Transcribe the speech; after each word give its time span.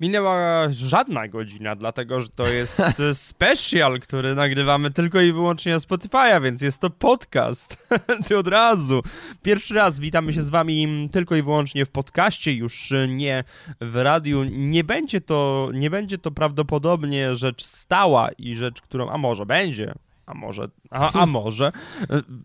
Minęła 0.00 0.70
żadna 0.70 1.28
godzina, 1.28 1.76
dlatego 1.76 2.20
że 2.20 2.28
to 2.28 2.48
jest 2.48 2.82
special, 3.12 4.00
który 4.00 4.34
nagrywamy 4.34 4.90
tylko 4.90 5.20
i 5.20 5.32
wyłącznie 5.32 5.72
na 5.72 5.78
Spotify'a, 5.78 6.42
więc 6.42 6.62
jest 6.62 6.80
to 6.80 6.90
podcast. 6.90 7.88
Ty 8.26 8.38
od 8.38 8.48
razu. 8.48 9.02
Pierwszy 9.42 9.74
raz 9.74 10.00
witamy 10.00 10.32
się 10.32 10.42
z 10.42 10.50
wami 10.50 11.08
tylko 11.12 11.36
i 11.36 11.42
wyłącznie 11.42 11.84
w 11.84 11.90
podcaście, 11.90 12.52
już 12.52 12.92
nie 13.08 13.44
w 13.80 13.96
radiu. 13.96 14.44
Nie 14.44 14.84
będzie 14.84 15.20
to, 15.20 15.70
nie 15.74 15.90
będzie 15.90 16.18
to 16.18 16.30
prawdopodobnie 16.30 17.36
rzecz 17.36 17.64
stała 17.64 18.28
i 18.38 18.54
rzecz, 18.54 18.82
którą, 18.82 19.10
a 19.10 19.18
może 19.18 19.46
będzie, 19.46 19.94
a 20.28 20.34
może, 20.34 20.68
a, 20.90 21.12
a 21.12 21.26
może. 21.26 21.72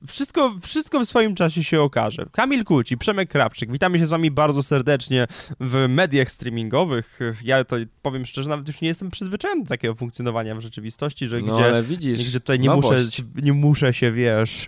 Wszystko, 0.08 0.56
wszystko 0.62 1.00
w 1.00 1.06
swoim 1.06 1.36
czasie 1.36 1.64
się 1.64 1.82
okaże. 1.82 2.26
Kamil 2.32 2.64
Kuci, 2.64 2.98
Przemek 2.98 3.30
Krawczyk, 3.30 3.72
witamy 3.72 4.00
się 4.00 4.08
z 4.08 4.10
wami 4.10 4.32
bardzo 4.32 4.64
serdecznie 4.64 5.28
w 5.60 5.86
mediach 5.90 6.32
streamingowych. 6.32 7.20
Ja 7.44 7.64
to 7.64 7.76
powiem 8.02 8.26
szczerze, 8.26 8.50
nawet 8.50 8.68
już 8.68 8.82
nie 8.82 8.88
jestem 8.88 9.12
przyzwyczajony 9.12 9.64
do 9.64 9.70
takiego 9.70 9.96
funkcjonowania 9.96 10.56
w 10.56 10.60
rzeczywistości, 10.60 11.28
że 11.28 11.42
no, 11.42 11.58
gdzie, 11.58 11.84
widzisz, 11.84 12.30
gdzie 12.30 12.40
tutaj 12.40 12.60
nie 12.60 12.70
muszę, 12.70 12.96
nie 13.36 13.54
muszę 13.54 13.94
się, 13.94 14.12
wiesz, 14.12 14.68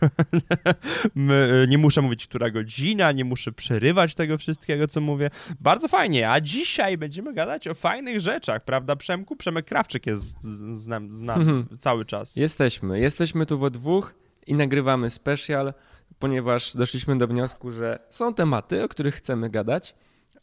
nie 1.68 1.78
muszę 1.78 2.02
mówić, 2.02 2.28
która 2.28 2.50
godzina, 2.50 3.12
nie 3.12 3.26
muszę 3.26 3.52
przerywać 3.52 4.16
tego 4.16 4.38
wszystkiego, 4.38 4.88
co 4.88 5.02
mówię. 5.02 5.30
Bardzo 5.60 5.88
fajnie, 5.88 6.30
a 6.30 6.42
dzisiaj 6.42 6.98
będziemy 6.98 7.34
gadać 7.34 7.68
o 7.68 7.74
fajnych 7.74 8.20
rzeczach, 8.20 8.64
prawda 8.64 8.96
Przemku? 8.96 9.36
Przemek 9.36 9.66
Krawczyk 9.66 10.06
jest 10.06 10.44
z, 10.44 10.82
z, 10.84 10.88
nam, 10.88 11.14
z 11.14 11.24
nami 11.24 11.42
mhm. 11.42 11.78
cały 11.78 12.06
czas. 12.06 12.36
Jesteśmy, 12.36 13.05
Jesteśmy 13.06 13.46
tu 13.46 13.60
we 13.60 13.72
dwóch 13.72 14.14
i 14.48 14.54
nagrywamy 14.54 15.10
special, 15.10 15.74
ponieważ 16.20 16.74
doszliśmy 16.74 17.18
do 17.18 17.28
wniosku, 17.28 17.72
że 17.72 18.00
są 18.10 18.34
tematy, 18.34 18.84
o 18.84 18.88
których 18.88 19.16
chcemy 19.16 19.50
gadać, 19.50 19.96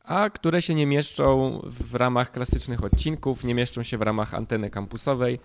a 0.04 0.30
które 0.30 0.62
się 0.62 0.74
nie 0.74 0.86
mieszczą 0.86 1.60
w 1.64 1.94
ramach 1.94 2.30
klasycznych 2.30 2.84
odcinków, 2.84 3.44
nie 3.44 3.54
mieszczą 3.54 3.82
się 3.82 3.98
w 3.98 4.02
ramach 4.02 4.34
anteny 4.34 4.70
kampusowej 4.70 5.40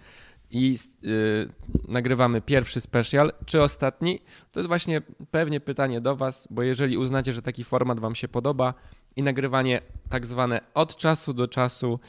i 0.52 0.78
yy, 1.02 1.50
nagrywamy 1.88 2.42
pierwszy 2.42 2.82
special, 2.82 3.34
czy 3.46 3.62
ostatni? 3.62 4.20
To 4.52 4.60
jest 4.60 4.68
właśnie 4.68 5.02
pewnie 5.32 5.60
pytanie 5.60 6.02
do 6.02 6.16
Was, 6.16 6.48
bo 6.52 6.64
jeżeli 6.64 6.98
uznacie, 6.98 7.34
że 7.34 7.42
taki 7.42 7.64
format 7.64 8.00
Wam 8.00 8.16
się 8.16 8.28
podoba 8.28 8.74
i 9.18 9.24
nagrywanie 9.24 9.82
tak 10.10 10.26
zwane 10.26 10.62
od 10.74 10.96
czasu 10.96 11.34
do 11.34 11.48
czasu 11.48 12.00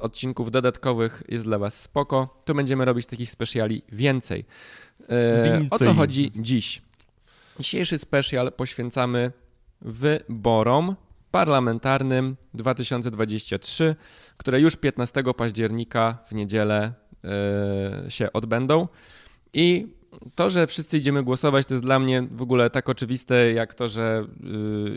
odcinków 0.00 0.50
dodatkowych 0.50 1.22
jest 1.28 1.44
dla 1.44 1.58
Was 1.58 1.80
spoko, 1.80 2.40
to 2.44 2.54
będziemy 2.54 2.84
robić 2.84 3.06
takich 3.06 3.30
speciali 3.30 3.82
więcej. 3.92 4.44
Yy, 5.00 5.06
o 5.70 5.78
co 5.78 5.94
chodzi 5.94 6.32
dziś? 6.36 6.82
Dzisiejszy 7.60 7.98
special 7.98 8.52
poświęcamy 8.52 9.32
wyborom 9.80 10.96
parlamentarnym 11.30 12.36
2023, 12.54 13.96
które 14.36 14.60
już 14.60 14.76
15 14.76 15.22
października 15.36 16.18
w 16.28 16.34
niedzielę 16.34 16.92
E, 17.26 18.10
się 18.10 18.32
odbędą. 18.32 18.88
I 19.52 19.86
to, 20.34 20.50
że 20.50 20.66
wszyscy 20.66 20.98
idziemy 20.98 21.22
głosować, 21.22 21.66
to 21.66 21.74
jest 21.74 21.84
dla 21.84 21.98
mnie 21.98 22.22
w 22.30 22.42
ogóle 22.42 22.70
tak 22.70 22.88
oczywiste, 22.88 23.52
jak 23.52 23.74
to, 23.74 23.88
że 23.88 24.26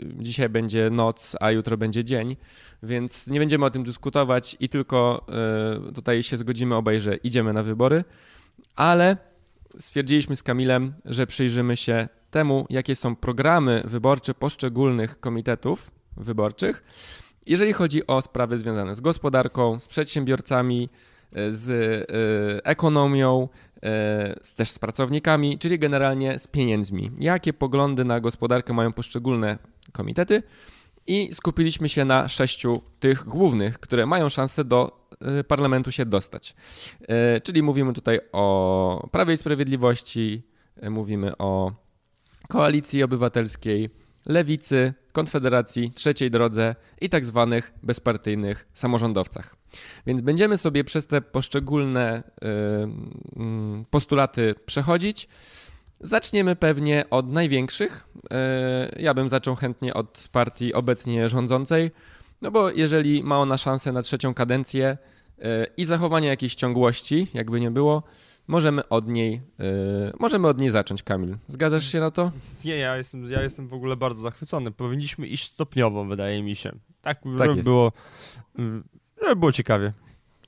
y, 0.08 0.14
dzisiaj 0.22 0.48
będzie 0.48 0.90
noc, 0.90 1.36
a 1.40 1.50
jutro 1.50 1.76
będzie 1.76 2.04
dzień, 2.04 2.36
więc 2.82 3.26
nie 3.26 3.38
będziemy 3.38 3.64
o 3.64 3.70
tym 3.70 3.84
dyskutować 3.84 4.56
i 4.60 4.68
tylko 4.68 5.26
y, 5.88 5.92
tutaj 5.92 6.22
się 6.22 6.36
zgodzimy 6.36 6.74
obaj, 6.74 7.00
że 7.00 7.16
idziemy 7.16 7.52
na 7.52 7.62
wybory, 7.62 8.04
ale 8.76 9.16
stwierdziliśmy 9.78 10.36
z 10.36 10.42
Kamilem, 10.42 10.92
że 11.04 11.26
przyjrzymy 11.26 11.76
się 11.76 12.08
temu, 12.30 12.66
jakie 12.70 12.96
są 12.96 13.16
programy 13.16 13.82
wyborcze 13.84 14.34
poszczególnych 14.34 15.20
komitetów 15.20 15.90
wyborczych, 16.16 16.82
jeżeli 17.46 17.72
chodzi 17.72 18.06
o 18.06 18.22
sprawy 18.22 18.58
związane 18.58 18.94
z 18.94 19.00
gospodarką, 19.00 19.78
z 19.80 19.88
przedsiębiorcami, 19.88 20.88
z 21.50 21.70
e, 21.70 22.66
ekonomią, 22.66 23.48
też 24.56 24.70
z 24.70 24.78
pracownikami, 24.78 25.58
czyli 25.58 25.78
generalnie 25.78 26.38
z 26.38 26.46
pieniędzmi. 26.46 27.10
Jakie 27.18 27.52
poglądy 27.52 28.04
na 28.04 28.20
gospodarkę 28.20 28.72
mają 28.72 28.92
poszczególne 28.92 29.58
komitety? 29.92 30.42
I 31.06 31.34
skupiliśmy 31.34 31.88
się 31.88 32.04
na 32.04 32.28
sześciu 32.28 32.82
tych 33.00 33.24
głównych, 33.24 33.78
które 33.78 34.06
mają 34.06 34.28
szansę 34.28 34.64
do 34.64 35.06
e, 35.20 35.44
parlamentu 35.44 35.92
się 35.92 36.06
dostać. 36.06 36.54
Czyli 37.42 37.62
mówimy 37.62 37.92
tutaj 37.92 38.20
o 38.32 39.08
Prawie 39.12 39.34
i 39.34 39.36
Sprawiedliwości, 39.36 40.42
mówimy 40.90 41.36
o 41.38 41.72
Koalicji 42.48 43.02
Obywatelskiej, 43.02 43.90
Lewicy, 44.26 44.94
Konfederacji, 45.12 45.92
Trzeciej 45.92 46.30
Drodze 46.30 46.74
i 47.00 47.08
tak 47.08 47.26
zwanych 47.26 47.72
bezpartyjnych 47.82 48.68
samorządowcach. 48.74 49.59
Więc 50.06 50.20
będziemy 50.20 50.56
sobie 50.56 50.84
przez 50.84 51.06
te 51.06 51.20
poszczególne 51.20 52.22
y, 52.22 53.84
postulaty 53.90 54.54
przechodzić. 54.66 55.28
Zaczniemy 56.00 56.56
pewnie 56.56 57.04
od 57.10 57.28
największych. 57.28 58.08
Y, 58.16 59.00
ja 59.00 59.14
bym 59.14 59.28
zaczął 59.28 59.56
chętnie 59.56 59.94
od 59.94 60.28
partii 60.32 60.74
obecnie 60.74 61.28
rządzącej, 61.28 61.90
no 62.42 62.50
bo 62.50 62.70
jeżeli 62.70 63.22
ma 63.22 63.38
ona 63.38 63.58
szansę 63.58 63.92
na 63.92 64.02
trzecią 64.02 64.34
kadencję 64.34 64.98
y, 65.38 65.42
i 65.76 65.84
zachowanie 65.84 66.28
jakiejś 66.28 66.54
ciągłości, 66.54 67.26
jakby 67.34 67.60
nie 67.60 67.70
było, 67.70 68.02
możemy 68.48 68.88
od 68.88 69.08
niej, 69.08 69.40
możemy 70.20 70.48
od 70.48 70.58
niej 70.58 70.70
zacząć, 70.70 71.02
Kamil. 71.02 71.36
Zgadzasz 71.48 71.92
się 71.92 72.00
na 72.00 72.10
to? 72.10 72.32
Nie, 72.64 72.76
ja 72.76 72.96
jestem, 72.96 73.30
ja 73.30 73.42
jestem 73.42 73.68
w 73.68 73.74
ogóle 73.74 73.96
bardzo 73.96 74.22
zachwycony. 74.22 74.70
Powinniśmy 74.70 75.26
iść 75.26 75.52
stopniowo, 75.52 76.04
wydaje 76.04 76.42
mi 76.42 76.56
się. 76.56 76.72
Tak, 77.02 77.22
tak 77.38 77.62
było 77.62 77.92
żeby 79.22 79.36
było 79.36 79.52
ciekawie. 79.52 79.92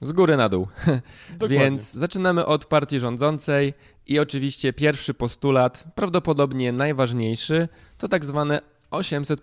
Z 0.01 0.13
góry 0.13 0.37
na 0.37 0.49
dół. 0.49 0.69
Więc 1.49 1.93
zaczynamy 1.93 2.47
od 2.47 2.65
partii 2.65 2.99
rządzącej 3.01 3.75
i 4.07 4.19
oczywiście 4.19 4.73
pierwszy 4.73 5.15
postulat, 5.15 5.85
prawdopodobnie 5.95 6.73
najważniejszy, 6.73 7.69
to 7.99 8.09
tak 8.09 8.25
zwane 8.25 8.61
800, 8.91 9.41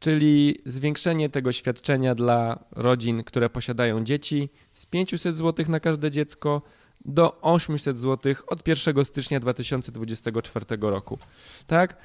czyli 0.00 0.58
zwiększenie 0.66 1.28
tego 1.28 1.52
świadczenia 1.52 2.14
dla 2.14 2.58
rodzin, 2.70 3.24
które 3.24 3.50
posiadają 3.50 4.04
dzieci 4.04 4.48
z 4.72 4.86
500 4.86 5.36
zł 5.36 5.66
na 5.68 5.80
każde 5.80 6.10
dziecko 6.10 6.62
do 7.04 7.40
800 7.40 7.98
zł 7.98 8.34
od 8.46 8.68
1 8.68 9.04
stycznia 9.04 9.40
2024 9.40 10.64
roku. 10.80 11.18
Tak? 11.66 11.96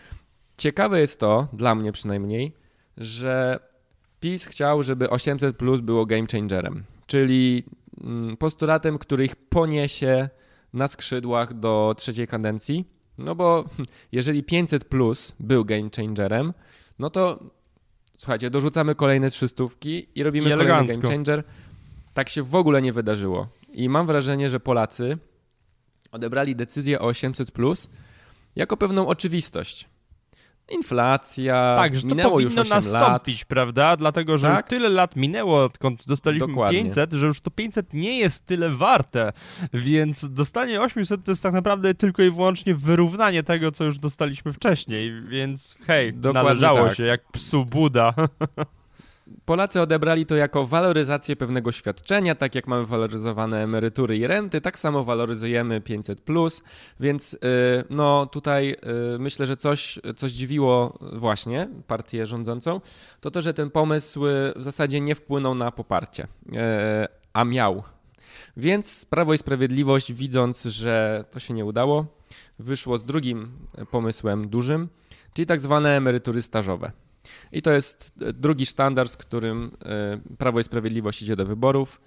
Ciekawe 0.58 1.02
jest 1.02 1.20
to, 1.20 1.48
dla 1.54 1.76
mnie 1.76 1.92
przynajmniej, 1.92 2.54
że 2.98 3.60
PiS 4.24 4.46
chciał, 4.46 4.84
żeby 4.84 5.10
800 5.10 5.58
plus 5.58 5.82
było 5.82 6.06
game 6.06 6.28
changerem, 6.32 6.84
czyli 7.08 7.64
mm, 8.04 8.38
postulatem, 8.38 8.98
który 8.98 9.26
ich 9.26 9.36
poniesie 9.36 10.30
na 10.74 10.88
skrzydłach 10.88 11.54
do 11.54 11.96
trzeciej 11.98 12.28
kadencji. 12.28 12.86
No 13.18 13.36
bo 13.36 13.64
jeżeli 14.12 14.44
500 14.44 14.86
plus 14.86 15.34
był 15.40 15.66
game 15.66 15.90
changerem, 15.96 16.54
no 17.00 17.10
to 17.10 17.40
słuchajcie, 18.18 18.50
dorzucamy 18.50 18.96
kolejne 18.96 19.32
trzystówki 19.32 20.08
i 20.16 20.24
robimy 20.24 20.50
I 20.50 20.58
kolejny 20.58 20.88
game 20.88 21.08
changer. 21.08 21.44
Tak 22.14 22.30
się 22.30 22.44
w 22.44 22.56
ogóle 22.56 22.82
nie 22.82 22.94
wydarzyło. 22.94 23.48
I 23.74 23.90
mam 23.90 24.08
wrażenie, 24.08 24.50
że 24.50 24.60
Polacy 24.60 25.18
odebrali 26.12 26.56
decyzję 26.56 27.00
o 27.00 27.06
800 27.06 27.52
plus 27.52 27.90
jako 28.56 28.78
pewną 28.78 29.08
oczywistość 29.08 29.93
inflacja, 30.70 31.74
tak, 31.76 31.96
że 31.96 32.08
minęło 32.08 32.30
to 32.30 32.36
powinno 32.36 32.62
już 32.62 32.70
nastąpić, 32.70 33.40
lat. 33.40 33.48
prawda? 33.48 33.98
Dlatego, 33.98 34.38
że 34.38 34.48
tak? 34.48 34.58
już 34.58 34.70
tyle 34.70 34.90
lat 34.90 35.16
minęło, 35.16 35.64
odkąd 35.64 36.06
dostaliśmy 36.06 36.48
Dokładnie. 36.48 36.84
500, 36.84 37.14
że 37.14 37.28
już 37.28 37.42
to 37.42 37.52
500 37.52 37.94
nie 37.94 38.20
jest 38.20 38.46
tyle 38.46 38.70
warte, 38.70 39.34
więc 39.74 40.30
dostanie 40.30 40.82
800 40.82 41.24
to 41.24 41.32
jest 41.32 41.44
tak 41.44 41.54
naprawdę 41.54 41.94
tylko 41.94 42.24
i 42.24 42.32
wyłącznie 42.32 42.76
wyrównanie 42.76 43.44
tego, 43.44 43.72
co 43.72 43.84
już 43.84 44.00
dostaliśmy 44.00 44.54
wcześniej, 44.54 45.22
więc 45.22 45.76
hej, 45.88 46.14
Dokładnie 46.14 46.50
należało 46.50 46.88
tak. 46.88 46.98
się, 46.98 47.04
jak 47.04 47.32
psu 47.32 47.66
Buda. 47.66 48.14
Polacy 49.46 49.82
odebrali 49.82 50.26
to 50.26 50.36
jako 50.36 50.66
waloryzację 50.66 51.36
pewnego 51.36 51.72
świadczenia, 51.72 52.36
tak 52.36 52.56
jak 52.56 52.68
mamy 52.68 52.86
waloryzowane 52.86 53.64
emerytury 53.64 54.18
i 54.18 54.28
renty, 54.28 54.62
tak 54.62 54.80
samo 54.80 55.04
waloryzujemy 55.04 55.82
500, 55.82 56.22
więc 57.00 57.34
y, 57.34 57.38
no 57.90 58.26
tutaj 58.26 58.76
y, 59.16 59.20
myślę, 59.20 59.46
że 59.46 59.58
coś, 59.58 60.00
coś 60.16 60.32
dziwiło 60.32 61.00
właśnie 61.14 61.70
partię 61.88 62.26
rządzącą, 62.26 62.82
to 63.22 63.32
to, 63.32 63.42
że 63.42 63.54
ten 63.54 63.70
pomysł 63.70 64.26
y, 64.26 64.54
w 64.56 64.64
zasadzie 64.64 65.02
nie 65.02 65.16
wpłynął 65.16 65.56
na 65.56 65.72
poparcie, 65.72 66.28
a 67.34 67.46
miał. 67.46 67.84
Więc 68.58 69.06
Prawo 69.06 69.34
i 69.34 69.38
Sprawiedliwość, 69.38 70.14
widząc, 70.14 70.64
że 70.64 71.26
to 71.32 71.40
się 71.40 71.54
nie 71.54 71.66
udało, 71.66 72.06
wyszło 72.60 72.98
z 72.98 73.06
drugim 73.06 73.52
pomysłem 73.92 74.50
dużym, 74.50 74.90
czyli 75.34 75.46
tak 75.46 75.60
zwane 75.60 75.98
emerytury 75.98 76.42
stażowe. 76.42 76.92
I 77.52 77.62
to 77.62 77.72
jest 77.72 78.14
e, 78.22 78.34
drugi 78.34 78.66
standard, 78.66 79.12
z 79.12 79.18
którym 79.18 79.78
e, 79.86 80.36
Prawo 80.38 80.60
i 80.60 80.64
Sprawiedliwość 80.64 81.22
idzie 81.22 81.36
do 81.36 81.46
wyborów. 81.46 82.02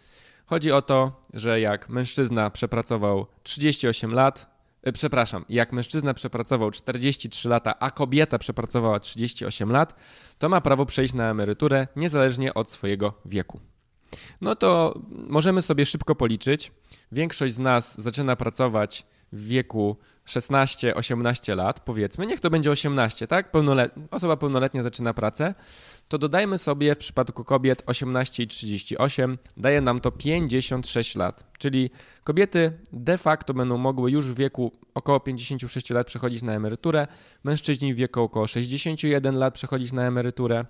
Chodzi 0.47 0.73
o 0.73 0.83
to, 0.83 1.23
że 1.35 1.61
jak 1.61 1.89
mężczyzna 1.89 2.51
przepracował 2.51 3.27
38 3.43 4.15
lat, 4.15 4.51
e, 4.83 4.93
przepraszam, 4.93 5.45
jak 5.49 5.73
mężczyzna 5.73 6.15
przepracował 6.15 6.71
43 6.71 7.49
lata, 7.49 7.79
a 7.79 7.91
kobieta 7.91 8.39
przepracowała 8.39 9.01
38 9.01 9.73
lat, 9.73 9.95
to 10.39 10.49
ma 10.49 10.61
prawo 10.61 10.87
przejść 10.87 11.15
na 11.15 11.31
emeryturę 11.31 11.89
niezależnie 11.97 12.55
od 12.55 12.71
swojego 12.71 13.15
wieku. 13.25 13.61
no 14.41 14.55
to 14.55 15.01
możemy 15.09 15.63
sobie 15.63 15.87
szybko 15.87 16.15
policzyć. 16.15 16.73
Większość 17.13 17.55
z 17.55 17.59
nas 17.59 18.03
zaczyna 18.03 18.37
pracować 18.37 19.07
w 19.37 19.47
wieku 19.47 19.97
16-18 20.27 21.57
lat, 21.57 21.81
powiedzmy, 21.81 22.27
niech 22.27 22.41
to 22.41 22.51
będzie 22.51 22.71
18, 22.71 23.27
tak? 23.27 23.51
Pełnolet... 23.51 23.93
Osoba 24.11 24.37
pełnoletnia 24.37 24.83
zaczyna 24.83 25.15
pracę, 25.15 25.55
to 26.09 26.19
dodajmy 26.19 26.59
sobie 26.59 26.95
w 26.95 26.99
przypadku 26.99 27.45
kobiet 27.45 27.83
18 27.87 28.43
i 28.43 28.47
38, 28.47 29.39
daje 29.57 29.81
nam 29.81 30.01
to 30.01 30.11
56 30.11 31.17
lat. 31.17 31.45
Czyli 31.59 31.91
kobiety 32.25 32.73
de 32.93 33.19
facto 33.19 33.55
będą 33.55 33.77
mogły 33.77 34.11
już 34.11 34.27
w 34.27 34.35
wieku 34.35 34.73
około 34.95 35.21
56 35.21 35.91
lat 35.91 36.07
przechodzić 36.07 36.43
na 36.43 36.53
emeryturę, 36.53 37.07
mężczyźni 37.45 37.95
w 37.95 37.97
wieku 37.97 38.23
około 38.23 38.47
61 38.47 39.39
lat 39.39 39.55
przechodzić 39.55 39.93
na 39.93 40.03
emeryturę. 40.03 40.65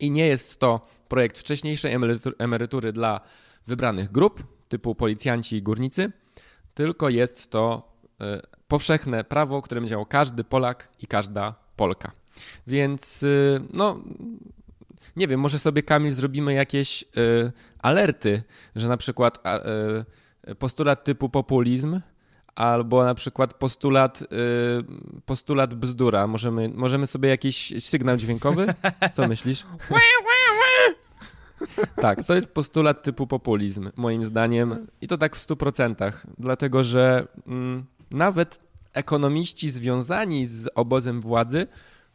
I 0.00 0.10
nie 0.10 0.26
jest 0.26 0.58
to 0.58 0.86
projekt 1.08 1.38
wcześniejszej 1.38 1.96
emerytury 2.38 2.92
dla 2.92 3.20
wybranych 3.66 4.12
grup, 4.12 4.42
typu 4.68 4.94
policjanci 4.94 5.56
i 5.56 5.62
górnicy, 5.62 6.12
tylko 6.74 7.08
jest 7.08 7.50
to 7.50 7.92
e, 8.20 8.40
powszechne 8.68 9.24
prawo, 9.24 9.62
którym 9.62 9.86
działał 9.86 10.06
każdy 10.06 10.44
Polak 10.44 10.88
i 11.00 11.06
każda 11.06 11.54
Polka. 11.76 12.12
Więc 12.66 13.22
y, 13.22 13.60
no, 13.72 14.00
nie 15.16 15.28
wiem, 15.28 15.40
może 15.40 15.58
sobie 15.58 15.82
Kamil 15.82 16.10
zrobimy 16.10 16.54
jakieś 16.54 17.02
y, 17.02 17.52
alerty, 17.78 18.42
że 18.76 18.88
na 18.88 18.96
przykład 18.96 19.38
postulat 20.58 21.04
typu 21.04 21.28
populizm 21.28 22.00
albo 22.54 23.04
na 23.04 23.14
przykład 23.14 23.54
postulat, 23.54 24.24
postulat 25.26 25.74
bzdura. 25.74 26.26
Możemy, 26.26 26.68
możemy 26.68 27.06
sobie 27.06 27.28
jakiś 27.28 27.84
sygnał 27.84 28.16
dźwiękowy? 28.16 28.66
Co 29.12 29.28
myślisz? 29.28 29.66
Tak, 31.96 32.24
to 32.24 32.34
jest 32.34 32.46
postulat 32.46 33.02
typu 33.02 33.26
populizm, 33.26 33.90
moim 33.96 34.24
zdaniem. 34.24 34.86
I 35.00 35.08
to 35.08 35.18
tak 35.18 35.36
w 35.36 35.46
100%, 35.46 36.12
dlatego 36.38 36.84
że 36.84 37.26
mm, 37.46 37.84
nawet 38.10 38.60
ekonomiści 38.92 39.70
związani 39.70 40.46
z 40.46 40.68
obozem 40.74 41.20
władzy 41.20 41.66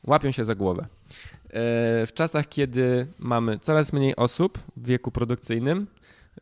łapią 0.08 0.32
się 0.32 0.46
za 0.46 0.56
głowę. 0.56 0.82
E, 0.84 2.06
w 2.06 2.10
czasach, 2.14 2.50
kiedy 2.50 3.08
mamy 3.20 3.60
coraz 3.60 3.94
mniej 3.94 4.16
osób 4.16 4.60
w 4.78 4.88
wieku 4.88 5.12
produkcyjnym, 5.12 5.88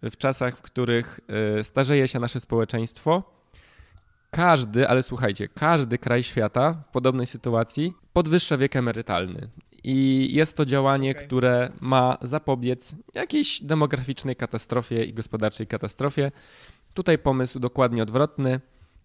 w 0.04 0.18
czasach, 0.18 0.58
w 0.58 0.62
których 0.62 1.20
e, 1.58 1.64
starzeje 1.64 2.08
się 2.08 2.20
nasze 2.20 2.40
społeczeństwo, 2.40 3.24
każdy, 4.32 4.88
ale 4.88 5.04
słuchajcie, 5.04 5.48
każdy 5.48 5.98
kraj 5.98 6.24
świata 6.24 6.84
w 6.90 6.92
podobnej 6.92 7.28
sytuacji 7.28 7.94
podwyższa 8.14 8.58
wiek 8.58 8.76
emerytalny. 8.76 9.50
I 9.90 10.30
jest 10.36 10.58
to 10.58 10.66
działanie, 10.66 11.12
okay. 11.12 11.24
które 11.24 11.72
ma 11.82 12.18
zapobiec 12.22 12.96
jakiejś 13.14 13.62
demograficznej 13.62 14.36
katastrofie 14.36 15.04
i 15.04 15.14
gospodarczej 15.14 15.68
katastrofie. 15.68 16.32
Tutaj 16.94 17.18
pomysł 17.18 17.60
dokładnie 17.60 18.04
odwrotny. 18.04 18.60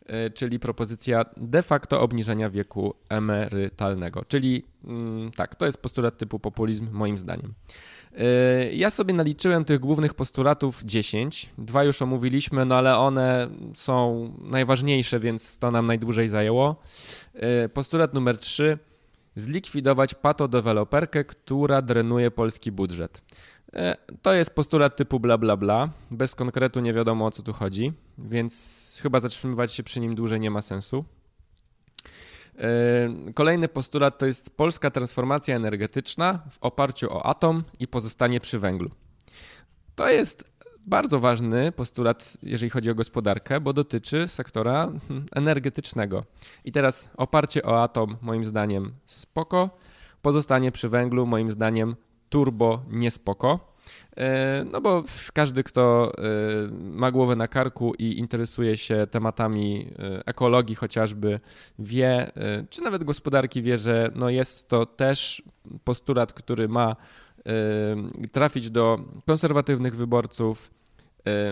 E, 0.06 0.31
czyli 0.31 0.58
propozycja 0.58 1.25
de 1.37 1.62
facto 1.62 2.00
obniżenia 2.00 2.50
wieku 2.50 2.94
emerytalnego. 3.08 4.25
Czyli 4.29 4.62
mm, 4.84 5.31
tak, 5.31 5.55
to 5.55 5.67
jest 5.67 5.79
postulat 5.79 6.19
typu 6.19 6.38
populizm, 6.38 6.88
moim 6.93 7.19
zdaniem. 7.19 7.55
E, 8.17 8.73
ja 8.73 8.90
sobie 8.90 9.14
naliczyłem 9.14 9.64
tych 9.64 9.78
głównych 9.78 10.14
postulatów 10.14 10.82
10. 10.85 11.50
Dwa 11.58 11.85
już 11.85 12.02
omówiliśmy, 12.02 12.64
no 12.64 12.75
ale 12.75 12.96
one 12.96 13.49
są 13.75 14.32
najważniejsze, 14.40 15.20
więc 15.20 15.58
to 15.58 15.70
nam 15.70 15.87
najdłużej 15.87 16.28
zajęło. 16.28 16.76
E, 17.35 17.69
postulat 17.69 18.14
numer 18.14 18.38
3. 18.38 18.78
Zlikwidować 19.37 20.14
patodeweloperkę, 20.14 21.25
która 21.25 21.82
drenuje 21.82 22.31
polski 22.31 22.73
budżet. 22.73 23.23
E, 23.73 23.96
to 24.23 24.34
jest 24.34 24.55
postulat 24.55 24.96
typu 24.96 25.20
bla 25.20 25.38
bla 25.38 25.56
bla. 25.56 25.88
Bez 26.11 26.34
konkretu 26.34 26.81
nie 26.81 26.94
wiadomo 26.94 27.26
o 27.26 27.31
co 27.31 27.43
tu 27.43 27.52
chodzi, 27.52 27.93
więc 28.19 28.99
chyba 29.02 29.20
zatrzymywać 29.20 29.73
się 29.73 29.82
przy 29.82 30.00
nim 30.00 30.14
dłużej 30.14 30.40
nie 30.40 30.50
ma 30.50 30.62
sensu. 30.62 31.05
E, 32.58 33.32
kolejny 33.34 33.69
postulat 33.69 34.19
to 34.19 34.26
jest 34.26 34.56
polska 34.56 34.90
transformacja 34.90 35.56
energetyczna 35.56 36.43
w 36.50 36.58
oparciu 36.61 37.12
o 37.12 37.26
atom 37.26 37.64
i 37.78 37.88
pozostanie 37.88 38.40
przy 38.40 38.58
węglu. 38.58 38.90
To 39.94 40.11
jest 40.11 40.51
bardzo 40.87 41.20
ważny 41.20 41.73
postulat, 41.73 42.37
jeżeli 42.43 42.70
chodzi 42.70 42.90
o 42.90 42.94
gospodarkę, 42.94 43.61
bo 43.61 43.73
dotyczy 43.73 44.29
sektora 44.29 44.93
hmm, 45.08 45.26
energetycznego. 45.34 46.25
I 46.64 46.73
teraz 46.73 47.08
oparcie 47.17 47.62
o 47.62 47.82
atom, 47.82 48.17
moim 48.23 48.44
zdaniem, 48.44 48.93
spoko. 49.06 49.70
Pozostanie 50.23 50.73
przy 50.73 50.88
węglu, 50.88 51.26
moim 51.26 51.50
zdaniem, 51.50 51.96
turbo 52.29 52.82
niespoko. 52.90 53.73
E, 54.17 54.64
no 54.73 54.81
bo 54.81 55.02
każdy, 55.34 55.64
kto 55.64 56.12
e, 56.19 56.23
ma 56.73 57.11
głowę 57.11 57.37
na 57.37 57.49
karku 57.49 57.94
i 57.99 58.19
interesuje 58.19 58.76
się 58.76 59.06
tematami 59.11 59.88
e, 59.99 60.26
ekologii 60.26 60.75
chociażby, 60.75 61.40
wie, 61.78 62.32
czy 62.70 62.82
nawet 62.82 63.05
gospodarki 63.05 63.62
wie, 63.62 63.76
że 63.76 64.11
no 64.14 64.31
jest 64.31 64.69
to 64.69 64.87
też 64.87 65.43
postulat, 65.85 66.32
który 66.32 66.69
ma 66.69 66.96
trafić 68.32 68.70
do 68.70 68.98
konserwatywnych 69.26 69.96
wyborców, 69.96 70.70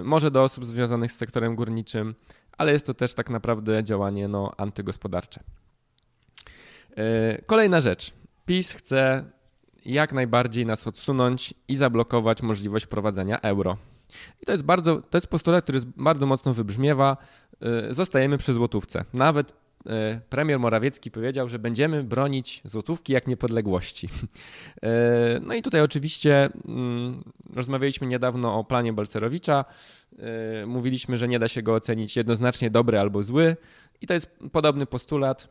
może 0.03 0.31
do 0.31 0.43
osób 0.43 0.67
związanych 0.67 1.13
z 1.13 1.17
sektorem 1.17 1.57
górniczym, 1.57 2.15
ale 2.59 2.73
jest 2.73 2.87
to 2.87 2.95
też 2.95 3.15
tak 3.15 3.31
naprawdę 3.31 3.85
działanie 3.85 4.29
no, 4.29 4.53
antygospodarcze. 4.57 5.41
Kolejna 7.47 7.81
rzecz. 7.81 8.13
PiS 8.47 8.73
chce 8.73 9.25
jak 9.87 10.13
najbardziej 10.13 10.67
nas 10.67 10.87
odsunąć 10.87 11.55
i 11.69 11.77
zablokować 11.77 12.43
możliwość 12.43 12.85
wprowadzenia 12.85 13.41
euro. 13.41 13.77
I 14.43 14.47
to 14.47 14.53
jest 14.53 14.65
bardzo, 14.65 15.03
to 15.03 15.17
jest 15.19 15.27
postulat, 15.27 15.65
który 15.65 15.81
bardzo 15.97 16.27
mocno 16.27 16.55
wybrzmiewa. 16.55 17.17
Y, 17.91 17.95
zostajemy 17.95 18.39
przy 18.39 18.53
złotówce. 18.53 19.05
Nawet 19.15 19.51
y, 19.51 19.55
premier 20.29 20.59
Morawiecki 20.59 21.11
powiedział, 21.11 21.49
że 21.49 21.59
będziemy 21.59 22.05
bronić 22.05 22.63
złotówki 22.65 23.13
jak 23.13 23.27
niepodległości. 23.27 24.07
Y, 24.07 25.41
no 25.47 25.55
i 25.55 25.63
tutaj 25.63 25.81
oczywiście 25.81 26.49
mm, 26.69 27.25
rozmawialiśmy 27.55 28.07
niedawno 28.07 28.59
o 28.59 28.65
planie 28.65 28.93
Balcerowicza. 28.93 29.65
Mówiliśmy, 30.67 31.17
że 31.17 31.29
nie 31.29 31.39
da 31.39 31.49
się 31.49 31.63
go 31.63 31.75
ocenić 31.75 32.17
jednoznacznie 32.17 32.71
dobry 32.71 32.99
albo 32.99 33.23
zły. 33.23 33.57
I 34.01 34.07
to 34.07 34.15
jest 34.15 34.39
podobny 34.53 34.87
postulat. 34.87 35.49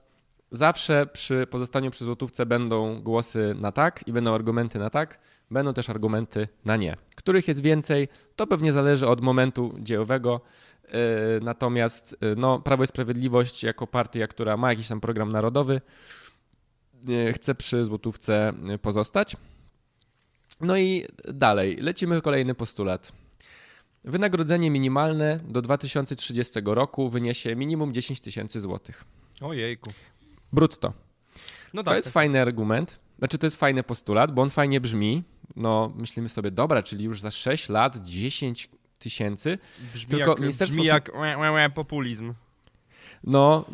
Zawsze 0.51 1.05
przy 1.13 1.47
pozostaniu 1.49 1.91
przy 1.91 2.05
złotówce 2.05 2.45
będą 2.45 3.01
głosy 3.01 3.55
na 3.59 3.71
tak 3.71 4.07
i 4.07 4.13
będą 4.13 4.35
argumenty 4.35 4.79
na 4.79 4.89
tak, 4.89 5.19
będą 5.51 5.73
też 5.73 5.89
argumenty 5.89 6.47
na 6.65 6.75
nie. 6.75 6.97
Których 7.15 7.47
jest 7.47 7.61
więcej, 7.61 8.07
to 8.35 8.47
pewnie 8.47 8.71
zależy 8.71 9.07
od 9.07 9.21
momentu 9.21 9.75
dziejowego. 9.79 10.41
Yy, 10.93 11.41
natomiast 11.41 12.17
yy, 12.21 12.35
no, 12.35 12.59
Prawo 12.59 12.83
i 12.83 12.87
Sprawiedliwość 12.87 13.63
jako 13.63 13.87
partia, 13.87 14.27
która 14.27 14.57
ma 14.57 14.69
jakiś 14.69 14.87
tam 14.87 15.01
program 15.01 15.31
narodowy, 15.31 15.81
yy, 17.07 17.33
chce 17.33 17.55
przy 17.55 17.85
złotówce 17.85 18.53
pozostać. 18.81 19.37
No 20.61 20.77
i 20.77 21.05
dalej, 21.33 21.75
lecimy 21.75 22.21
kolejny 22.21 22.55
postulat. 22.55 23.11
Wynagrodzenie 24.03 24.71
minimalne 24.71 25.39
do 25.47 25.61
2030 25.61 26.59
roku 26.65 27.09
wyniesie 27.09 27.55
minimum 27.55 27.93
10 27.93 28.21
tysięcy 28.21 28.61
złotych. 28.61 29.03
Ojejku. 29.41 29.91
Brutto. 30.53 30.93
No 31.73 31.83
tak, 31.83 31.91
to 31.91 31.95
jest 31.95 32.07
tak. 32.07 32.13
fajny 32.13 32.41
argument. 32.41 32.99
Znaczy, 33.19 33.37
to 33.37 33.45
jest 33.45 33.57
fajny 33.57 33.83
postulat, 33.83 34.31
bo 34.31 34.41
on 34.41 34.49
fajnie 34.49 34.81
brzmi. 34.81 35.23
No, 35.55 35.93
myślimy 35.95 36.29
sobie, 36.29 36.51
dobra, 36.51 36.83
czyli 36.83 37.05
już 37.05 37.21
za 37.21 37.31
6 37.31 37.69
lat 37.69 37.97
10 37.97 38.69
tysięcy. 38.99 39.57
Brzmi, 39.93 40.09
tylko 40.09 40.31
jak, 40.31 40.39
ministerstwo... 40.39 40.75
brzmi 40.75 40.85
jak 40.85 41.11
łe, 41.15 41.37
łe, 41.37 41.51
łe, 41.51 41.69
populizm. 41.69 42.33
No, 43.23 43.65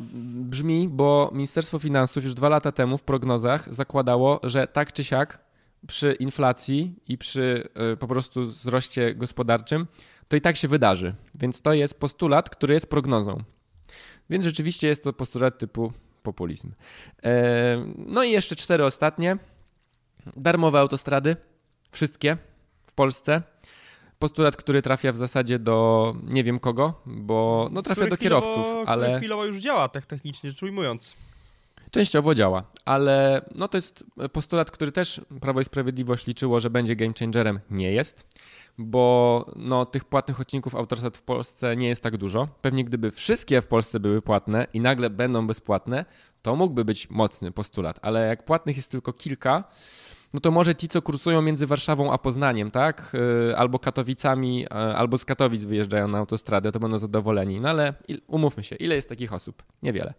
brzmi, 0.44 0.90
bo 0.90 1.30
Ministerstwo 1.34 1.80
Finansów 1.80 2.24
już 2.24 2.34
dwa 2.34 2.50
lata 2.50 2.72
temu 2.72 2.98
w 2.98 3.04
prognozach 3.04 3.74
zakładało, 3.74 4.40
że 4.44 4.68
tak 4.68 4.94
czy 4.94 5.04
siak 5.04 5.46
przy 5.88 6.14
inflacji 6.14 6.96
i 7.08 7.18
przy 7.18 7.70
y, 7.94 7.98
po 7.98 8.08
prostu 8.08 8.46
wzroście 8.46 9.16
gospodarczym 9.16 9.88
to 10.28 10.36
i 10.36 10.42
tak 10.42 10.58
się 10.58 10.68
wydarzy. 10.68 11.16
Więc 11.36 11.62
to 11.62 11.74
jest 11.74 12.00
postulat, 12.00 12.50
który 12.50 12.74
jest 12.74 12.90
prognozą. 12.90 13.44
Więc 14.30 14.46
rzeczywiście 14.46 14.88
jest 14.88 15.04
to 15.04 15.14
postulat 15.14 15.58
typu 15.58 15.94
populizm. 16.24 16.72
E, 17.24 17.86
no 17.98 18.24
i 18.24 18.32
jeszcze 18.32 18.56
cztery 18.56 18.86
ostatnie. 18.86 19.38
Darmowe 20.38 20.80
autostrady. 20.80 21.36
Wszystkie 21.92 22.38
w 22.88 22.94
Polsce. 22.94 23.42
Postulat, 24.26 24.58
który 24.58 24.82
trafia 24.82 25.12
w 25.12 25.18
zasadzie 25.18 25.60
do 25.60 26.16
nie 26.24 26.44
wiem 26.44 26.60
kogo, 26.60 26.94
bo 27.06 27.70
no 27.72 27.82
trafia 27.82 28.08
do 28.08 28.18
kierowców, 28.18 28.66
ale... 28.86 29.18
chwilowo 29.18 29.46
już 29.46 29.58
działa, 29.58 29.90
tak 29.90 30.06
technicznie 30.06 30.50
rzecz 30.50 30.64
ujmując. 30.64 31.16
Częściowo 31.92 32.36
działa, 32.36 32.64
ale 32.86 33.46
no 33.56 33.68
to 33.68 33.78
jest 33.78 34.04
postulat, 34.34 34.72
który 34.72 34.92
też 34.92 35.22
Prawo 35.42 35.62
i 35.62 35.66
Sprawiedliwość 35.66 36.28
liczyło, 36.28 36.60
że 36.60 36.70
będzie 36.70 36.96
game 36.96 37.14
changerem. 37.20 37.60
Nie 37.70 37.92
jest 37.92 38.28
bo 38.78 39.46
no, 39.56 39.86
tych 39.86 40.06
płatnych 40.06 40.40
odcinków 40.40 40.76
Autorsat 40.76 41.18
w 41.18 41.22
Polsce 41.22 41.76
nie 41.76 41.88
jest 41.88 42.04
tak 42.04 42.18
dużo. 42.18 42.48
Pewnie 42.62 42.86
gdyby 42.86 43.12
wszystkie 43.12 43.62
w 43.62 43.68
Polsce 43.68 44.00
były 44.00 44.22
płatne 44.22 44.68
i 44.74 44.80
nagle 44.80 45.10
będą 45.10 45.48
bezpłatne, 45.48 46.06
to 46.42 46.56
mógłby 46.56 46.86
być 46.86 47.10
mocny 47.10 47.52
postulat, 47.52 48.00
ale 48.02 48.28
jak 48.28 48.46
płatnych 48.46 48.78
jest 48.78 48.92
tylko 48.92 49.14
kilka, 49.14 49.64
no 50.36 50.42
to 50.42 50.52
może 50.52 50.76
ci, 50.76 50.88
co 50.88 51.02
kursują 51.02 51.42
między 51.42 51.68
Warszawą 51.68 52.12
a 52.14 52.18
Poznaniem, 52.18 52.72
tak? 52.72 53.12
Y, 53.50 53.58
albo 53.58 53.80
Katowicami, 53.80 54.68
albo 54.70 55.18
z 55.18 55.26
Katowic 55.26 55.64
wyjeżdżają 55.64 56.08
na 56.08 56.18
autostradę, 56.18 56.72
to 56.72 56.80
będą 56.80 56.98
zadowoleni. 56.98 57.60
No 57.60 57.70
ale 57.70 57.94
umówmy 58.28 58.64
się, 58.64 58.76
ile 58.76 58.96
jest 58.96 59.10
takich 59.10 59.34
osób? 59.34 59.64
Niewiele. 59.84 60.14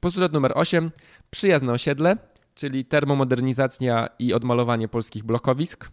Postulat 0.00 0.32
numer 0.32 0.52
8. 0.54 0.90
Przyjazne 1.30 1.72
osiedle, 1.72 2.16
czyli 2.54 2.84
termomodernizacja 2.84 4.08
i 4.18 4.34
odmalowanie 4.34 4.88
polskich 4.88 5.24
blokowisk. 5.24 5.90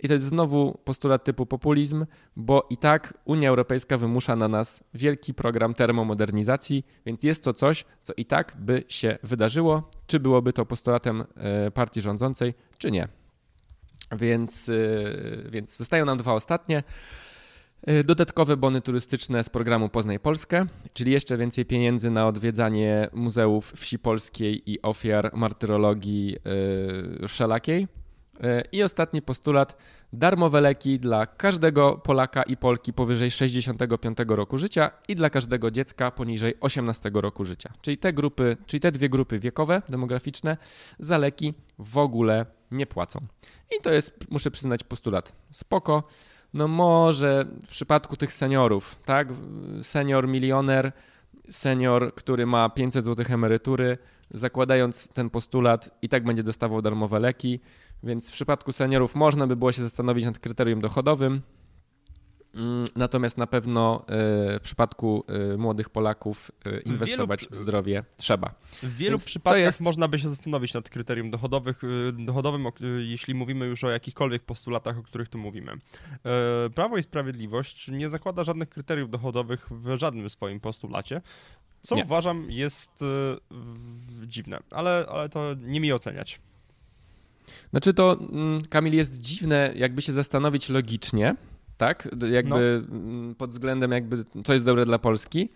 I 0.00 0.08
to 0.08 0.14
jest 0.14 0.26
znowu 0.26 0.78
postulat 0.84 1.24
typu 1.24 1.46
populizm, 1.46 2.06
bo 2.36 2.66
i 2.70 2.76
tak 2.76 3.14
Unia 3.24 3.48
Europejska 3.48 3.98
wymusza 3.98 4.36
na 4.36 4.48
nas 4.48 4.84
wielki 4.94 5.34
program 5.34 5.74
termomodernizacji, 5.74 6.84
więc 7.06 7.22
jest 7.22 7.44
to 7.44 7.54
coś, 7.54 7.84
co 8.02 8.12
i 8.16 8.24
tak 8.24 8.56
by 8.58 8.84
się 8.88 9.18
wydarzyło, 9.22 9.90
czy 10.06 10.20
byłoby 10.20 10.52
to 10.52 10.66
postulatem 10.66 11.24
e, 11.36 11.70
partii 11.70 12.00
rządzącej, 12.00 12.54
czy 12.78 12.90
nie. 12.90 13.08
Więc, 14.18 14.68
e, 14.68 14.72
więc 15.50 15.76
zostają 15.76 16.04
nam 16.04 16.18
dwa 16.18 16.32
ostatnie. 16.32 16.82
E, 17.86 18.04
dodatkowe 18.04 18.56
bony 18.56 18.80
turystyczne 18.80 19.44
z 19.44 19.48
programu 19.48 19.88
Poznaj 19.88 20.20
Polskę, 20.20 20.66
czyli 20.92 21.12
jeszcze 21.12 21.36
więcej 21.36 21.64
pieniędzy 21.64 22.10
na 22.10 22.26
odwiedzanie 22.26 23.08
muzeów 23.12 23.72
wsi 23.76 23.98
polskiej 23.98 24.70
i 24.70 24.82
ofiar 24.82 25.30
martyrologii. 25.34 26.36
E, 27.24 27.28
I 28.72 28.82
ostatni 28.82 29.22
postulat: 29.22 29.76
darmowe 30.12 30.60
leki 30.60 30.98
dla 30.98 31.26
każdego 31.26 31.96
Polaka 31.96 32.42
i 32.42 32.56
Polki 32.56 32.92
powyżej 32.92 33.30
65 33.30 34.18
roku 34.28 34.58
życia 34.58 34.90
i 35.08 35.16
dla 35.16 35.30
każdego 35.30 35.70
dziecka 35.70 36.10
poniżej 36.10 36.54
18 36.60 37.10
roku 37.14 37.44
życia. 37.44 37.72
Czyli 37.82 37.98
te 37.98 38.12
grupy, 38.12 38.56
czyli 38.66 38.80
te 38.80 38.92
dwie 38.92 39.08
grupy 39.08 39.38
wiekowe, 39.38 39.82
demograficzne, 39.88 40.56
za 40.98 41.18
leki 41.18 41.54
w 41.78 41.98
ogóle 41.98 42.46
nie 42.70 42.86
płacą. 42.86 43.20
I 43.78 43.82
to 43.82 43.92
jest, 43.92 44.30
muszę 44.30 44.50
przyznać, 44.50 44.84
postulat 44.84 45.32
spoko. 45.50 46.02
No 46.54 46.68
może 46.68 47.46
w 47.66 47.66
przypadku 47.66 48.16
tych 48.16 48.32
seniorów, 48.32 48.96
tak? 49.04 49.28
Senior 49.82 50.28
milioner, 50.28 50.92
senior, 51.50 52.14
który 52.14 52.46
ma 52.46 52.68
500 52.68 53.04
zł 53.04 53.26
emerytury, 53.28 53.98
zakładając 54.30 55.08
ten 55.08 55.30
postulat, 55.30 55.98
i 56.02 56.08
tak 56.08 56.24
będzie 56.24 56.42
dostawał 56.42 56.82
darmowe 56.82 57.20
leki 57.20 57.60
więc 58.02 58.30
w 58.30 58.32
przypadku 58.32 58.72
seniorów 58.72 59.14
można 59.14 59.46
by 59.46 59.56
było 59.56 59.72
się 59.72 59.82
zastanowić 59.82 60.24
nad 60.24 60.38
kryterium 60.38 60.80
dochodowym. 60.80 61.42
Mm, 62.54 62.86
natomiast 62.96 63.38
na 63.38 63.46
pewno 63.46 64.00
e, 64.00 64.04
w 64.58 64.62
przypadku 64.62 65.24
e, 65.28 65.56
młodych 65.56 65.90
Polaków 65.90 66.50
e, 66.64 66.80
inwestować 66.80 67.40
wielu, 67.40 67.52
w 67.52 67.56
zdrowie 67.56 68.04
trzeba. 68.16 68.54
W 68.82 68.96
wielu 68.96 69.18
Więc 69.18 69.24
przypadkach 69.24 69.62
jest... 69.62 69.80
można 69.80 70.08
by 70.08 70.18
się 70.18 70.28
zastanowić 70.28 70.74
nad 70.74 70.90
kryterium 70.90 71.30
dochodowych, 71.30 71.82
dochodowym, 72.12 72.66
jeśli 72.98 73.34
mówimy 73.34 73.66
już 73.66 73.84
o 73.84 73.90
jakichkolwiek 73.90 74.44
postulatach, 74.44 74.98
o 74.98 75.02
których 75.02 75.28
tu 75.28 75.38
mówimy. 75.38 75.72
Prawo 76.74 76.96
i 76.96 77.02
Sprawiedliwość 77.02 77.88
nie 77.88 78.08
zakłada 78.08 78.44
żadnych 78.44 78.68
kryteriów 78.68 79.10
dochodowych 79.10 79.68
w 79.70 79.96
żadnym 79.96 80.30
swoim 80.30 80.60
postulacie, 80.60 81.20
co 81.82 81.94
nie. 81.94 82.04
uważam 82.04 82.50
jest 82.50 83.04
dziwne, 84.26 84.58
ale, 84.70 85.06
ale 85.10 85.28
to 85.28 85.54
nie 85.60 85.80
mi 85.80 85.92
oceniać. 85.92 86.40
Znaczy 87.70 87.94
to, 87.94 88.16
mm, 88.32 88.62
Kamil, 88.62 88.94
jest 88.94 89.20
dziwne, 89.20 89.72
jakby 89.76 90.02
się 90.02 90.12
zastanowić 90.12 90.68
logicznie, 90.68 91.34
tak? 91.76 92.08
Jakby 92.30 92.84
no. 92.88 92.96
Mm, 92.96 93.34
pod 93.34 93.50
względem 93.50 93.90
jakby, 93.90 94.24
co 94.44 94.52
jest 94.52 94.64
dobre 94.64 94.84
dla 94.84 94.98
Polski, 94.98 95.48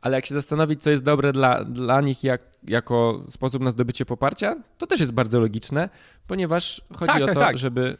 ale 0.00 0.16
jak 0.16 0.26
się 0.26 0.34
zastanowić, 0.34 0.82
co 0.82 0.90
jest 0.90 1.02
dobre 1.02 1.32
dla, 1.32 1.64
dla 1.64 2.00
nich 2.00 2.24
jak, 2.24 2.42
jako 2.68 3.24
sposób 3.28 3.62
na 3.62 3.70
zdobycie 3.70 4.06
poparcia, 4.06 4.56
to 4.78 4.86
też 4.86 5.00
jest 5.00 5.12
bardzo 5.12 5.40
logiczne, 5.40 5.88
ponieważ 6.26 6.82
chodzi 6.94 7.12
tak, 7.12 7.22
o 7.22 7.26
tak, 7.26 7.34
to, 7.34 7.40
tak. 7.40 7.58
żeby 7.58 7.96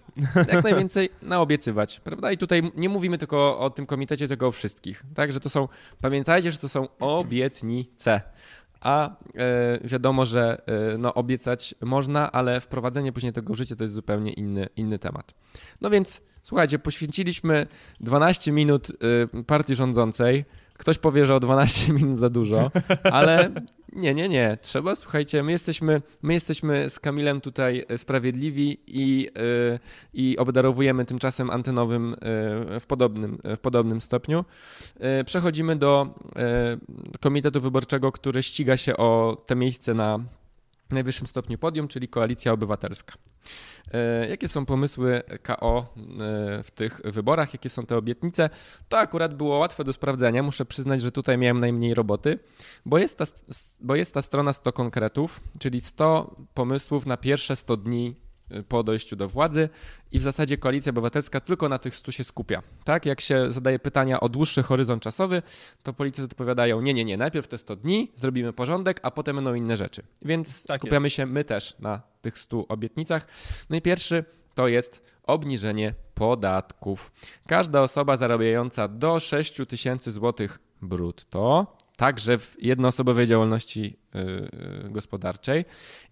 jak 0.52 0.64
najwięcej 0.64 1.10
naobiecywać, 1.22 2.00
prawda? 2.00 2.32
I 2.32 2.38
tutaj 2.38 2.72
nie 2.76 2.88
mówimy 2.88 3.18
tylko 3.18 3.36
o, 3.36 3.58
o 3.58 3.70
tym 3.70 3.86
komitecie, 3.86 4.28
tylko 4.28 4.46
o 4.46 4.52
wszystkich, 4.52 5.02
tak? 5.14 5.32
Że 5.32 5.40
to 5.40 5.48
są, 5.48 5.68
pamiętajcie, 6.00 6.52
że 6.52 6.58
to 6.58 6.68
są 6.68 6.88
obietnice 7.00 8.22
a 8.80 9.16
e, 9.34 9.78
wiadomo, 9.84 10.24
że 10.24 10.62
e, 10.66 10.98
no, 10.98 11.14
obiecać 11.14 11.74
można, 11.80 12.32
ale 12.32 12.60
wprowadzenie 12.60 13.12
później 13.12 13.32
tego 13.32 13.54
w 13.54 13.56
życie 13.56 13.76
to 13.76 13.84
jest 13.84 13.94
zupełnie 13.94 14.32
inny, 14.32 14.68
inny 14.76 14.98
temat. 14.98 15.34
No 15.80 15.90
więc 15.90 16.20
słuchajcie, 16.42 16.78
poświęciliśmy 16.78 17.66
12 18.00 18.52
minut 18.52 18.88
e, 19.36 19.44
partii 19.44 19.74
rządzącej. 19.74 20.44
Ktoś 20.78 20.98
powie, 20.98 21.26
że 21.26 21.34
o 21.34 21.40
12 21.40 21.92
minut 21.98 22.18
za 22.18 22.30
dużo, 22.30 22.70
ale 23.02 23.50
nie, 23.92 24.14
nie, 24.14 24.28
nie. 24.28 24.58
Trzeba, 24.62 24.94
słuchajcie, 24.94 25.42
my 25.42 25.52
jesteśmy, 25.52 26.02
my 26.22 26.34
jesteśmy 26.34 26.90
z 26.90 26.98
Kamilem 26.98 27.40
tutaj 27.40 27.84
sprawiedliwi 27.96 28.80
i, 28.86 29.22
yy, 29.22 29.78
i 30.14 30.38
obdarowujemy 30.38 31.04
tymczasem 31.04 31.50
antenowym 31.50 32.10
yy, 32.70 32.80
w, 32.80 32.84
podobnym, 32.88 33.38
w 33.56 33.58
podobnym 33.60 34.00
stopniu. 34.00 34.44
Przechodzimy 35.26 35.76
do 35.76 36.14
Komitetu 37.20 37.60
Wyborczego, 37.60 38.12
który 38.12 38.42
ściga 38.42 38.76
się 38.76 38.96
o 38.96 39.42
te 39.46 39.56
miejsce 39.56 39.94
na 39.94 40.18
najwyższym 40.90 41.26
stopniu 41.26 41.58
podium, 41.58 41.88
czyli 41.88 42.08
Koalicja 42.08 42.52
Obywatelska. 42.52 43.14
E, 43.92 44.28
jakie 44.28 44.48
są 44.48 44.66
pomysły 44.66 45.22
KO 45.42 45.94
e, 45.96 46.62
w 46.62 46.70
tych 46.70 47.00
wyborach? 47.04 47.52
Jakie 47.52 47.70
są 47.70 47.86
te 47.86 47.96
obietnice? 47.96 48.50
To 48.88 48.98
akurat 48.98 49.34
było 49.34 49.58
łatwe 49.58 49.84
do 49.84 49.92
sprawdzenia. 49.92 50.42
Muszę 50.42 50.64
przyznać, 50.64 51.00
że 51.00 51.12
tutaj 51.12 51.38
miałem 51.38 51.60
najmniej 51.60 51.94
roboty, 51.94 52.38
bo 52.86 52.98
jest 52.98 53.18
ta, 53.18 53.24
bo 53.80 53.94
jest 53.94 54.14
ta 54.14 54.22
strona 54.22 54.52
100 54.52 54.72
konkretów, 54.72 55.40
czyli 55.58 55.80
100 55.80 56.36
pomysłów 56.54 57.06
na 57.06 57.16
pierwsze 57.16 57.56
100 57.56 57.76
dni 57.76 58.27
po 58.68 58.82
dojściu 58.82 59.16
do 59.16 59.28
władzy 59.28 59.68
i 60.12 60.18
w 60.18 60.22
zasadzie 60.22 60.58
koalicja 60.58 60.90
obywatelska 60.90 61.40
tylko 61.40 61.68
na 61.68 61.78
tych 61.78 61.96
100 61.96 62.12
się 62.12 62.24
skupia. 62.24 62.62
Tak, 62.84 63.06
jak 63.06 63.20
się 63.20 63.52
zadaje 63.52 63.78
pytania 63.78 64.20
o 64.20 64.28
dłuższy 64.28 64.62
horyzont 64.62 65.02
czasowy, 65.02 65.42
to 65.82 65.92
politycy 65.92 66.24
odpowiadają: 66.24 66.80
Nie, 66.80 66.94
nie, 66.94 67.04
nie, 67.04 67.16
najpierw 67.16 67.48
te 67.48 67.58
100 67.58 67.76
dni, 67.76 68.12
zrobimy 68.16 68.52
porządek, 68.52 69.00
a 69.02 69.10
potem 69.10 69.36
będą 69.36 69.54
inne 69.54 69.76
rzeczy. 69.76 70.02
Więc 70.22 70.64
tak 70.64 70.76
skupiamy 70.76 71.06
jest. 71.06 71.16
się 71.16 71.26
my 71.26 71.44
też 71.44 71.76
na 71.78 72.02
tych 72.22 72.38
100 72.38 72.68
obietnicach. 72.68 73.26
No 73.70 73.76
i 73.76 73.82
pierwszy 73.82 74.24
to 74.54 74.68
jest 74.68 75.02
obniżenie 75.22 75.94
podatków. 76.14 77.12
Każda 77.46 77.82
osoba 77.82 78.16
zarabiająca 78.16 78.88
do 78.88 79.20
6 79.20 79.56
tysięcy 79.68 80.12
złotych 80.12 80.58
brutto 80.82 81.76
także 81.98 82.38
w 82.38 82.56
jednoosobowej 82.62 83.26
działalności 83.26 83.96
yy, 84.14 84.90
gospodarczej 84.90 85.64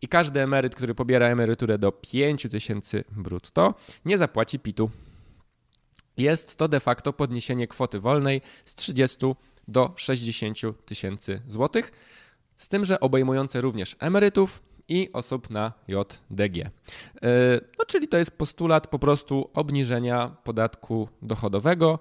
i 0.03 0.09
każdy 0.09 0.41
emeryt, 0.41 0.75
który 0.75 0.95
pobiera 0.95 1.27
emeryturę 1.27 1.79
do 1.79 1.93
5 1.93 2.47
tysięcy 2.51 3.05
brutto, 3.17 3.75
nie 4.05 4.19
zapłaci 4.19 4.59
PIT-u. 4.59 4.91
Jest 6.17 6.57
to 6.57 6.69
de 6.69 6.81
facto 6.81 7.13
podniesienie 7.13 7.69
kwoty 7.69 8.01
wolnej 8.01 8.41
z 8.65 8.75
30 8.75 9.27
do 9.69 9.93
60 9.97 10.59
tysięcy 10.87 11.43
złotych, 11.49 11.93
z 12.57 12.69
tym, 12.69 12.85
że 12.85 13.01
obejmujące 13.01 13.61
również 13.61 13.97
emerytów, 13.99 14.63
i 14.89 15.13
osób 15.13 15.51
na 15.51 15.73
JDG. 15.89 16.57
E, 16.63 16.71
no, 17.79 17.85
czyli 17.87 18.09
to 18.09 18.17
jest 18.17 18.39
postulat 18.39 18.87
po 18.87 18.99
prostu 18.99 19.51
obniżenia 19.55 20.37
podatku 20.45 21.09
dochodowego. 21.23 21.99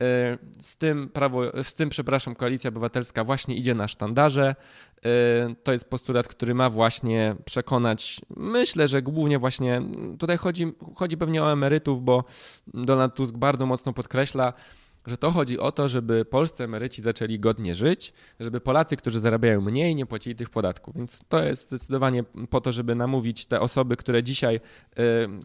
E, 0.00 0.38
z 0.60 0.76
tym, 0.76 1.08
prawo, 1.08 1.62
z 1.62 1.74
tym, 1.74 1.88
przepraszam, 1.88 2.34
Koalicja 2.34 2.68
Obywatelska 2.68 3.24
właśnie 3.24 3.54
idzie 3.54 3.74
na 3.74 3.88
sztandarze. 3.88 4.54
E, 5.04 5.54
to 5.62 5.72
jest 5.72 5.90
postulat, 5.90 6.28
który 6.28 6.54
ma 6.54 6.70
właśnie 6.70 7.34
przekonać, 7.44 8.20
myślę, 8.36 8.88
że 8.88 9.02
głównie 9.02 9.38
właśnie 9.38 9.82
tutaj 10.18 10.36
chodzi, 10.36 10.72
chodzi 10.94 11.16
pewnie 11.16 11.42
o 11.42 11.52
emerytów, 11.52 12.04
bo 12.04 12.24
Donald 12.66 13.14
Tusk 13.14 13.34
bardzo 13.34 13.66
mocno 13.66 13.92
podkreśla, 13.92 14.52
że 15.08 15.16
to 15.18 15.30
chodzi 15.30 15.58
o 15.58 15.72
to, 15.72 15.88
żeby 15.88 16.24
polscy 16.24 16.64
emeryci 16.64 17.02
zaczęli 17.02 17.38
godnie 17.38 17.74
żyć, 17.74 18.12
żeby 18.40 18.60
Polacy, 18.60 18.96
którzy 18.96 19.20
zarabiają 19.20 19.60
mniej, 19.60 19.94
nie 19.94 20.06
płacili 20.06 20.36
tych 20.36 20.50
podatków. 20.50 20.96
Więc 20.96 21.20
to 21.28 21.44
jest 21.44 21.68
zdecydowanie 21.68 22.24
po 22.50 22.60
to, 22.60 22.72
żeby 22.72 22.94
namówić 22.94 23.46
te 23.46 23.60
osoby, 23.60 23.96
które 23.96 24.22
dzisiaj 24.22 24.56
y, 24.56 24.60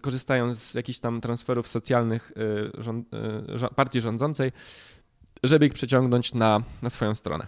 korzystają 0.01 0.55
z 0.55 0.73
jakichś 0.73 0.99
tam 0.99 1.21
transferów 1.21 1.67
socjalnych 1.67 2.31
y, 2.77 2.81
rząd, 2.83 3.13
y, 3.13 3.75
partii 3.75 4.01
rządzącej, 4.01 4.51
żeby 5.43 5.65
ich 5.65 5.73
przeciągnąć 5.73 6.33
na, 6.33 6.63
na 6.81 6.89
swoją 6.89 7.15
stronę. 7.15 7.47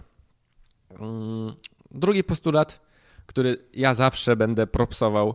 Mm, 0.90 1.54
drugi 1.90 2.24
postulat, 2.24 2.80
który 3.26 3.56
ja 3.74 3.94
zawsze 3.94 4.36
będę 4.36 4.66
propsował, 4.66 5.34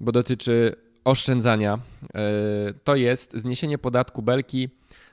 bo 0.00 0.12
dotyczy 0.12 0.76
oszczędzania, 1.04 1.78
to 2.84 2.96
jest 2.96 3.36
zniesienie 3.36 3.78
podatku 3.78 4.22
belki 4.22 4.68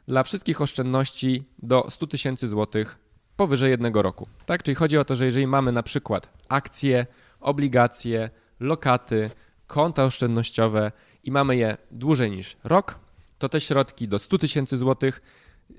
dla 0.08 0.24
wszystkich 0.24 0.62
oszczędności 0.62 1.44
do 1.60 1.92
100 1.92 2.08
tysięcy 2.08 2.48
złotych 2.48 3.00
powyżej 3.36 3.72
jednego 3.72 4.02
roku. 4.02 4.28
Tak? 4.46 4.64
Czyli 4.64 4.76
chodzi 4.76 4.98
o 4.98 5.06
to, 5.06 5.16
że 5.16 5.26
jeżeli 5.26 5.48
mamy 5.48 5.72
na 5.72 5.84
przykład 5.84 6.30
akcje, 6.50 7.06
obligacje, 7.40 8.30
lokaty, 8.60 9.30
konta 9.68 10.06
oszczędnościowe 10.06 10.92
i 11.24 11.32
mamy 11.32 11.56
je 11.56 11.78
dłużej 11.92 12.32
niż 12.32 12.58
rok, 12.64 13.00
to 13.38 13.50
te 13.50 13.62
środki 13.62 14.08
do 14.08 14.20
100 14.20 14.38
tysięcy 14.38 14.78
złotych 14.78 15.22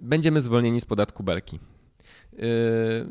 będziemy 0.01 0.41
zwolnieni 0.41 0.81
z 0.81 0.85
podatku 0.85 1.23
belki. 1.23 1.59
Yy, 2.33 2.41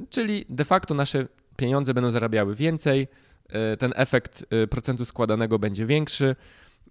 czyli 0.09 0.45
de 0.49 0.65
facto 0.65 0.93
nasze 0.93 1.27
pieniądze 1.55 1.93
będą 1.93 2.11
zarabiały 2.11 2.55
więcej, 2.55 3.07
e, 3.49 3.77
ten 3.77 3.93
efekt 3.95 4.45
e, 4.49 4.67
procentu 4.67 5.05
składanego 5.05 5.59
będzie 5.59 5.85
większy. 5.85 6.35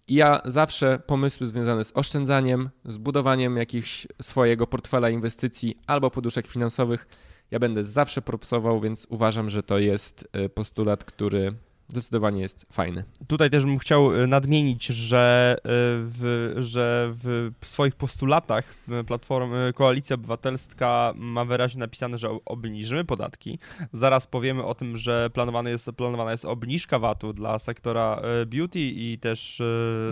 I 0.08 0.14
ja 0.14 0.40
zawsze 0.44 0.98
pomysły 1.06 1.46
związane 1.46 1.84
z 1.84 1.92
oszczędzaniem, 1.96 2.70
z 2.84 2.98
budowaniem 2.98 3.56
jakichś 3.56 4.06
swojego 4.22 4.66
portfela 4.66 5.10
inwestycji 5.10 5.80
albo 5.86 6.10
poduszek 6.10 6.46
finansowych, 6.46 7.06
ja 7.50 7.58
będę 7.58 7.84
zawsze 7.84 8.22
propsował, 8.22 8.80
więc 8.80 9.06
uważam, 9.10 9.50
że 9.50 9.62
to 9.62 9.78
jest 9.78 10.28
e, 10.32 10.48
postulat, 10.48 11.04
który 11.04 11.54
zdecydowanie 11.92 12.40
jest 12.42 12.66
fajny. 12.72 13.04
Tutaj 13.26 13.50
też 13.50 13.64
bym 13.64 13.78
chciał 13.78 14.14
y, 14.14 14.26
nadmienić, 14.26 14.86
że 14.86 15.56
y, 15.58 15.60
w, 15.64 16.54
że 16.58 17.14
w 17.22 17.66
swoich 17.66 17.94
postulatach 17.94 18.74
y, 19.00 19.04
Platformy 19.04 19.72
Koalicja 19.74 20.14
Obywatelska 20.14 21.12
ma 21.16 21.44
wyraźnie 21.44 21.80
napisane, 21.80 22.18
że 22.18 22.38
obniżymy 22.44 23.04
podatki. 23.04 23.58
Zaraz 23.92 24.26
powiemy 24.26 24.64
o 24.64 24.74
tym, 24.74 24.96
że 24.96 25.30
planowana 25.32 25.70
jest, 25.70 25.90
planowana 25.96 26.30
jest 26.30 26.44
obniżka 26.44 26.98
VAT-u 26.98 27.32
dla 27.32 27.58
sektora 27.58 28.22
beauty 28.46 28.80
i 28.80 29.18
też 29.18 29.62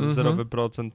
mhm. 0.01 0.39
0%, 0.39 0.91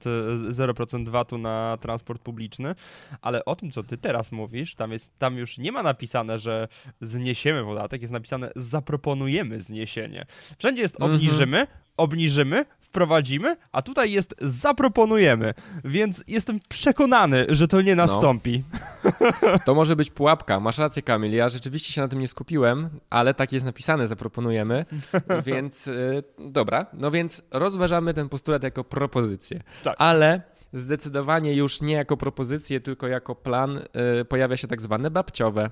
0% 0.50 1.10
VAT-u 1.10 1.38
na 1.38 1.78
transport 1.82 2.22
publiczny, 2.22 2.76
ale 3.22 3.46
o 3.46 3.56
tym, 3.56 3.72
co 3.72 3.84
ty 3.84 3.98
teraz 3.98 4.32
mówisz, 4.32 4.76
tam, 4.76 4.92
jest, 4.92 5.20
tam 5.20 5.38
już 5.38 5.58
nie 5.58 5.72
ma 5.72 5.84
napisane, 5.84 6.40
że 6.40 6.68
zniesiemy 7.02 7.64
podatek, 7.64 8.02
jest 8.02 8.14
napisane 8.14 8.52
zaproponujemy 8.56 9.62
zniesienie. 9.62 10.26
Wszędzie 10.58 10.75
Wszędzie 10.76 10.84
jest 10.84 11.02
obniżymy, 11.02 11.58
mm 11.58 11.68
-hmm. 11.68 11.94
obniżymy, 11.98 12.66
wprowadzimy, 12.80 13.56
a 13.72 13.82
tutaj 13.82 14.12
jest 14.12 14.36
zaproponujemy. 14.42 15.54
Więc 15.86 16.24
jestem 16.28 16.60
przekonany, 16.70 17.46
że 17.50 17.68
to 17.68 17.82
nie 17.82 17.96
no. 17.96 18.04
nastąpi. 18.04 18.64
No. 19.04 19.60
To 19.66 19.76
może 19.76 19.96
być 19.96 20.10
pułapka. 20.10 20.60
Masz 20.60 20.78
rację, 20.78 21.02
Kamil. 21.02 21.34
Ja 21.34 21.50
rzeczywiście 21.50 21.94
się 21.94 22.02
na 22.02 22.08
tym 22.08 22.20
nie 22.20 22.28
skupiłem, 22.28 22.90
ale 23.10 23.34
tak 23.34 23.54
jest 23.54 23.66
napisane, 23.66 24.08
zaproponujemy. 24.08 24.86
Więc 25.46 25.86
yy, 25.86 26.24
dobra, 26.40 26.86
no 26.94 27.12
więc 27.12 27.44
rozważamy 27.52 28.14
ten 28.14 28.30
postulat 28.30 28.64
jako 28.64 28.84
propozycję. 28.84 29.64
Tak. 29.84 29.96
Ale 29.98 30.42
zdecydowanie 30.74 31.54
już 31.54 31.82
nie 31.82 31.94
jako 31.94 32.18
propozycję, 32.18 32.80
tylko 32.80 33.08
jako 33.08 33.36
plan 33.36 33.80
yy, 34.18 34.26
pojawia 34.26 34.58
się 34.58 34.68
tak 34.68 34.82
zwane 34.82 35.12
babciowe. 35.12 35.70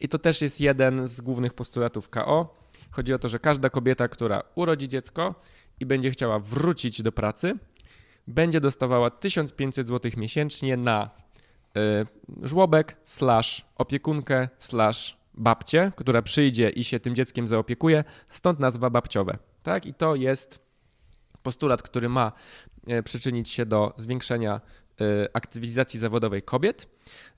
I 0.00 0.08
to 0.08 0.18
też 0.18 0.42
jest 0.42 0.60
jeden 0.60 1.08
z 1.08 1.20
głównych 1.20 1.54
postulatów 1.54 2.08
KO 2.08 2.65
Chodzi 2.96 3.14
o 3.14 3.18
to, 3.18 3.28
że 3.28 3.38
każda 3.38 3.70
kobieta, 3.70 4.08
która 4.08 4.42
urodzi 4.54 4.88
dziecko 4.88 5.34
i 5.80 5.86
będzie 5.86 6.10
chciała 6.10 6.38
wrócić 6.38 7.02
do 7.02 7.12
pracy, 7.12 7.54
będzie 8.26 8.60
dostawała 8.60 9.10
1500 9.10 9.88
zł 9.88 10.12
miesięcznie 10.16 10.76
na 10.76 11.10
y, 11.76 11.80
żłobek, 12.42 12.96
slash 13.04 13.66
opiekunkę, 13.76 14.48
slash 14.58 15.16
babcię, 15.34 15.92
która 15.96 16.22
przyjdzie 16.22 16.70
i 16.70 16.84
się 16.84 17.00
tym 17.00 17.14
dzieckiem 17.14 17.48
zaopiekuje, 17.48 18.04
stąd 18.30 18.60
nazwa 18.60 18.90
babciowe. 18.90 19.38
Tak? 19.62 19.86
I 19.86 19.94
to 19.94 20.14
jest 20.14 20.58
postulat, 21.42 21.82
który 21.82 22.08
ma 22.08 22.32
y, 22.90 23.02
przyczynić 23.02 23.48
się 23.50 23.66
do 23.66 23.94
zwiększenia 23.96 24.60
y, 25.00 25.28
aktywizacji 25.32 26.00
zawodowej 26.00 26.42
kobiet, 26.42 26.88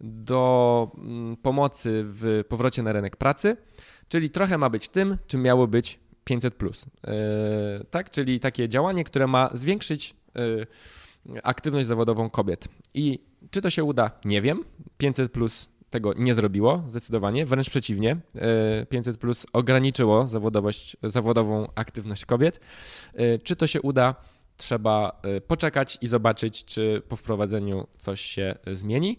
do 0.00 0.90
mm, 0.98 1.36
pomocy 1.36 2.04
w 2.04 2.44
powrocie 2.48 2.82
na 2.82 2.92
rynek 2.92 3.16
pracy 3.16 3.56
Czyli 4.08 4.30
trochę 4.30 4.58
ma 4.58 4.70
być 4.70 4.88
tym, 4.88 5.18
czym 5.26 5.42
miało 5.42 5.66
być 5.66 5.98
500. 6.24 6.54
Plus. 6.54 6.86
Yy, 7.06 7.12
tak, 7.90 8.10
czyli 8.10 8.40
takie 8.40 8.68
działanie, 8.68 9.04
które 9.04 9.26
ma 9.26 9.50
zwiększyć 9.52 10.14
yy, 10.34 10.66
aktywność 11.42 11.86
zawodową 11.86 12.30
kobiet. 12.30 12.68
I 12.94 13.18
czy 13.50 13.62
to 13.62 13.70
się 13.70 13.84
uda? 13.84 14.10
Nie 14.24 14.42
wiem. 14.42 14.64
500 14.98 15.32
plus 15.32 15.68
tego 15.90 16.12
nie 16.12 16.34
zrobiło 16.34 16.84
zdecydowanie, 16.88 17.46
wręcz 17.46 17.70
przeciwnie. 17.70 18.16
500 18.88 19.14
yy, 19.14 19.18
plus 19.18 19.46
ograniczyło 19.52 20.26
zawodowość, 20.26 20.96
zawodową 21.02 21.66
aktywność 21.74 22.26
kobiet. 22.26 22.60
Czy 23.42 23.56
to 23.56 23.66
się 23.66 23.82
uda? 23.82 24.14
Trzeba 24.56 25.22
poczekać 25.46 25.98
i 26.00 26.06
zobaczyć, 26.06 26.64
czy 26.64 27.02
po 27.08 27.16
wprowadzeniu 27.16 27.86
coś 27.98 28.20
się 28.20 28.54
zmieni. 28.72 29.18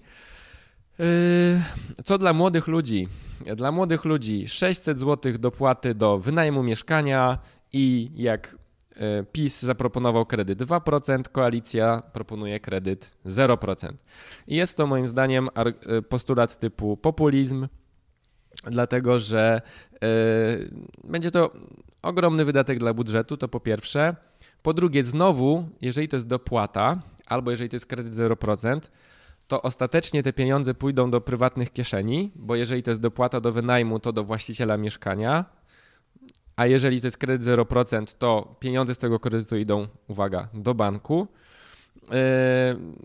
Co 2.04 2.18
dla 2.18 2.34
młodych 2.34 2.68
ludzi? 2.68 3.08
Dla 3.56 3.72
młodych 3.72 4.06
ludzi 4.06 4.48
600 4.48 5.00
zł 5.00 5.34
dopłaty 5.40 5.96
do 5.96 6.20
wynajmu 6.20 6.64
mieszkania 6.64 7.38
i 7.74 8.12
jak 8.16 8.56
e, 8.96 9.24
PiS 9.24 9.62
zaproponował 9.62 10.26
kredyt 10.26 10.60
2%, 10.60 11.24
koalicja 11.32 12.04
proponuje 12.14 12.60
kredyt 12.60 13.12
0%. 13.26 13.94
I 14.48 14.56
jest 14.56 14.78
to 14.78 14.88
moim 14.88 15.08
zdaniem 15.08 15.50
e, 15.56 16.02
postulat 16.02 16.60
typu 16.60 16.98
populizm, 16.98 17.68
dlatego 18.64 19.20
że 19.20 19.62
e, 19.94 20.08
będzie 21.04 21.32
to 21.32 21.54
ogromny 22.02 22.46
wydatek 22.46 22.80
dla 22.80 22.94
budżetu, 22.94 23.38
to 23.38 23.48
po 23.48 23.60
pierwsze. 23.60 24.16
Po 24.62 24.74
drugie, 24.74 25.04
znowu, 25.04 25.70
jeżeli 25.82 26.08
to 26.08 26.16
jest 26.16 26.28
dopłata, 26.28 27.02
albo 27.26 27.52
jeżeli 27.52 27.70
to 27.70 27.76
jest 27.76 27.86
kredyt 27.86 28.14
0%, 28.14 28.80
to 29.50 29.62
ostatecznie 29.62 30.24
te 30.24 30.34
pieniądze 30.34 30.74
pójdą 30.74 31.12
do 31.12 31.22
prywatnych 31.22 31.74
kieszeni, 31.74 32.32
bo 32.36 32.56
jeżeli 32.56 32.84
to 32.84 32.92
jest 32.92 33.02
dopłata 33.02 33.42
do 33.42 33.52
wynajmu, 33.52 34.00
to 34.00 34.14
do 34.14 34.24
właściciela 34.24 34.78
mieszkania, 34.78 35.46
a 36.56 36.66
jeżeli 36.66 37.02
to 37.02 37.08
jest 37.08 37.18
kredyt 37.18 37.48
0%, 37.48 38.16
to 38.18 38.56
pieniądze 38.60 38.94
z 38.96 38.98
tego 38.98 39.20
kredytu 39.20 39.58
idą, 39.58 39.88
uwaga, 40.08 40.50
do 40.54 40.74
banku. 40.74 41.28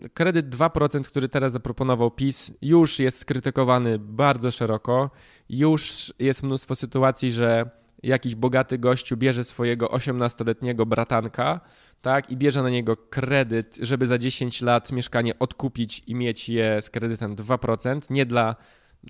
Yy, 0.01 0.09
kredyt 0.09 0.49
2%, 0.49 1.03
który 1.03 1.29
teraz 1.29 1.51
zaproponował 1.51 2.11
PiS, 2.11 2.51
już 2.61 2.99
jest 2.99 3.19
skrytykowany 3.19 3.99
bardzo 3.99 4.51
szeroko. 4.51 5.09
Już 5.49 6.13
jest 6.19 6.43
mnóstwo 6.43 6.75
sytuacji, 6.75 7.31
że 7.31 7.69
jakiś 8.05 8.35
bogaty 8.35 8.77
gościu 8.77 9.17
bierze 9.17 9.43
swojego 9.43 9.87
18-letniego 9.87 10.85
bratanka, 10.85 11.59
tak, 12.01 12.31
i 12.31 12.37
bierze 12.37 12.63
na 12.63 12.69
niego 12.69 12.97
kredyt, 12.97 13.77
żeby 13.81 14.07
za 14.07 14.17
10 14.17 14.61
lat 14.61 14.91
mieszkanie 14.91 15.39
odkupić 15.39 16.03
i 16.07 16.15
mieć 16.15 16.49
je 16.49 16.81
z 16.81 16.89
kredytem 16.89 17.35
2%, 17.35 18.01
nie 18.09 18.25
dla 18.25 18.55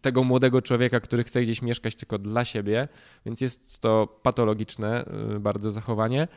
tego 0.02 0.24
młodego 0.24 0.62
człowieka, 0.62 1.00
który 1.00 1.24
chce 1.24 1.42
gdzieś 1.42 1.62
mieszkać, 1.62 1.96
tylko 1.96 2.18
dla 2.18 2.46
siebie, 2.46 2.88
więc 3.26 3.42
jest 3.42 3.80
to 3.80 4.20
patologiczne 4.24 5.06
y, 5.36 5.40
bardzo 5.40 5.72
zachowanie. 5.72 6.28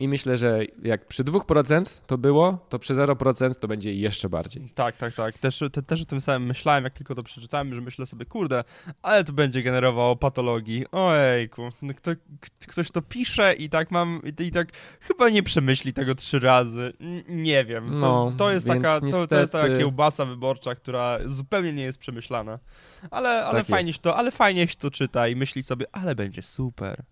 I 0.00 0.08
myślę, 0.08 0.36
że 0.36 0.60
jak 0.82 1.06
przy 1.06 1.24
2% 1.24 2.00
to 2.06 2.18
było, 2.18 2.66
to 2.68 2.78
przy 2.78 2.94
0% 2.94 3.54
to 3.54 3.68
będzie 3.68 3.94
jeszcze 3.94 4.28
bardziej. 4.28 4.70
Tak, 4.74 4.96
tak, 4.96 5.14
tak. 5.14 5.38
Też, 5.38 5.62
te, 5.72 5.82
też 5.82 6.02
o 6.02 6.04
tym 6.04 6.20
samym 6.20 6.48
myślałem, 6.48 6.84
jak 6.84 6.92
tylko 6.92 7.14
to 7.14 7.22
przeczytałem, 7.22 7.74
że 7.74 7.80
myślę 7.80 8.06
sobie, 8.06 8.26
kurde, 8.26 8.64
ale 9.02 9.24
to 9.24 9.32
będzie 9.32 9.62
generowało 9.62 10.16
patologii. 10.16 10.86
Ojejku, 10.92 11.62
no 11.82 11.94
kto, 11.94 12.10
ktoś 12.68 12.90
to 12.90 13.02
pisze 13.02 13.54
i 13.54 13.68
tak 13.68 13.90
mam, 13.90 14.20
i, 14.40 14.42
i 14.42 14.50
tak 14.50 14.68
chyba 15.00 15.28
nie 15.28 15.42
przemyśli 15.42 15.92
tego 15.92 16.14
trzy 16.14 16.40
razy. 16.40 16.92
N 17.00 17.22
nie 17.42 17.64
wiem. 17.64 17.88
To, 17.88 17.96
no, 18.00 18.32
to, 18.38 18.52
jest 18.52 18.66
taka, 18.66 18.98
niestety... 19.02 19.28
to, 19.28 19.34
to, 19.34 19.40
jest 19.40 19.52
taka 19.52 19.78
kiełbasa 19.78 20.24
wyborcza, 20.24 20.74
która 20.74 21.18
zupełnie 21.26 21.72
nie 21.72 21.82
jest 21.82 21.98
przemyślana. 21.98 22.58
Ale, 23.10 23.44
ale, 23.46 23.58
tak 23.58 23.66
fajnie, 23.66 23.92
się 23.92 23.98
to, 23.98 24.16
ale 24.16 24.30
fajnie 24.30 24.68
się 24.68 24.76
to 24.76 24.90
czyta 24.90 25.28
i 25.28 25.36
myśli 25.36 25.62
sobie, 25.62 25.86
ale 25.92 26.14
będzie 26.14 26.42
super. 26.42 27.02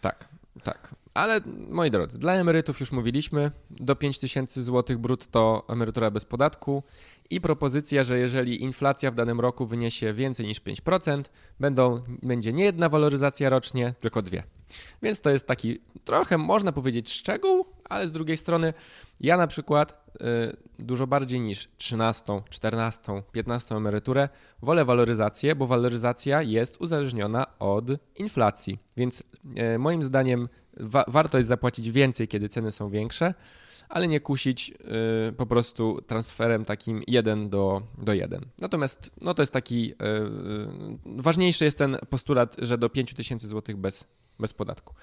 Tak, 0.00 0.28
tak. 0.62 0.99
Ale 1.14 1.40
moi 1.68 1.90
drodzy, 1.90 2.18
dla 2.18 2.34
emerytów 2.34 2.80
już 2.80 2.92
mówiliśmy, 2.92 3.50
do 3.70 3.96
5000 3.96 4.62
zł 4.62 4.98
brutto 4.98 5.64
emerytura 5.68 6.10
bez 6.10 6.24
podatku 6.24 6.82
i 7.30 7.40
propozycja, 7.40 8.02
że 8.02 8.18
jeżeli 8.18 8.62
inflacja 8.62 9.10
w 9.10 9.14
danym 9.14 9.40
roku 9.40 9.66
wyniesie 9.66 10.12
więcej 10.12 10.46
niż 10.46 10.60
5%, 10.60 11.22
będą, 11.60 12.02
będzie 12.22 12.52
nie 12.52 12.64
jedna 12.64 12.88
waloryzacja 12.88 13.48
rocznie, 13.48 13.94
tylko 14.00 14.22
dwie. 14.22 14.42
Więc 15.02 15.20
to 15.20 15.30
jest 15.30 15.46
taki 15.46 15.80
trochę, 16.04 16.38
można 16.38 16.72
powiedzieć, 16.72 17.12
szczegół, 17.12 17.66
ale 17.84 18.08
z 18.08 18.12
drugiej 18.12 18.36
strony 18.36 18.74
ja 19.20 19.36
na 19.36 19.46
przykład 19.46 20.14
y, 20.14 20.56
dużo 20.78 21.06
bardziej 21.06 21.40
niż 21.40 21.68
13, 21.78 22.42
14, 22.50 23.22
15 23.32 23.76
emeryturę 23.76 24.28
wolę 24.62 24.84
waloryzację, 24.84 25.54
bo 25.54 25.66
waloryzacja 25.66 26.42
jest 26.42 26.80
uzależniona 26.80 27.46
od 27.58 27.84
inflacji. 28.16 28.78
Więc 28.96 29.22
y, 29.74 29.78
moim 29.78 30.04
zdaniem 30.04 30.48
wa 30.76 31.04
warto 31.08 31.38
jest 31.38 31.48
zapłacić 31.48 31.90
więcej, 31.90 32.28
kiedy 32.28 32.48
ceny 32.48 32.72
są 32.72 32.90
większe, 32.90 33.34
ale 33.88 34.08
nie 34.08 34.20
kusić 34.20 34.72
y, 35.28 35.32
po 35.32 35.46
prostu 35.46 36.00
transferem 36.06 36.64
takim 36.64 37.02
1 37.06 37.50
do, 37.50 37.82
do 37.98 38.14
1. 38.14 38.46
Natomiast 38.60 39.10
no 39.20 39.34
to 39.34 39.42
jest 39.42 39.52
taki, 39.52 39.92
y, 39.92 39.94
y, 39.94 41.22
ważniejszy 41.22 41.64
jest 41.64 41.78
ten 41.78 41.96
postulat, 42.10 42.56
że 42.58 42.78
do 42.78 42.88
5000 42.88 43.48
zł 43.48 43.76
bez, 43.76 44.04
bez 44.38 44.52
podatku. 44.52 44.94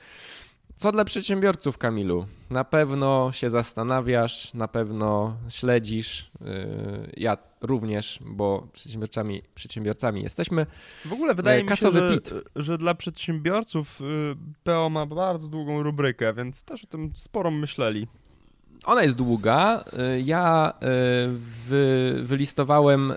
Co 0.78 0.92
dla 0.92 1.06
przedsiębiorców, 1.06 1.78
Kamilu? 1.78 2.26
Na 2.50 2.64
pewno 2.64 3.32
się 3.32 3.50
zastanawiasz, 3.50 4.54
na 4.54 4.68
pewno 4.68 5.38
śledzisz. 5.50 6.32
Y, 6.42 7.12
ja 7.18 7.38
również, 7.62 8.20
bo 8.26 8.68
przedsiębiorcami, 8.74 9.42
przedsiębiorcami 9.56 10.24
jesteśmy. 10.24 10.66
W 11.06 11.14
ogóle 11.14 11.36
wydaje 11.36 11.64
mi 11.64 11.70
się, 11.70 11.92
że, 11.92 12.20
że 12.56 12.78
dla 12.78 12.96
przedsiębiorców 12.96 14.02
y, 14.02 14.04
PO 14.64 14.90
ma 14.90 15.06
bardzo 15.06 15.48
długą 15.48 15.84
rubrykę, 15.84 16.34
więc 16.34 16.64
też 16.64 16.84
o 16.84 16.88
tym 16.88 17.12
sporo 17.16 17.52
myśleli. 17.52 18.08
Ona 18.86 19.04
jest 19.04 19.16
długa. 19.16 19.84
Y, 20.16 20.22
ja 20.22 20.74
wy, 21.68 22.16
wylistowałem 22.24 23.14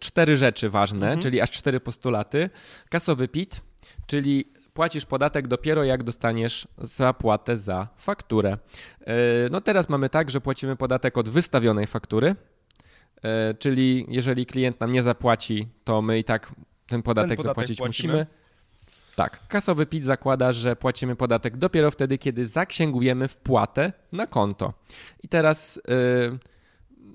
cztery 0.00 0.36
rzeczy 0.36 0.70
ważne, 0.70 1.06
mhm. 1.06 1.22
czyli 1.22 1.40
aż 1.40 1.50
cztery 1.50 1.80
postulaty. 1.80 2.50
Kasowy 2.88 3.28
PIT, 3.28 3.60
czyli 4.06 4.53
płacisz 4.74 5.06
podatek 5.06 5.48
dopiero 5.48 5.84
jak 5.84 6.02
dostaniesz 6.02 6.68
zapłatę 6.78 7.56
za 7.56 7.88
fakturę. 7.96 8.58
E, 9.00 9.14
no 9.50 9.60
teraz 9.60 9.88
mamy 9.88 10.08
tak, 10.08 10.30
że 10.30 10.40
płacimy 10.40 10.76
podatek 10.76 11.18
od 11.18 11.28
wystawionej 11.28 11.86
faktury, 11.86 12.36
e, 13.22 13.54
czyli 13.54 14.06
jeżeli 14.08 14.46
klient 14.46 14.80
nam 14.80 14.92
nie 14.92 15.02
zapłaci, 15.02 15.68
to 15.84 16.02
my 16.02 16.18
i 16.18 16.24
tak 16.24 16.52
ten 16.86 17.02
podatek, 17.02 17.28
Ten 17.28 17.36
podatek 17.36 17.42
zapłacić 17.42 17.78
płacimy. 17.78 18.12
musimy. 18.12 18.26
Tak, 19.16 19.48
kasowy 19.48 19.86
PIT 19.86 20.04
zakłada, 20.04 20.52
że 20.52 20.76
płacimy 20.76 21.16
podatek 21.16 21.56
dopiero 21.56 21.90
wtedy, 21.90 22.18
kiedy 22.18 22.46
zaksięgujemy 22.46 23.28
wpłatę 23.28 23.92
na 24.12 24.26
konto. 24.26 24.72
I 25.22 25.28
teraz 25.28 25.80
yy, 25.88 26.38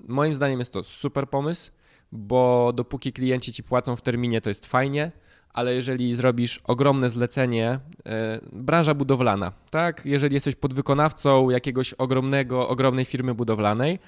moim 0.08 0.34
zdaniem 0.34 0.58
jest 0.58 0.72
to 0.72 0.84
super 0.84 1.28
pomysł, 1.28 1.70
bo 2.12 2.72
dopóki 2.74 3.12
klienci 3.12 3.52
ci 3.52 3.62
płacą 3.62 3.96
w 3.96 4.02
terminie, 4.02 4.40
to 4.40 4.48
jest 4.50 4.66
fajnie, 4.66 5.12
ale 5.52 5.74
jeżeli 5.74 6.14
zrobisz 6.14 6.60
ogromne 6.64 7.10
zlecenie, 7.10 7.80
yy, 8.04 8.12
branża 8.52 8.94
budowlana, 8.94 9.52
tak? 9.70 10.06
Jeżeli 10.06 10.34
jesteś 10.34 10.54
podwykonawcą 10.54 11.50
jakiegoś 11.50 11.92
ogromnego, 11.92 12.68
ogromnej 12.68 13.04
firmy 13.04 13.34
budowlanej 13.34 13.98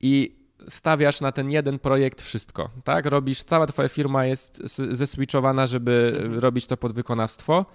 i 0.00 0.36
stawiasz 0.68 1.20
na 1.20 1.32
ten 1.32 1.50
jeden 1.50 1.78
projekt 1.78 2.22
wszystko, 2.22 2.70
tak? 2.84 3.06
Robisz, 3.06 3.42
cała 3.42 3.66
twoja 3.66 3.88
firma 3.88 4.24
jest 4.24 4.62
zeswitchowana, 4.90 5.66
żeby 5.66 6.20
robić 6.40 6.66
to 6.66 6.76
podwykonawstwo, 6.76 7.66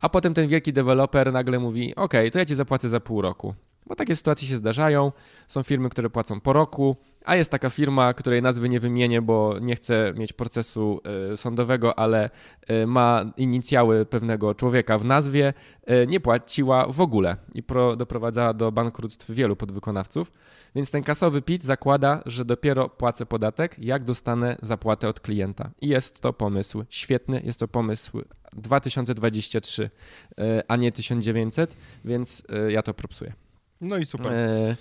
a 0.00 0.08
potem 0.08 0.34
ten 0.34 0.48
wielki 0.48 0.72
deweloper 0.72 1.32
nagle 1.32 1.58
mówi, 1.58 1.94
ok, 1.94 2.14
to 2.32 2.38
ja 2.38 2.44
ci 2.44 2.54
zapłacę 2.54 2.88
za 2.88 3.00
pół 3.00 3.22
roku. 3.22 3.54
Bo 3.86 3.94
takie 3.96 4.16
sytuacje 4.16 4.48
się 4.48 4.56
zdarzają, 4.56 5.12
są 5.48 5.62
firmy, 5.62 5.88
które 5.88 6.10
płacą 6.10 6.40
po 6.40 6.52
roku, 6.52 6.96
a 7.24 7.36
jest 7.36 7.50
taka 7.50 7.70
firma, 7.70 8.14
której 8.14 8.42
nazwy 8.42 8.68
nie 8.68 8.80
wymienię, 8.80 9.22
bo 9.22 9.58
nie 9.60 9.76
chcę 9.76 10.12
mieć 10.16 10.32
procesu 10.32 11.00
y, 11.32 11.36
sądowego, 11.36 11.98
ale 11.98 12.30
y, 12.70 12.86
ma 12.86 13.24
inicjały 13.36 14.06
pewnego 14.06 14.54
człowieka 14.54 14.98
w 14.98 15.04
nazwie, 15.04 15.54
y, 15.90 16.06
nie 16.06 16.20
płaciła 16.20 16.86
w 16.86 17.00
ogóle 17.00 17.36
i 17.54 17.62
pro, 17.62 17.96
doprowadzała 17.96 18.54
do 18.54 18.72
bankructw 18.72 19.30
wielu 19.30 19.56
podwykonawców. 19.56 20.32
Więc 20.74 20.90
ten 20.90 21.02
kasowy 21.02 21.42
PIT 21.42 21.62
zakłada, 21.62 22.22
że 22.26 22.44
dopiero 22.44 22.88
płacę 22.88 23.26
podatek, 23.26 23.76
jak 23.78 24.04
dostanę 24.04 24.56
zapłatę 24.62 25.08
od 25.08 25.20
klienta. 25.20 25.70
I 25.80 25.88
jest 25.88 26.20
to 26.20 26.32
pomysł 26.32 26.84
świetny, 26.88 27.42
jest 27.44 27.60
to 27.60 27.68
pomysł 27.68 28.22
2023, 28.52 29.90
e, 30.38 30.64
a 30.68 30.76
nie 30.76 30.92
1900, 30.92 31.76
więc 32.04 32.42
e, 32.48 32.72
ja 32.72 32.82
to 32.82 32.94
propsuję. 32.94 33.32
No 33.80 33.98
i 33.98 34.06
super. 34.06 34.32
E, 34.32 34.76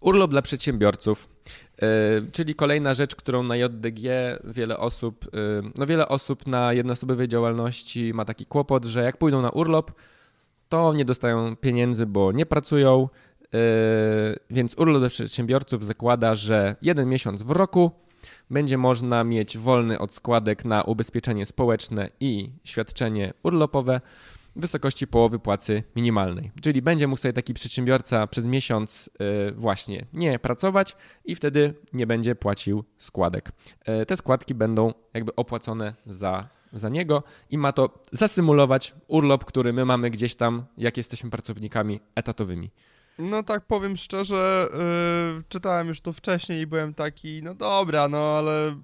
Urlop 0.00 0.30
dla 0.30 0.42
przedsiębiorców, 0.42 1.28
e, 1.78 1.86
czyli 2.32 2.54
kolejna 2.54 2.94
rzecz, 2.94 3.16
którą 3.16 3.42
na 3.42 3.56
JDG 3.56 4.38
wiele 4.44 4.78
osób, 4.78 5.24
e, 5.24 5.28
no 5.78 5.86
wiele 5.86 6.08
osób 6.08 6.46
na 6.46 6.72
jednoosobowej 6.72 7.28
działalności 7.28 8.14
ma 8.14 8.24
taki 8.24 8.46
kłopot, 8.46 8.84
że 8.84 9.02
jak 9.02 9.16
pójdą 9.16 9.42
na 9.42 9.50
urlop, 9.50 9.92
to 10.68 10.94
nie 10.94 11.04
dostają 11.04 11.56
pieniędzy, 11.56 12.06
bo 12.06 12.32
nie 12.32 12.46
pracują, 12.46 13.08
e, 13.54 13.58
więc 14.50 14.74
urlop 14.78 14.98
dla 14.98 15.08
przedsiębiorców 15.08 15.84
zakłada, 15.84 16.34
że 16.34 16.76
jeden 16.82 17.08
miesiąc 17.08 17.42
w 17.42 17.50
roku 17.50 17.90
będzie 18.50 18.78
można 18.78 19.24
mieć 19.24 19.58
wolny 19.58 19.98
od 19.98 20.12
składek 20.12 20.64
na 20.64 20.82
ubezpieczenie 20.82 21.46
społeczne 21.46 22.08
i 22.20 22.52
świadczenie 22.64 23.32
urlopowe 23.42 24.00
w 24.56 24.60
wysokości 24.60 25.06
połowy 25.06 25.38
płacy 25.38 25.82
minimalnej. 25.96 26.50
Czyli 26.62 26.82
będzie 26.82 27.06
mógł 27.06 27.20
sobie 27.20 27.32
taki 27.32 27.54
przedsiębiorca 27.54 28.26
przez 28.26 28.46
miesiąc 28.46 29.10
y, 29.50 29.52
właśnie 29.52 30.06
nie 30.12 30.38
pracować 30.38 30.96
i 31.24 31.34
wtedy 31.34 31.74
nie 31.92 32.06
będzie 32.06 32.34
płacił 32.34 32.84
składek. 32.98 33.52
Y, 34.02 34.06
Te 34.06 34.16
składki 34.16 34.54
będą 34.54 34.94
jakby 35.14 35.34
opłacone 35.34 35.94
za, 36.06 36.48
za 36.72 36.88
niego 36.88 37.22
i 37.50 37.58
ma 37.58 37.72
to 37.72 38.02
zasymulować 38.12 38.94
urlop, 39.08 39.44
który 39.44 39.72
my 39.72 39.84
mamy 39.84 40.10
gdzieś 40.10 40.34
tam, 40.34 40.64
jak 40.78 40.96
jesteśmy 40.96 41.30
pracownikami 41.30 42.00
etatowymi. 42.14 42.70
No 43.18 43.42
tak 43.42 43.66
powiem 43.66 43.96
szczerze, 43.96 44.68
yy, 45.36 45.42
czytałem 45.48 45.88
już 45.88 46.00
to 46.00 46.12
wcześniej 46.12 46.60
i 46.60 46.66
byłem 46.66 46.94
taki, 46.94 47.42
no 47.42 47.54
dobra, 47.54 48.08
no 48.08 48.18
ale 48.18 48.76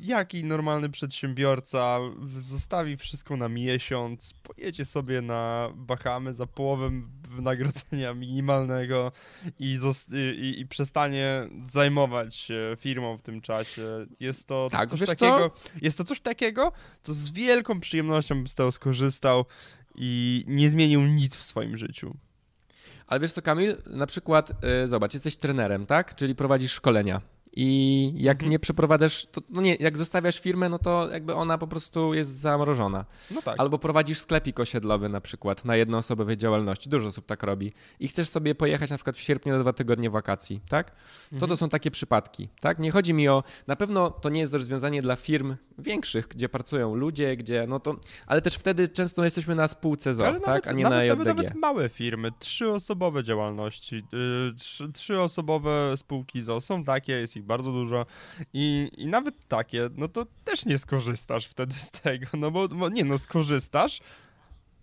jaki 0.00 0.44
normalny 0.44 0.88
przedsiębiorca 0.88 1.98
zostawi 2.42 2.96
wszystko 2.96 3.36
na 3.36 3.48
miesiąc, 3.48 4.34
pojedzie 4.42 4.84
sobie 4.84 5.22
na 5.22 5.72
Bahamy 5.74 6.34
za 6.34 6.46
połowę 6.46 6.90
wynagrodzenia 7.28 8.14
minimalnego 8.14 9.12
i, 9.58 9.78
i, 10.38 10.60
i 10.60 10.66
przestanie 10.66 11.48
zajmować 11.64 12.36
się 12.36 12.76
firmą 12.80 13.16
w 13.16 13.22
tym 13.22 13.40
czasie. 13.40 14.06
Jest 14.20 14.46
to 14.46 14.68
Tak, 14.72 14.90
coś 14.90 15.00
wiesz 15.00 15.08
co? 15.08 15.14
takiego, 15.16 15.50
jest 15.82 15.98
to 15.98 16.04
coś 16.04 16.20
takiego, 16.20 16.72
co 17.02 17.14
z 17.14 17.30
wielką 17.30 17.80
przyjemnością 17.80 18.34
bym 18.34 18.48
z 18.48 18.54
tego 18.54 18.72
skorzystał 18.72 19.44
i 19.94 20.44
nie 20.46 20.70
zmienił 20.70 21.00
nic 21.02 21.36
w 21.36 21.42
swoim 21.42 21.76
życiu. 21.76 22.14
Ale 23.06 23.20
wiesz 23.20 23.32
co, 23.32 23.42
Kamil? 23.42 23.76
Na 23.86 24.06
przykład, 24.06 24.50
y, 24.84 24.88
zobacz, 24.88 25.14
jesteś 25.14 25.36
trenerem, 25.36 25.86
tak? 25.86 26.14
Czyli 26.14 26.34
prowadzisz 26.34 26.72
szkolenia. 26.72 27.20
I 27.56 28.12
jak 28.16 28.36
Mhm. 28.36 28.50
nie 28.50 28.58
przeprowadzasz, 28.58 29.26
to 29.26 29.40
no 29.50 29.60
nie, 29.62 29.74
jak 29.74 29.98
zostawiasz 29.98 30.40
firmę, 30.40 30.68
no 30.68 30.78
to 30.78 31.08
jakby 31.12 31.34
ona 31.34 31.58
po 31.58 31.66
prostu 31.66 32.14
jest 32.14 32.30
zamrożona. 32.38 33.04
No 33.30 33.42
tak. 33.42 33.60
Albo 33.60 33.78
prowadzisz 33.78 34.18
sklepik 34.18 34.60
osiedlowy 34.60 35.08
na 35.08 35.20
przykład 35.20 35.64
na 35.64 35.76
jednoosobowej 35.76 36.36
działalności. 36.36 36.88
Dużo 36.90 37.08
osób 37.08 37.26
tak 37.26 37.42
robi. 37.42 37.72
I 38.00 38.08
chcesz 38.08 38.28
sobie 38.28 38.54
pojechać 38.54 38.90
na 38.90 38.96
przykład 38.96 39.16
w 39.16 39.20
sierpniu 39.20 39.52
na 39.52 39.58
dwa 39.60 39.72
tygodnie 39.72 40.10
wakacji, 40.10 40.60
tak? 40.68 40.90
To 40.90 40.96
Mhm. 41.32 41.48
to 41.50 41.56
są 41.56 41.68
takie 41.68 41.90
przypadki, 41.90 42.48
tak? 42.60 42.78
Nie 42.78 42.90
chodzi 42.90 43.14
mi 43.14 43.28
o, 43.28 43.42
na 43.66 43.76
pewno 43.76 44.10
to 44.10 44.28
nie 44.28 44.40
jest 44.40 44.52
rozwiązanie 44.52 45.02
dla 45.02 45.16
firm 45.16 45.56
większych, 45.78 46.28
gdzie 46.28 46.48
pracują 46.48 46.94
ludzie, 46.94 47.36
gdzie, 47.36 47.66
no 47.68 47.80
to, 47.80 47.96
ale 48.26 48.42
też 48.42 48.54
wtedy 48.54 48.88
często 48.88 49.24
jesteśmy 49.24 49.54
na 49.54 49.68
spółce 49.68 50.14
ZO, 50.14 50.22
tak? 50.22 50.46
nawet, 50.46 50.66
A 50.66 50.72
nie 50.72 50.84
nawet, 50.84 50.98
na 51.08 51.14
nawet, 51.14 51.26
JDG. 51.28 51.36
nawet 51.36 51.54
małe 51.54 51.88
firmy, 51.88 52.30
trzyosobowe 52.38 53.24
działalności, 53.24 53.96
yy, 54.12 54.54
trzy, 54.58 54.92
trzyosobowe 54.92 55.94
spółki 55.96 56.42
ZO 56.42 56.60
są 56.60 56.84
takie, 56.84 57.12
jest 57.12 57.36
bardzo 57.42 57.72
dużo 57.72 58.06
i, 58.52 58.90
i 58.96 59.06
nawet 59.06 59.48
takie, 59.48 59.88
no 59.96 60.08
to 60.08 60.26
też 60.44 60.66
nie 60.66 60.78
skorzystasz 60.78 61.46
wtedy 61.46 61.74
z 61.74 61.90
tego, 61.90 62.26
no 62.34 62.50
bo, 62.50 62.68
bo 62.68 62.88
nie 62.88 63.04
no, 63.04 63.18
skorzystasz, 63.18 64.00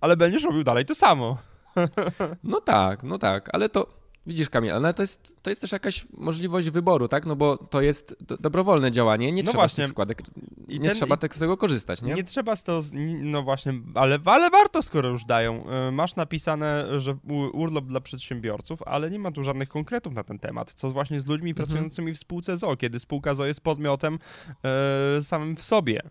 ale 0.01 0.17
będziesz 0.17 0.43
robił 0.43 0.63
dalej 0.63 0.85
to 0.85 0.95
samo. 0.95 1.37
No 2.43 2.61
tak, 2.61 3.03
no 3.03 3.17
tak, 3.17 3.49
ale 3.53 3.69
to 3.69 4.04
widzisz 4.27 4.49
Kamil, 4.49 4.71
ale 4.71 4.93
to 4.93 5.03
jest, 5.03 5.35
to 5.43 5.49
jest 5.49 5.61
też 5.61 5.71
jakaś 5.71 6.05
możliwość 6.17 6.69
wyboru, 6.69 7.07
tak? 7.07 7.25
No 7.25 7.35
bo 7.35 7.57
to 7.57 7.81
jest 7.81 8.15
do, 8.27 8.37
dobrowolne 8.37 8.91
działanie, 8.91 9.31
nie 9.31 9.43
No 9.43 9.47
trzeba 9.51 9.61
właśnie. 9.61 9.83
tych 9.83 9.91
składek, 9.91 10.21
I 10.67 10.79
nie 10.79 10.87
ten- 10.89 10.97
trzeba 10.97 11.17
tak 11.17 11.35
z 11.35 11.39
tego 11.39 11.57
korzystać, 11.57 12.01
nie? 12.01 12.13
Nie, 12.13 12.23
trzeba 12.23 12.55
z 12.55 12.63
tego, 12.63 12.81
z- 12.81 12.91
no 13.21 13.43
właśnie, 13.43 13.73
ale, 13.95 14.19
ale 14.25 14.49
warto, 14.49 14.81
skoro 14.81 15.09
już 15.09 15.25
dają. 15.25 15.65
Yy, 15.85 15.91
Masz 15.91 16.15
napisane, 16.15 16.99
że 16.99 17.17
urlop 17.53 17.85
dla 17.85 18.01
przedsiębiorców, 18.01 18.83
ale 18.83 19.11
nie 19.11 19.19
ma 19.19 19.31
tu 19.31 19.43
żadnych 19.43 19.69
konkretów 19.69 20.13
na 20.13 20.23
ten 20.23 20.39
temat. 20.39 20.73
Co 20.73 20.89
właśnie 20.89 21.21
z 21.21 21.25
ludźmi 21.25 21.49
Mhm. 21.51 21.67
pracującymi 21.67 22.13
w 22.13 22.19
spółce 22.19 22.57
ZO, 22.57 22.77
kiedy 22.77 22.99
spółka 22.99 23.33
ZO 23.33 23.45
jest 23.45 23.61
podmiotem 23.61 24.19
e, 25.17 25.21
samym 25.21 25.55
w 25.55 25.63
sobie. 25.63 26.01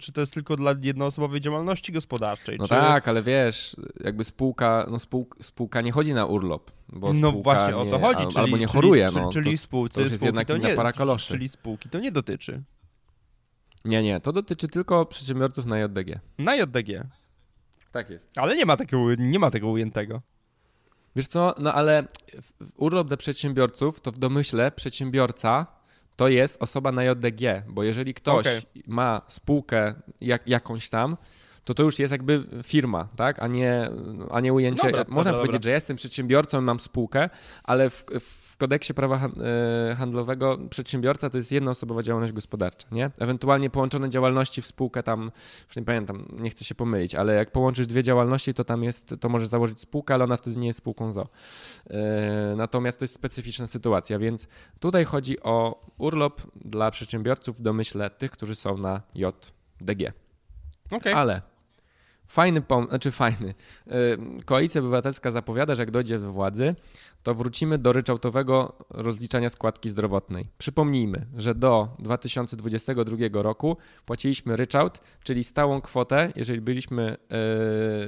Czy 0.00 0.12
to 0.12 0.20
jest 0.20 0.34
tylko 0.34 0.56
dla 0.56 0.74
jednoosobowej 0.82 1.40
działalności 1.40 1.92
gospodarczej? 1.92 2.56
No 2.58 2.64
czy... 2.64 2.70
tak, 2.70 3.08
ale 3.08 3.22
wiesz, 3.22 3.76
jakby 4.04 4.24
spółka, 4.24 4.86
no 4.90 4.98
spółka, 4.98 5.42
spółka 5.42 5.80
nie 5.80 5.92
chodzi 5.92 6.14
na 6.14 6.26
urlop, 6.26 6.70
bo 6.88 7.12
no 7.12 7.32
właśnie 7.32 7.76
o 7.76 7.86
to 7.86 7.96
nie, 7.96 8.02
chodzi, 8.02 8.26
czyli, 8.26 8.38
albo 8.38 8.56
nie 8.56 8.66
czyli, 8.66 8.72
choruje, 8.72 9.08
czyli, 9.08 9.20
no. 9.20 9.32
czyli 9.32 9.50
to, 9.50 9.58
spółce, 9.58 9.94
to 9.94 10.00
już 10.00 10.12
jest 10.12 10.16
spółki 10.16 10.26
jednak 10.26 10.48
to 10.48 10.56
nie, 10.56 10.74
para 10.74 10.92
kaloszy. 10.92 11.28
Czyli 11.28 11.48
spółki 11.48 11.88
to 11.88 11.98
nie 11.98 12.12
dotyczy. 12.12 12.62
Nie, 13.84 14.02
nie, 14.02 14.20
to 14.20 14.32
dotyczy 14.32 14.68
tylko 14.68 15.06
przedsiębiorców 15.06 15.66
na 15.66 15.78
JDG. 15.78 16.20
Na 16.38 16.56
JDG. 16.56 17.06
Tak 17.92 18.10
jest. 18.10 18.30
Ale 18.36 18.56
nie 18.56 18.66
ma 18.66 18.76
takiego, 18.76 19.14
nie 19.14 19.38
ma 19.38 19.50
tego 19.50 19.68
ujętego. 19.68 20.22
Wiesz 21.16 21.26
co, 21.26 21.54
no 21.58 21.72
ale 21.72 22.06
urlop 22.76 23.08
dla 23.08 23.16
przedsiębiorców, 23.16 24.00
to 24.00 24.12
w 24.12 24.18
domyśle 24.18 24.72
przedsiębiorca 24.72 25.66
to 26.16 26.28
jest 26.28 26.62
osoba 26.62 26.92
na 26.92 27.04
JDG, 27.04 27.62
bo 27.68 27.82
jeżeli 27.82 28.14
ktoś 28.14 28.46
Okej. 28.46 28.62
ma 28.86 29.22
spółkę 29.28 29.94
jak, 30.20 30.48
jakąś 30.48 30.88
tam, 30.88 31.16
to 31.66 31.74
to 31.74 31.82
już 31.82 31.98
jest 31.98 32.12
jakby 32.12 32.44
firma, 32.62 33.08
tak? 33.16 33.42
A 33.42 33.46
nie, 33.46 33.90
a 34.30 34.40
nie 34.40 34.52
ujęcie. 34.52 34.86
Dobra, 34.86 35.04
Można 35.08 35.32
dobra, 35.32 35.32
powiedzieć, 35.32 35.52
dobra. 35.52 35.70
że 35.70 35.70
jestem 35.70 35.96
przedsiębiorcą, 35.96 36.60
mam 36.60 36.80
spółkę, 36.80 37.30
ale 37.64 37.90
w, 37.90 38.04
w 38.20 38.56
kodeksie 38.56 38.94
prawa 38.94 39.28
e, 39.90 39.94
handlowego 39.94 40.58
przedsiębiorca 40.70 41.30
to 41.30 41.36
jest 41.36 41.52
jednoosobowa 41.52 42.02
działalność 42.02 42.32
gospodarcza, 42.32 42.88
nie? 42.92 43.10
Ewentualnie 43.18 43.70
połączone 43.70 44.10
działalności 44.10 44.62
w 44.62 44.66
spółkę 44.66 45.02
tam, 45.02 45.30
już 45.66 45.76
nie 45.76 45.82
pamiętam, 45.82 46.28
nie 46.32 46.50
chcę 46.50 46.64
się 46.64 46.74
pomylić, 46.74 47.14
ale 47.14 47.34
jak 47.34 47.50
połączysz 47.50 47.86
dwie 47.86 48.02
działalności, 48.02 48.54
to 48.54 48.64
tam 48.64 48.84
jest, 48.84 49.14
to 49.20 49.28
możesz 49.28 49.48
założyć 49.48 49.80
spółkę, 49.80 50.14
ale 50.14 50.24
ona 50.24 50.36
wtedy 50.36 50.56
nie 50.56 50.66
jest 50.66 50.78
spółką 50.78 51.12
ZO. 51.12 51.28
E, 51.90 52.54
Natomiast 52.56 52.98
to 52.98 53.04
jest 53.04 53.14
specyficzna 53.14 53.66
sytuacja, 53.66 54.18
więc 54.18 54.46
tutaj 54.80 55.04
chodzi 55.04 55.42
o 55.42 55.84
urlop 55.98 56.42
dla 56.64 56.90
przedsiębiorców 56.90 57.58
w 57.58 57.62
domyśle 57.62 58.10
tych, 58.10 58.30
którzy 58.30 58.54
są 58.54 58.78
na 58.78 59.02
JDG. 59.14 60.12
Okej. 60.90 61.12
Ale 61.12 61.42
Fajny 62.28 62.62
pomysł, 62.62 62.90
znaczy 62.90 63.10
fajny. 63.10 63.54
Koalicja 64.44 64.80
Obywatelska 64.80 65.30
zapowiada, 65.30 65.74
że 65.74 65.82
jak 65.82 65.90
dojdzie 65.90 66.18
do 66.18 66.32
władzy, 66.32 66.74
to 67.22 67.34
wrócimy 67.34 67.78
do 67.78 67.92
ryczałtowego 67.92 68.72
rozliczania 68.90 69.50
składki 69.50 69.90
zdrowotnej. 69.90 70.48
Przypomnijmy, 70.58 71.26
że 71.36 71.54
do 71.54 71.88
2022 71.98 73.42
roku 73.42 73.76
płaciliśmy 74.04 74.56
ryczałt, 74.56 75.00
czyli 75.22 75.44
stałą 75.44 75.80
kwotę, 75.80 76.32
jeżeli 76.36 76.60
byliśmy 76.60 77.16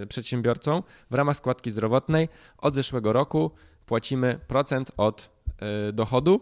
yy, 0.01 0.07
przedsiębiorcą 0.07 0.83
w 1.11 1.15
ramach 1.15 1.37
składki 1.37 1.71
zdrowotnej. 1.71 2.29
Od 2.59 2.75
zeszłego 2.75 3.13
roku 3.13 3.51
płacimy 3.87 4.41
procent 4.47 4.93
od 4.97 5.31
yy, 5.87 5.93
dochodu, 5.93 6.41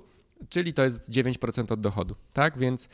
czyli 0.48 0.72
to 0.72 0.84
jest 0.84 1.10
9% 1.10 1.72
od 1.72 1.80
dochodu. 1.80 2.14
Tak 2.32 2.58
więc 2.58 2.88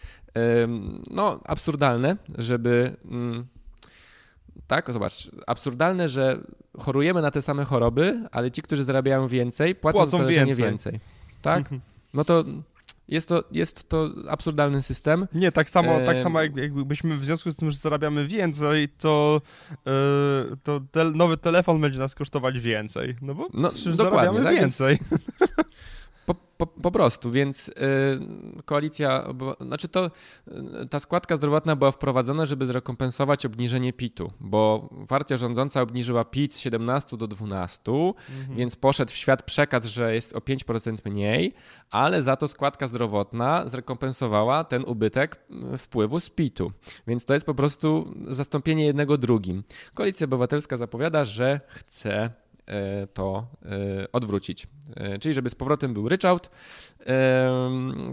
no, 1.11 1.41
absurdalne, 1.45 2.17
żeby. 2.39 2.97
Tak, 4.67 4.93
zobacz, 4.93 5.31
absurdalne, 5.47 6.09
że 6.09 6.39
chorujemy 6.79 7.23
na 7.23 7.31
te 7.31 7.43
same 7.43 7.65
choroby, 7.65 8.29
ale 8.33 8.51
ci, 8.51 8.63
którzy 8.63 8.85
zarabiają 8.85 9.29
więcej, 9.29 9.75
płacą, 9.75 9.99
płacą 9.99 10.19
za 10.19 10.27
więcej. 10.27 10.65
więcej. 10.65 11.01
Tak? 11.43 11.59
Mhm. 11.59 11.81
No 12.15 12.25
to 12.25 12.45
jest 13.09 13.29
to, 13.29 13.45
jest 13.51 13.89
to 13.89 14.11
absurdalny 14.29 14.83
system. 14.83 15.29
Nie, 15.35 15.53
tak 15.53 15.71
samo, 15.71 16.01
tak 16.07 16.21
samo 16.21 16.43
jak, 16.43 16.57
jakbyśmy 16.57 17.17
w 17.17 17.25
związku 17.25 17.51
z 17.51 17.57
tym, 17.57 17.71
że 17.71 17.77
zarabiamy 17.77 18.27
więcej, 18.27 18.89
to, 18.89 19.43
yy, 19.87 20.57
to 20.63 20.81
te, 20.93 21.05
nowy 21.05 21.37
telefon 21.37 21.81
będzie 21.81 21.99
nas 21.99 22.15
kosztować 22.15 22.61
więcej. 22.61 23.17
No 23.23 23.35
bo 23.35 23.49
no, 23.55 23.71
zarabiamy 23.93 24.45
tak? 24.45 24.57
więcej. 24.57 24.99
Po, 26.27 26.35
po, 26.35 26.67
po, 26.67 26.91
prostu, 26.91 27.31
więc 27.31 27.69
y, 27.69 27.73
koalicja, 28.65 29.33
bo, 29.35 29.57
znaczy 29.61 29.89
to 29.89 30.07
y, 30.07 30.89
ta 30.91 30.99
składka 30.99 31.37
zdrowotna 31.37 31.77
była 31.77 31.91
wprowadzona, 31.91 32.47
żeby 32.47 32.67
zrekompensować 32.67 33.47
obniżenie 33.47 33.93
PIT-u, 33.93 34.31
bo 34.41 34.89
partia 35.09 35.37
rządząca 35.37 35.83
obniżyła 35.83 36.25
PIT 36.25 36.55
z 36.55 36.61
17 36.61 37.17
do 37.17 37.27
12, 37.27 37.93
mhm. 37.93 38.57
więc 38.57 38.77
poszedł 38.77 39.13
w 39.13 39.17
świat 39.17 39.43
przekaz, 39.43 39.85
że 39.85 40.15
jest 40.15 40.37
o 40.37 40.39
5% 40.39 41.11
mniej, 41.11 41.55
ale 41.91 42.23
za 42.23 42.37
to 42.37 42.49
składka 42.49 42.87
zdrowotna 42.87 43.69
zrekompensowała 43.69 44.65
ten 44.65 44.85
ubytek 44.85 45.41
y, 45.75 45.79
wpływu 45.79 46.21
z 46.21 46.31
PIT-u. 46.31 46.73
Więc 47.07 47.25
to 47.25 47.35
jest 47.35 47.47
po 47.47 47.55
prostu 47.55 48.15
zastąpienie 48.25 48.85
jednego 48.85 49.19
drugim. 49.19 49.63
Koalicja 49.95 50.25
Obywatelska 50.25 50.77
zapowiada, 50.77 51.25
że 51.25 51.61
chce 51.69 52.42
to 53.15 53.47
e, 53.65 54.13
odwrócić. 54.13 54.67
E, 54.97 55.19
czyli 55.19 55.35
żeby 55.35 55.51
z 55.51 55.55
powrotem 55.55 55.95
był 55.95 56.09
ryczałt. 56.09 56.51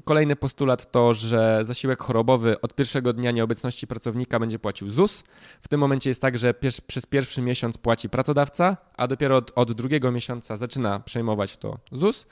Kolejny 0.03 0.35
postulat 0.35 0.91
to, 0.91 1.13
że 1.13 1.59
zasiłek 1.63 2.01
chorobowy 2.01 2.61
od 2.61 2.75
pierwszego 2.75 3.13
dnia 3.13 3.31
nieobecności 3.31 3.87
pracownika 3.87 4.39
będzie 4.39 4.59
płacił 4.59 4.89
ZUS. 4.89 5.23
W 5.61 5.67
tym 5.67 5.79
momencie 5.79 6.09
jest 6.09 6.21
tak, 6.21 6.37
że 6.37 6.53
przez 6.87 7.05
pierwszy 7.05 7.41
miesiąc 7.41 7.77
płaci 7.77 8.09
pracodawca, 8.09 8.77
a 8.97 9.07
dopiero 9.07 9.37
od, 9.37 9.51
od 9.55 9.71
drugiego 9.71 10.11
miesiąca 10.11 10.57
zaczyna 10.57 10.99
przejmować 10.99 11.57
to 11.57 11.77
ZUS. 11.91 12.27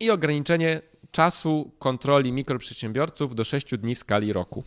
I 0.00 0.10
ograniczenie 0.10 0.82
czasu 1.10 1.72
kontroli 1.78 2.32
mikroprzedsiębiorców 2.32 3.34
do 3.34 3.44
6 3.44 3.76
dni 3.78 3.94
w 3.94 3.98
skali 3.98 4.32
roku. 4.32 4.64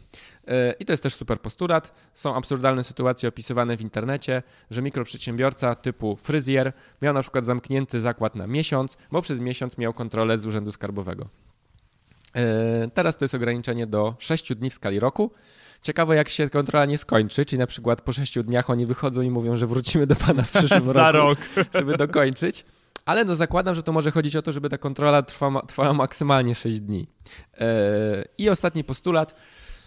E, 0.48 0.74
I 0.80 0.86
to 0.86 0.94
jest 0.94 1.04
też 1.04 1.16
super 1.16 1.42
postulat. 1.42 1.94
Są 2.14 2.36
absurdalne 2.36 2.84
sytuacje 2.84 3.30
opisywane 3.30 3.78
w 3.78 3.82
internecie, 3.82 4.44
że 4.72 4.82
mikroprzedsiębiorca 4.82 5.76
typu 5.76 6.16
fryzjer 6.16 6.74
miał 7.02 7.14
na 7.14 7.22
przykład 7.22 7.46
zamknięty 7.46 8.02
zakład 8.02 8.36
na 8.36 8.48
miesiąc, 8.48 8.98
bo 9.12 9.22
przez 9.22 9.40
miesiąc 9.40 9.78
miał 9.78 9.94
kontrolę 9.94 10.38
z 10.38 10.46
Urzędu 10.46 10.72
Skarbowego. 10.72 11.30
E, 12.36 12.90
teraz 12.94 13.18
to 13.18 13.26
jest 13.26 13.36
ograniczenie 13.36 13.88
do 13.88 14.16
6 14.20 14.56
dni 14.56 14.70
w 14.70 14.74
skali 14.74 15.00
roku. 15.00 15.32
Ciekawe, 15.82 16.16
jak 16.16 16.30
się 16.30 16.50
kontrola 16.50 16.86
nie 16.86 16.98
skończy, 16.98 17.46
czyli 17.46 17.60
na 17.60 17.68
przykład 17.68 18.02
po 18.02 18.14
6 18.14 18.40
dniach 18.40 18.70
oni 18.70 18.86
wychodzą 18.86 19.22
i 19.22 19.30
mówią, 19.30 19.56
że 19.56 19.68
wrócimy 19.68 20.08
do 20.08 20.16
pana 20.16 20.44
w 20.44 20.52
przyszłym 20.52 20.84
Za 20.94 21.12
roku, 21.12 21.40
rok. 21.56 21.68
żeby 21.74 21.98
dokończyć. 21.98 22.66
Ale 23.10 23.26
no 23.26 23.36
zakładam, 23.36 23.76
że 23.76 23.84
to 23.84 23.92
może 23.92 24.12
chodzić 24.12 24.36
o 24.36 24.42
to, 24.42 24.52
żeby 24.52 24.70
ta 24.70 24.78
kontrola 24.78 25.22
trwa, 25.22 25.62
trwała 25.62 25.94
maksymalnie 25.94 26.56
6 26.56 26.80
dni. 26.80 27.08
E, 27.58 27.66
I 28.38 28.50
ostatni 28.50 28.84
postulat 28.84 29.36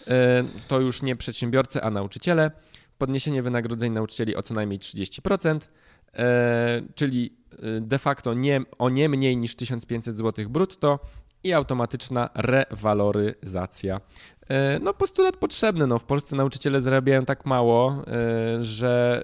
e, 0.08 0.44
to 0.68 0.80
już 0.80 1.02
nie 1.02 1.16
przedsiębiorcy, 1.16 1.82
a 1.82 1.90
nauczyciele. 1.90 2.50
Podniesienie 2.98 3.42
wynagrodzeń 3.42 3.92
nauczycieli 3.92 4.36
o 4.36 4.42
co 4.42 4.54
najmniej 4.54 4.78
30%, 4.78 5.58
e, 6.14 6.82
czyli 6.94 7.36
de 7.80 7.98
facto 7.98 8.34
nie, 8.34 8.60
o 8.78 8.88
nie 8.88 9.08
mniej 9.08 9.36
niż 9.36 9.56
1500 9.56 10.16
zł 10.16 10.50
brutto 10.50 10.98
i 11.44 11.52
automatyczna 11.52 12.30
rewaloryzacja. 12.34 14.00
E, 14.52 14.78
no, 14.82 14.94
postulat 14.94 15.36
potrzebny. 15.36 15.86
No, 15.86 15.98
w 15.98 16.04
Polsce 16.04 16.36
nauczyciele 16.36 16.80
zarabiają 16.80 17.24
tak 17.24 17.46
mało, 17.46 18.04
e, 18.06 18.64
że 18.64 19.22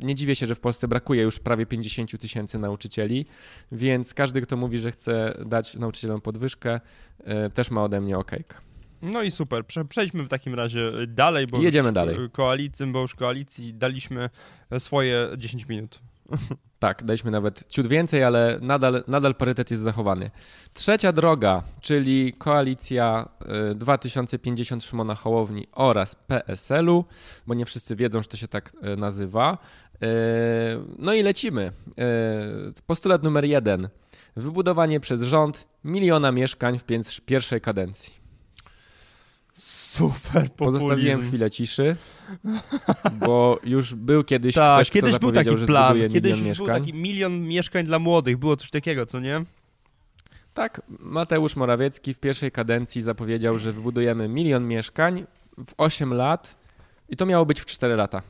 nie 0.00 0.14
dziwię 0.14 0.36
się, 0.36 0.46
że 0.46 0.54
w 0.54 0.60
Polsce 0.60 0.88
brakuje 0.88 1.22
już 1.22 1.38
prawie 1.38 1.66
50 1.66 2.18
tysięcy 2.20 2.58
nauczycieli, 2.58 3.26
więc 3.72 4.14
każdy, 4.14 4.40
kto 4.40 4.56
mówi, 4.56 4.78
że 4.78 4.92
chce 4.92 5.38
dać 5.46 5.74
nauczycielom 5.74 6.20
podwyżkę, 6.20 6.80
e, 7.24 7.50
też 7.50 7.70
ma 7.70 7.82
ode 7.82 8.00
mnie 8.00 8.18
okejkę. 8.18 8.56
No 9.02 9.22
i 9.22 9.30
super. 9.30 9.64
Przejdźmy 9.88 10.22
w 10.24 10.28
takim 10.28 10.54
razie 10.54 10.92
dalej, 11.08 11.46
bo 11.46 11.62
Jedziemy 11.62 11.92
dalej. 11.92 12.16
Koalicji, 12.32 12.86
bo 12.86 13.00
już 13.00 13.14
koalicji 13.14 13.74
daliśmy 13.74 14.30
swoje 14.78 15.28
10 15.36 15.68
minut. 15.68 16.00
Tak, 16.78 17.04
daliśmy 17.04 17.30
nawet 17.30 17.64
ciut 17.68 17.86
więcej, 17.86 18.24
ale 18.24 18.58
nadal, 18.62 19.04
nadal 19.08 19.34
parytet 19.34 19.70
jest 19.70 19.82
zachowany. 19.82 20.30
Trzecia 20.74 21.12
droga, 21.12 21.62
czyli 21.80 22.32
koalicja 22.32 23.28
2050 23.74 24.82
y, 24.82 24.86
Szymona 24.86 25.14
Hołowni 25.14 25.66
oraz 25.72 26.14
PSL-u, 26.14 27.04
bo 27.46 27.54
nie 27.54 27.64
wszyscy 27.64 27.96
wiedzą, 27.96 28.22
że 28.22 28.28
to 28.28 28.36
się 28.36 28.48
tak 28.48 28.72
y, 28.92 28.96
nazywa. 28.96 29.58
Y, 29.94 30.06
no 30.98 31.14
i 31.14 31.22
lecimy. 31.22 31.72
Postulat 32.86 33.22
numer 33.22 33.44
jeden. 33.44 33.88
Wybudowanie 34.36 35.00
przez 35.00 35.22
rząd 35.22 35.66
miliona 35.84 36.32
mieszkań 36.32 36.78
w 36.78 36.84
pierwszej 37.26 37.60
kadencji. 37.60 38.25
Super 39.58 40.50
populizm. 40.50 40.56
Pozostawiłem 40.56 41.28
chwilę 41.28 41.50
ciszy, 41.50 41.96
bo 43.12 43.60
już 43.64 43.94
był 43.94 44.24
kiedyś 44.24 44.54
tak, 44.54 44.74
ktoś, 44.74 44.90
kiedyś 44.90 45.10
kto 45.10 45.20
był 45.20 45.32
taki 45.32 45.56
plan, 45.66 45.96
kiedyś 46.12 46.40
już 46.40 46.58
był 46.58 46.66
taki 46.66 46.94
milion 46.94 47.40
mieszkań 47.40 47.84
dla 47.84 47.98
młodych, 47.98 48.36
było 48.36 48.56
coś 48.56 48.70
takiego, 48.70 49.06
co 49.06 49.20
nie? 49.20 49.44
Tak, 50.54 50.82
Mateusz 50.88 51.56
Morawiecki 51.56 52.14
w 52.14 52.18
pierwszej 52.18 52.52
kadencji 52.52 53.02
zapowiedział, 53.02 53.58
że 53.58 53.72
wybudujemy 53.72 54.28
milion 54.28 54.68
mieszkań 54.68 55.26
w 55.66 55.74
8 55.76 56.14
lat 56.14 56.56
i 57.08 57.16
to 57.16 57.26
miało 57.26 57.46
być 57.46 57.60
w 57.60 57.66
4 57.66 57.96
lata. 57.96 58.22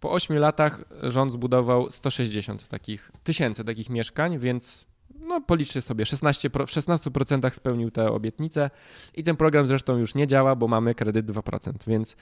Po 0.00 0.12
8 0.12 0.38
latach 0.38 0.84
rząd 1.02 1.32
zbudował 1.32 1.90
160 1.90 2.68
takich 2.68 3.10
tysięcy 3.24 3.64
takich 3.64 3.90
mieszkań, 3.90 4.38
więc 4.38 4.86
no 5.20 5.40
policzcie 5.40 5.82
sobie, 5.82 6.06
16, 6.06 6.50
w 6.50 6.52
16% 6.52 7.50
spełnił 7.50 7.90
tę 7.90 8.12
obietnicę 8.12 8.70
i 9.14 9.22
ten 9.22 9.36
program 9.36 9.66
zresztą 9.66 9.96
już 9.96 10.14
nie 10.14 10.26
działa, 10.26 10.56
bo 10.56 10.68
mamy 10.68 10.94
kredyt 10.94 11.26
2%, 11.26 11.72
więc 11.86 12.16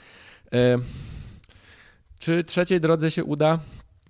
e, 0.53 0.79
czy 2.19 2.45
trzeciej 2.45 2.81
drodze 2.81 3.11
się 3.11 3.25
uda? 3.25 3.59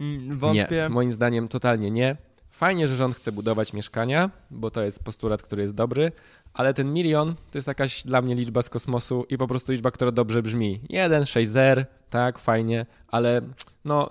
Mm, 0.01 0.39
wątpię. 0.39 0.67
Nie, 0.71 0.89
moim 0.89 1.13
zdaniem 1.13 1.49
totalnie 1.49 1.91
nie. 1.91 2.17
Fajnie, 2.51 2.89
że 2.89 2.97
rząd 2.97 3.17
chce 3.17 3.33
budować 3.33 3.73
mieszkania, 3.73 4.31
bo 4.51 4.71
to 4.71 4.83
jest 4.83 5.05
postulat, 5.05 5.43
który 5.43 5.63
jest 5.63 5.75
dobry, 5.75 6.13
ale 6.55 6.75
ten 6.75 6.93
milion 6.93 7.35
to 7.51 7.59
jest 7.59 7.69
jakaś 7.69 8.03
dla 8.03 8.23
mnie 8.23 8.35
liczba 8.35 8.63
z 8.63 8.71
kosmosu 8.71 9.27
i 9.29 9.39
po 9.39 9.49
prostu 9.49 9.73
liczba, 9.73 9.91
która 9.91 10.13
dobrze 10.13 10.43
brzmi. 10.43 10.81
1, 10.89 11.27
6, 11.27 11.51
0, 11.51 11.83
tak, 12.11 12.39
fajnie, 12.39 12.87
ale 13.09 13.43
no 13.85 14.09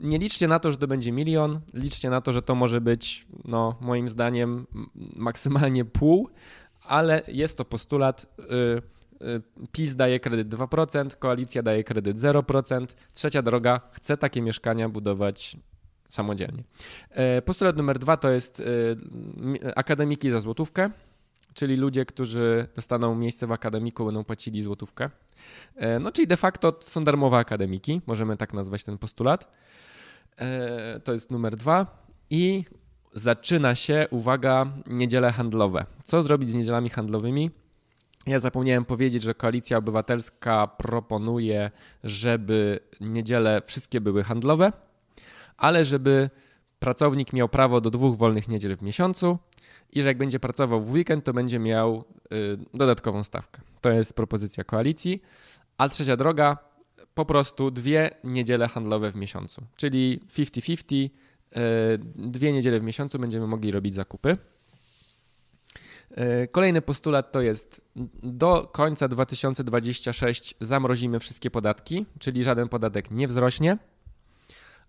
nie 0.00 0.18
liczcie 0.18 0.48
na 0.48 0.58
to, 0.58 0.72
że 0.72 0.78
to 0.78 0.86
będzie 0.86 1.12
milion, 1.12 1.60
liczcie 1.74 2.10
na 2.10 2.20
to, 2.20 2.32
że 2.32 2.42
to 2.42 2.54
może 2.54 2.80
być, 2.80 3.26
no, 3.44 3.76
moim 3.80 4.08
zdaniem, 4.08 4.66
maksymalnie 5.16 5.84
pół, 5.84 6.28
ale 6.84 7.22
jest 7.28 7.56
to 7.56 7.64
postulat. 7.64 8.26
Y, 8.40 9.24
y, 9.26 9.42
PiS 9.72 9.96
daje 9.96 10.20
kredyt 10.20 10.48
2%, 10.48 11.16
koalicja 11.16 11.62
daje 11.62 11.84
kredyt 11.84 12.16
0%, 12.16 12.86
trzecia 13.14 13.42
droga 13.42 13.80
chce 13.92 14.16
takie 14.16 14.42
mieszkania 14.42 14.88
budować 14.88 15.56
samodzielnie. 16.08 16.64
Y, 17.38 17.42
postulat 17.42 17.76
numer 17.76 17.98
dwa 17.98 18.16
to 18.16 18.30
jest 18.30 18.62
akademiki 19.76 20.30
za 20.30 20.40
złotówkę, 20.40 20.90
czyli 21.54 21.76
ludzie, 21.76 22.04
którzy 22.04 22.68
dostaną 22.74 23.14
miejsce 23.14 23.46
w 23.46 23.52
akademiku, 23.52 24.04
będą 24.04 24.24
płacili 24.24 24.62
złotówkę. 24.62 25.10
No, 26.00 26.12
czyli 26.12 26.26
de 26.26 26.36
facto 26.36 26.78
są 26.80 27.04
darmowe 27.04 27.36
akademiki, 27.36 28.00
możemy 28.06 28.36
tak 28.36 28.52
nazwać 28.54 28.84
ten 28.84 28.98
postulat. 28.98 29.52
E, 30.38 31.00
to 31.00 31.12
jest 31.12 31.30
numer 31.30 31.56
dwa. 31.56 32.06
I 32.30 32.64
zaczyna 33.14 33.74
się, 33.74 34.06
uwaga, 34.10 34.72
niedziele 34.86 35.32
handlowe. 35.32 35.86
Co 36.04 36.22
zrobić 36.22 36.50
z 36.50 36.54
niedzielami 36.54 36.90
handlowymi? 36.90 37.50
Ja 38.26 38.40
zapomniałem 38.40 38.84
powiedzieć, 38.84 39.22
że 39.22 39.34
Koalicja 39.34 39.78
Obywatelska 39.78 40.66
proponuje, 40.66 41.70
żeby 42.04 42.80
niedziele 43.00 43.62
wszystkie 43.64 44.00
były 44.00 44.22
handlowe, 44.22 44.72
ale 45.56 45.84
żeby 45.84 46.30
pracownik 46.84 47.32
miał 47.32 47.48
prawo 47.48 47.80
do 47.80 47.90
dwóch 47.90 48.16
wolnych 48.16 48.48
niedziel 48.48 48.76
w 48.76 48.82
miesiącu 48.82 49.38
i 49.92 50.02
że 50.02 50.08
jak 50.08 50.18
będzie 50.18 50.40
pracował 50.40 50.80
w 50.82 50.90
weekend, 50.90 51.24
to 51.24 51.32
będzie 51.32 51.58
miał 51.58 52.04
y, 52.32 52.58
dodatkową 52.74 53.24
stawkę. 53.24 53.60
To 53.80 53.90
jest 53.90 54.14
propozycja 54.14 54.64
koalicji. 54.64 55.22
A 55.78 55.88
trzecia 55.88 56.16
droga, 56.16 56.58
po 57.14 57.24
prostu 57.24 57.70
dwie 57.70 58.10
niedziele 58.24 58.68
handlowe 58.68 59.12
w 59.12 59.16
miesiącu, 59.16 59.62
czyli 59.76 60.20
50-50, 60.28 61.10
e, 61.52 61.60
dwie 62.16 62.52
niedziele 62.52 62.80
w 62.80 62.82
miesiącu 62.82 63.18
będziemy 63.18 63.46
mogli 63.46 63.70
robić 63.72 63.94
zakupy. 63.94 64.36
E, 66.10 66.48
kolejny 66.48 66.82
postulat 66.82 67.32
to 67.32 67.40
jest 67.40 67.80
do 68.22 68.70
końca 68.72 69.08
2026 69.08 70.54
zamrozimy 70.60 71.18
wszystkie 71.18 71.50
podatki, 71.50 72.06
czyli 72.18 72.44
żaden 72.44 72.68
podatek 72.68 73.10
nie 73.10 73.28
wzrośnie, 73.28 73.78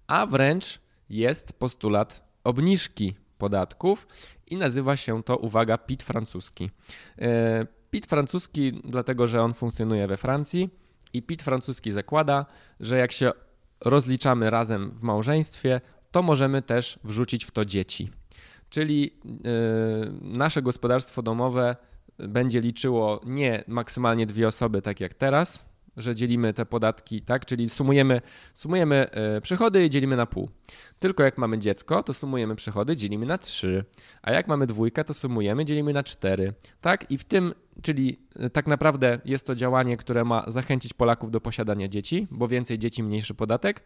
a 0.08 0.25
wręcz 0.25 0.84
jest 1.09 1.53
postulat 1.53 2.23
obniżki 2.43 3.15
podatków 3.37 4.07
i 4.47 4.57
nazywa 4.57 4.97
się 4.97 5.23
to, 5.23 5.37
uwaga, 5.37 5.77
PIT 5.77 6.03
francuski. 6.03 6.69
E, 7.19 7.67
PIT 7.91 8.05
francuski, 8.05 8.81
dlatego 8.83 9.27
że 9.27 9.41
on 9.41 9.53
funkcjonuje 9.53 10.07
we 10.07 10.17
Francji 10.17 10.69
i 11.13 11.21
PIT 11.21 11.43
francuski 11.43 11.91
zakłada, 11.91 12.45
że 12.79 12.97
jak 12.97 13.11
się 13.11 13.31
rozliczamy 13.81 14.49
razem 14.49 14.91
w 14.91 15.03
małżeństwie, 15.03 15.81
to 16.11 16.21
możemy 16.21 16.61
też 16.61 16.99
wrzucić 17.03 17.45
w 17.45 17.51
to 17.51 17.65
dzieci. 17.65 18.09
Czyli 18.69 19.01
yy, 19.01 19.41
nasze 20.21 20.61
gospodarstwo 20.61 21.21
domowe 21.21 21.75
będzie 22.17 22.61
liczyło 22.61 23.21
nie 23.25 23.63
maksymalnie 23.67 24.25
dwie 24.25 24.47
osoby, 24.47 24.81
tak 24.81 24.99
jak 24.99 25.13
teraz, 25.13 25.65
że 25.97 26.15
dzielimy 26.15 26.53
te 26.53 26.65
podatki, 26.65 27.21
tak? 27.21 27.45
Czyli 27.45 27.69
sumujemy, 27.69 28.21
sumujemy 28.53 29.12
e, 29.12 29.41
przychody 29.41 29.86
i 29.86 29.89
dzielimy 29.89 30.15
na 30.17 30.25
pół. 30.25 30.49
Tylko 30.99 31.23
jak 31.23 31.38
mamy 31.38 31.60
dziecko, 31.60 32.03
to 32.03 32.13
sumujemy 32.13 32.55
przychody, 32.55 32.95
dzielimy 32.95 33.25
na 33.25 33.38
trzy. 33.38 33.86
A 34.21 34.31
jak 34.31 34.47
mamy 34.47 34.67
dwójkę, 34.67 35.03
to 35.03 35.13
sumujemy, 35.13 35.65
dzielimy 35.65 35.93
na 35.93 36.03
cztery. 36.03 36.53
Tak? 36.81 37.12
I 37.12 37.17
w 37.17 37.23
tym, 37.23 37.53
czyli 37.81 38.19
e, 38.39 38.49
tak 38.49 38.67
naprawdę 38.67 39.19
jest 39.25 39.47
to 39.47 39.55
działanie, 39.55 39.97
które 39.97 40.23
ma 40.23 40.43
zachęcić 40.47 40.93
Polaków 40.93 41.31
do 41.31 41.41
posiadania 41.41 41.88
dzieci, 41.88 42.27
bo 42.31 42.47
więcej 42.47 42.79
dzieci, 42.79 43.03
mniejszy 43.03 43.34
podatek. 43.34 43.84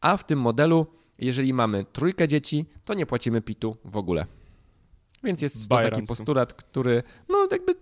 A 0.00 0.16
w 0.16 0.26
tym 0.26 0.40
modelu, 0.40 0.86
jeżeli 1.18 1.54
mamy 1.54 1.84
trójkę 1.92 2.28
dzieci, 2.28 2.66
to 2.84 2.94
nie 2.94 3.06
płacimy 3.06 3.40
PIT-u 3.40 3.76
w 3.84 3.96
ogóle. 3.96 4.26
Więc 5.24 5.42
jest 5.42 5.68
to 5.68 5.76
taki 5.76 6.02
postulat, 6.02 6.54
który 6.54 7.02
no 7.28 7.48
jakby 7.50 7.74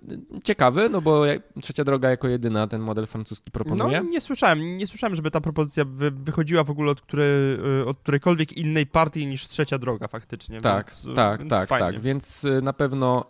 ciekawy, 0.44 0.88
no 0.88 1.00
bo 1.00 1.22
trzecia 1.62 1.84
droga 1.84 2.10
jako 2.10 2.28
jedyna 2.28 2.66
ten 2.66 2.80
model 2.80 3.06
francuski 3.06 3.50
proponuje. 3.50 4.02
No 4.02 4.10
nie 4.10 4.20
słyszałem, 4.20 4.76
nie 4.76 4.86
słyszałem, 4.86 5.16
żeby 5.16 5.30
ta 5.30 5.40
propozycja 5.40 5.84
wy, 5.84 6.10
wychodziła 6.10 6.64
w 6.64 6.70
ogóle 6.70 6.90
od, 6.90 7.02
y, 7.14 7.86
od 7.86 7.98
którejkolwiek 7.98 8.52
innej 8.52 8.86
partii 8.86 9.26
niż 9.26 9.48
trzecia 9.48 9.78
droga 9.78 10.08
faktycznie. 10.08 10.60
Tak, 10.60 10.86
więc, 10.86 11.04
y, 11.04 11.14
tak, 11.14 11.40
więc 11.40 11.50
tak, 11.50 11.68
fajnie. 11.68 11.86
tak, 11.86 12.00
więc 12.00 12.44
y, 12.44 12.62
na 12.62 12.72
pewno 12.72 13.24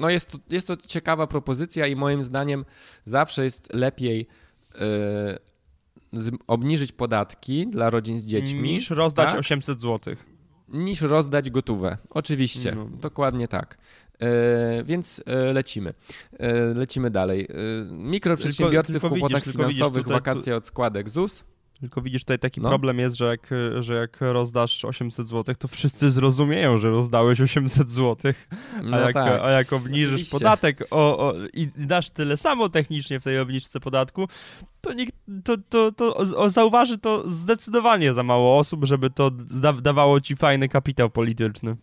no 0.00 0.10
jest, 0.10 0.28
to, 0.28 0.38
jest 0.50 0.66
to 0.66 0.76
ciekawa 0.76 1.26
propozycja 1.26 1.86
i 1.86 1.96
moim 1.96 2.22
zdaniem 2.22 2.64
zawsze 3.04 3.44
jest 3.44 3.74
lepiej 3.74 4.26
obniżyć 6.46 6.92
podatki 6.92 7.66
dla 7.66 7.90
rodzin 7.90 8.20
z 8.20 8.24
dziećmi. 8.24 8.60
Niż 8.60 8.90
rozdać 8.90 9.28
tak? 9.28 9.38
800 9.38 9.80
złotych 9.80 10.35
niż 10.68 11.00
rozdać 11.00 11.50
gotówę. 11.50 11.98
Oczywiście, 12.10 12.74
no. 12.74 12.88
dokładnie 13.00 13.48
tak. 13.48 13.76
E, 14.20 14.84
więc 14.84 15.22
e, 15.26 15.52
lecimy. 15.52 15.94
E, 16.38 16.54
lecimy 16.54 17.10
dalej. 17.10 17.48
Mikroprzedsiębiorcy 17.90 18.92
tylko, 18.92 19.08
tylko 19.08 19.16
w 19.16 19.18
kłopotach 19.18 19.44
widzisz, 19.44 19.52
finansowych, 19.52 20.02
tutaj, 20.02 20.16
wakacje 20.16 20.56
od 20.56 20.66
składek 20.66 21.10
ZUS. 21.10 21.44
Tylko 21.80 22.00
widzisz, 22.02 22.22
tutaj 22.22 22.38
taki 22.38 22.60
no. 22.60 22.68
problem 22.68 22.98
jest, 22.98 23.16
że 23.16 23.26
jak, 23.26 23.50
że 23.80 23.94
jak 23.94 24.20
rozdasz 24.20 24.84
800 24.84 25.28
zł, 25.28 25.54
to 25.58 25.68
wszyscy 25.68 26.10
zrozumieją, 26.10 26.78
że 26.78 26.90
rozdałeś 26.90 27.40
800 27.40 27.90
zł, 27.90 28.32
a, 28.78 28.82
no 28.82 28.98
jak, 28.98 29.14
tak. 29.14 29.40
a 29.42 29.50
jak 29.50 29.72
obniżysz 29.72 30.12
Oczywiście. 30.12 30.30
podatek 30.30 30.84
o, 30.90 31.18
o, 31.18 31.34
i 31.52 31.68
dasz 31.76 32.10
tyle 32.10 32.36
samo 32.36 32.68
technicznie 32.68 33.20
w 33.20 33.24
tej 33.24 33.38
obniżce 33.38 33.80
podatku, 33.80 34.28
to, 34.80 34.92
nikt, 34.92 35.14
to, 35.44 35.56
to, 35.68 35.92
to, 35.92 36.26
to 36.26 36.50
zauważy 36.50 36.98
to 36.98 37.30
zdecydowanie 37.30 38.14
za 38.14 38.22
mało 38.22 38.58
osób, 38.58 38.84
żeby 38.84 39.10
to 39.10 39.30
dawało 39.82 40.20
ci 40.20 40.36
fajny 40.36 40.68
kapitał 40.68 41.10
polityczny. 41.10 41.76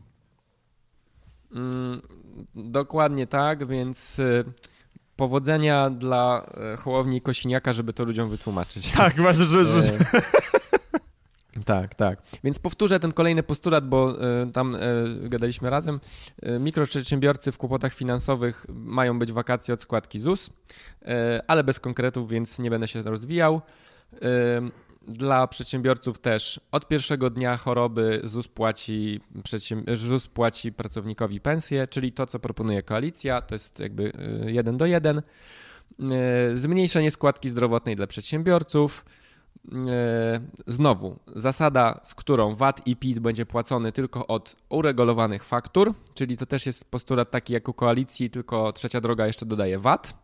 Mm, 1.55 2.01
dokładnie 2.55 3.27
tak, 3.27 3.67
więc... 3.67 4.19
Y 4.19 4.72
powodzenia 5.15 5.89
dla 5.89 6.45
e, 6.73 6.77
Hołowni 6.77 7.21
Kosiniaka, 7.21 7.73
żeby 7.73 7.93
to 7.93 8.03
ludziom 8.03 8.29
wytłumaczyć. 8.29 8.91
Tak, 8.97 9.21
właśnie, 9.21 9.45
że... 9.45 9.65
że... 9.65 9.93
E, 9.93 9.97
tak, 11.65 11.95
tak. 11.95 12.21
Więc 12.43 12.59
powtórzę 12.59 12.99
ten 12.99 13.13
kolejny 13.13 13.43
postulat, 13.43 13.87
bo 13.87 14.23
y, 14.43 14.51
tam 14.51 14.75
y, 14.75 15.29
gadaliśmy 15.29 15.69
razem. 15.69 15.99
Y, 16.47 16.59
mikroprzedsiębiorcy 16.59 17.51
w 17.51 17.57
kłopotach 17.57 17.93
finansowych 17.93 18.65
mają 18.69 19.19
być 19.19 19.31
wakacje 19.31 19.73
od 19.73 19.81
składki 19.81 20.19
ZUS, 20.19 20.49
ale 21.47 21.63
bez 21.63 21.79
konkretów, 21.79 22.29
więc 22.29 22.59
nie 22.59 22.69
będę 22.69 22.87
się 22.87 23.01
rozwijał. 23.01 23.61
Dla 25.07 25.47
przedsiębiorców 25.47 26.19
też 26.19 26.59
od 26.71 26.87
pierwszego 26.87 27.29
dnia 27.29 27.57
choroby 27.57 28.21
ZUS 28.23 28.47
płaci, 28.47 29.21
ZUS 29.93 30.27
płaci 30.27 30.71
pracownikowi 30.71 31.41
pensję, 31.41 31.87
czyli 31.87 32.11
to, 32.11 32.25
co 32.25 32.39
proponuje 32.39 32.83
koalicja, 32.83 33.41
to 33.41 33.55
jest 33.55 33.79
jakby 33.79 34.11
y, 34.47 34.51
jeden 34.51 34.77
do 34.77 34.85
jeden. 34.85 35.17
Y, 35.19 36.57
zmniejszenie 36.57 37.11
składki 37.11 37.49
zdrowotnej 37.49 37.95
dla 37.95 38.07
przedsiębiorców. 38.07 39.05
Y, 39.65 39.71
znowu, 40.67 41.19
zasada, 41.35 41.99
z 42.03 42.15
którą 42.15 42.55
VAT 42.55 42.87
i 42.87 42.95
PIT 42.95 43.19
będzie 43.19 43.45
płacony 43.45 43.91
tylko 43.91 44.27
od 44.27 44.55
uregulowanych 44.69 45.43
faktur, 45.43 45.93
czyli 46.13 46.37
to 46.37 46.45
też 46.45 46.65
jest 46.65 46.91
postulat 46.91 47.31
taki 47.31 47.53
jak 47.53 47.69
u 47.69 47.73
koalicji, 47.73 48.29
tylko 48.29 48.73
trzecia 48.73 49.01
droga 49.01 49.27
jeszcze 49.27 49.45
dodaje 49.45 49.79
VAT. 49.79 50.23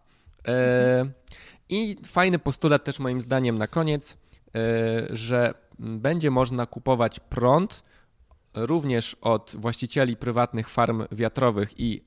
I 1.70 1.98
fajny 2.06 2.40
postulat 2.40 2.84
też 2.84 3.00
moim 3.00 3.22
zdaniem 3.22 3.58
na 3.58 3.68
koniec 3.68 4.18
że 5.10 5.54
będzie 5.80 6.32
można 6.32 6.66
kupować 6.66 7.20
prąd 7.20 7.84
również 8.54 9.16
od 9.22 9.56
właścicieli 9.58 10.16
prywatnych 10.16 10.70
farm 10.70 11.04
wiatrowych 11.12 11.80
i 11.80 12.04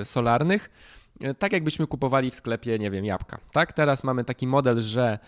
e, 0.00 0.04
solarnych, 0.04 0.70
e, 1.20 1.34
tak 1.34 1.52
jakbyśmy 1.52 1.86
kupowali 1.86 2.30
w 2.30 2.34
sklepie, 2.34 2.78
nie 2.78 2.90
wiem, 2.90 3.04
jabłka. 3.04 3.38
Tak, 3.52 3.72
teraz 3.72 4.04
mamy 4.04 4.24
taki 4.24 4.46
model, 4.46 4.80
że 4.80 5.18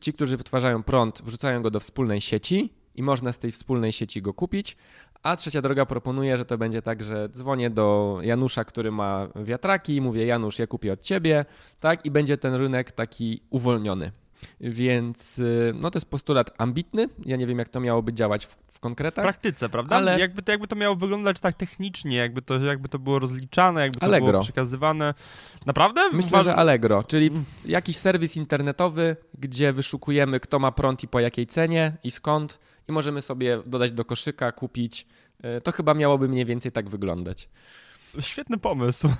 ci, 0.00 0.12
którzy 0.12 0.36
wytwarzają 0.36 0.82
prąd, 0.82 1.22
wrzucają 1.22 1.62
go 1.62 1.70
do 1.70 1.80
wspólnej 1.80 2.20
sieci 2.20 2.72
i 2.94 3.02
można 3.02 3.32
z 3.32 3.38
tej 3.38 3.50
wspólnej 3.50 3.92
sieci 3.92 4.22
go 4.22 4.34
kupić, 4.34 4.76
a 5.22 5.36
trzecia 5.36 5.62
droga 5.62 5.86
proponuje, 5.86 6.36
że 6.36 6.44
to 6.44 6.58
będzie 6.58 6.82
tak, 6.82 7.02
że 7.04 7.28
dzwonię 7.28 7.70
do 7.70 8.18
Janusza, 8.22 8.64
który 8.64 8.92
ma 8.92 9.28
wiatraki, 9.36 10.00
mówię 10.00 10.26
Janusz, 10.26 10.58
ja 10.58 10.66
kupię 10.66 10.92
od 10.92 11.00
ciebie, 11.00 11.44
tak, 11.80 12.06
i 12.06 12.10
będzie 12.10 12.38
ten 12.38 12.54
rynek 12.54 12.92
taki 12.92 13.40
uwolniony. 13.50 14.12
Więc 14.60 15.38
y, 15.38 15.72
no 15.80 15.90
to 15.90 15.96
jest 15.96 16.10
postulat 16.10 16.50
ambitny. 16.58 17.08
Ja 17.26 17.36
nie 17.36 17.46
wiem, 17.46 17.58
jak 17.58 17.68
to 17.68 17.80
miałoby 17.80 18.12
działać 18.12 18.46
w, 18.46 18.56
w 18.68 18.80
konkretach. 18.80 19.24
W 19.24 19.26
praktyce, 19.26 19.68
prawda? 19.68 19.96
Ale 19.96 20.20
jakby 20.20 20.42
to, 20.42 20.52
jakby 20.52 20.68
to 20.68 20.76
miało 20.76 20.96
wyglądać 20.96 21.40
tak 21.40 21.56
technicznie, 21.56 22.16
jakby 22.16 22.42
to, 22.42 22.58
jakby 22.58 22.88
to 22.88 22.98
było 22.98 23.18
rozliczane, 23.18 23.80
jakby 23.80 24.00
to 24.00 24.06
Allegro. 24.06 24.30
było 24.30 24.42
przekazywane. 24.42 25.14
Naprawdę? 25.66 26.10
Myślę, 26.12 26.42
że 26.42 26.56
Allegro, 26.56 27.02
czyli 27.02 27.30
jakiś 27.64 27.96
serwis 27.96 28.36
internetowy, 28.36 29.16
gdzie 29.38 29.72
wyszukujemy, 29.72 30.40
kto 30.40 30.58
ma 30.58 30.72
prąd 30.72 31.02
i 31.02 31.08
po 31.08 31.20
jakiej 31.20 31.46
cenie 31.46 31.96
i 32.04 32.10
skąd, 32.10 32.58
i 32.88 32.92
możemy 32.92 33.22
sobie 33.22 33.62
dodać 33.66 33.92
do 33.92 34.04
koszyka, 34.04 34.52
kupić. 34.52 35.06
Y, 35.58 35.60
to 35.60 35.72
chyba 35.72 35.94
miałoby 35.94 36.28
mniej 36.28 36.44
więcej 36.44 36.72
tak 36.72 36.88
wyglądać. 36.88 37.48
Świetny 38.20 38.58
pomysł. 38.58 39.08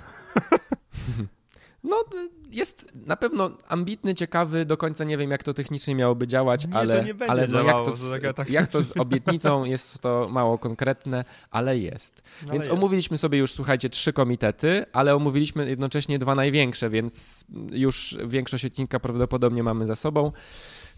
No, 1.89 2.03
jest 2.51 2.85
na 3.05 3.15
pewno 3.15 3.51
ambitny, 3.67 4.15
ciekawy, 4.15 4.65
do 4.65 4.77
końca 4.77 5.03
nie 5.03 5.17
wiem, 5.17 5.31
jak 5.31 5.43
to 5.43 5.53
technicznie 5.53 5.95
miałoby 5.95 6.27
działać, 6.27 6.67
nie, 6.67 6.75
ale, 6.75 7.05
ale 7.27 7.47
no, 7.47 7.63
jak, 7.63 7.85
to 7.85 7.91
z, 7.91 8.35
tak... 8.35 8.49
jak 8.49 8.67
to 8.67 8.81
z 8.81 8.97
obietnicą 8.97 9.63
jest 9.75 9.99
to 9.99 10.27
mało 10.31 10.57
konkretne, 10.57 11.25
ale 11.51 11.77
jest. 11.77 12.21
No, 12.47 12.53
więc 12.53 12.71
omówiliśmy 12.71 13.17
sobie 13.17 13.37
już, 13.37 13.51
słuchajcie, 13.51 13.89
trzy 13.89 14.13
komitety, 14.13 14.85
ale 14.93 15.15
omówiliśmy 15.15 15.69
jednocześnie 15.69 16.19
dwa 16.19 16.35
największe, 16.35 16.89
więc 16.89 17.45
już 17.71 18.17
większość 18.25 18.65
odcinka 18.65 18.99
prawdopodobnie 18.99 19.63
mamy 19.63 19.87
za 19.87 19.95
sobą. 19.95 20.31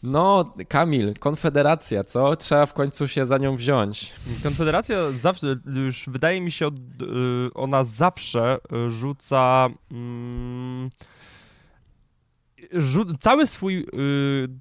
No, 0.04 0.54
Kamil, 0.68 1.14
Konfederacja, 1.20 2.04
co? 2.04 2.36
Trzeba 2.36 2.66
w 2.66 2.74
końcu 2.74 3.08
się 3.08 3.26
za 3.26 3.38
nią 3.38 3.56
wziąć. 3.56 4.14
Konfederacja 4.44 5.12
zawsze, 5.12 5.56
już 5.76 6.06
wydaje 6.08 6.42
mi 6.42 6.52
się, 6.52 6.68
y, 6.68 6.72
ona 7.54 7.84
zawsze 7.84 8.58
rzuca. 8.88 9.70
Mm, 9.92 10.90
cały 13.20 13.48
swój, 13.48 13.88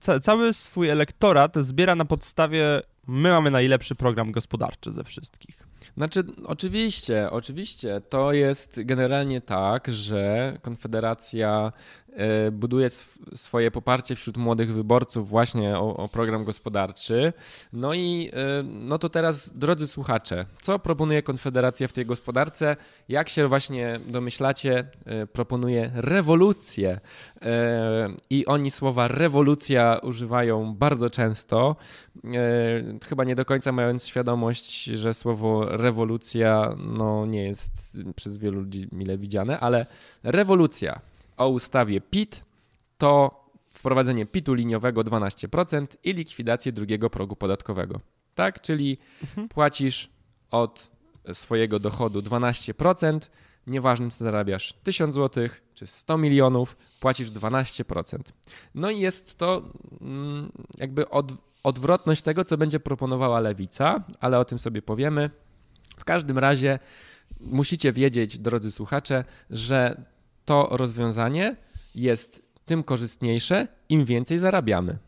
y, 0.09 0.21
cały 0.21 0.53
swój 0.53 0.89
elektorat 0.89 1.57
zbiera 1.57 1.95
na 1.95 2.05
podstawie 2.05 2.83
my 3.07 3.31
mamy 3.31 3.51
najlepszy 3.51 3.95
program 3.95 4.33
gospodarczy 4.33 4.93
ze 4.93 5.05
wszystkich. 5.05 5.67
Znaczy, 5.97 6.25
oczywiście, 6.45 7.31
oczywiście. 7.31 8.01
To 8.01 8.33
jest 8.33 8.81
generalnie 8.85 9.41
tak, 9.41 9.93
że 9.93 10.59
Konfederacja 10.63 11.73
buduje 12.53 12.87
sw 12.87 13.17
swoje 13.35 13.71
poparcie 13.71 14.17
wśród 14.17 14.37
młodych 14.37 14.73
wyborców 14.73 15.29
właśnie 15.29 15.79
o, 15.79 15.97
o, 15.97 16.09
program 16.09 16.45
gospodarczy. 16.45 17.33
No 17.73 17.95
i 17.95 18.31
e, 18.33 18.63
no 18.63 18.99
to 18.99 19.09
teraz, 19.09 19.59
drodzy 19.59 19.87
słuchacze, 19.87 20.47
co 20.63 20.79
proponuje 20.79 21.23
Konfederacja 21.23 21.89
w 21.89 21.93
tej 21.93 22.07
gospodarce? 22.07 22.77
Jak 23.09 23.29
się 23.29 23.49
właśnie 23.49 24.01
domyślacie, 24.07 24.85
e, 25.05 25.27
proponuje 25.27 25.91
rewolucję. 25.95 27.01
I 28.31 28.47
oni 28.47 28.71
słowa 28.71 29.09
rewolucja 29.09 30.01
używają 30.03 30.75
bardzo 30.75 31.11
często, 31.11 31.77
chyba 33.05 33.25
nie 33.25 33.35
do 33.35 33.45
końca 33.45 33.73
mając 33.73 34.07
świadomość, 34.07 34.85
że 34.85 35.15
słowo 35.15 35.77
rewolucja 35.77 36.75
no, 36.79 37.27
nie 37.27 37.45
jest 37.45 37.99
przez 38.17 38.37
wielu 38.37 38.61
ludzi 38.61 38.89
mile 38.93 39.19
widziane, 39.19 39.61
ale 39.61 39.87
rewolucja 40.23 41.01
o 41.37 41.49
ustawie 41.49 42.01
PIT 42.01 42.45
to 42.99 43.45
wprowadzenie 43.73 44.27
PIT-u 44.27 44.55
liniowego 44.55 45.01
12% 45.01 45.87
i 46.05 46.13
likwidację 46.13 46.73
drugiego 46.73 47.11
progu 47.11 47.37
podatkowego. 47.37 48.01
Tak, 48.35 48.61
czyli 48.61 48.99
mhm. 49.23 49.49
płacisz 49.49 50.11
od 50.51 50.91
swojego 51.33 51.79
dochodu 51.79 52.21
12%, 52.21 53.19
nieważne 53.67 54.11
czy 54.11 54.17
zarabiasz 54.17 54.73
1000 54.73 55.15
zł 55.15 55.49
czy 55.75 55.87
100 55.87 56.19
milionów, 56.19 56.77
płacisz 57.01 57.31
12%. 57.31 58.19
No 58.75 58.91
i 58.91 59.01
jest 59.01 59.39
to 59.39 59.63
mm, 60.01 60.53
jakby 60.79 61.09
od, 61.09 61.33
odwrotność 61.63 62.23
tego, 62.23 62.45
co 62.45 62.57
będzie 62.57 62.81
proponowała 62.81 63.41
lewica, 63.41 64.05
ale 64.21 64.39
o 64.39 64.45
tym 64.45 64.59
sobie 64.59 64.83
powiemy. 64.83 65.31
W 65.97 66.05
każdym 66.05 66.39
razie 66.39 66.79
musicie 67.41 67.93
wiedzieć, 67.93 68.39
drodzy 68.39 68.71
słuchacze, 68.71 69.25
że 69.51 70.05
to 70.47 70.69
rozwiązanie 70.71 71.57
jest 71.95 72.43
tym 72.65 72.83
korzystniejsze, 72.83 73.69
im 73.89 74.05
więcej 74.05 74.39
zarabiamy. 74.39 74.99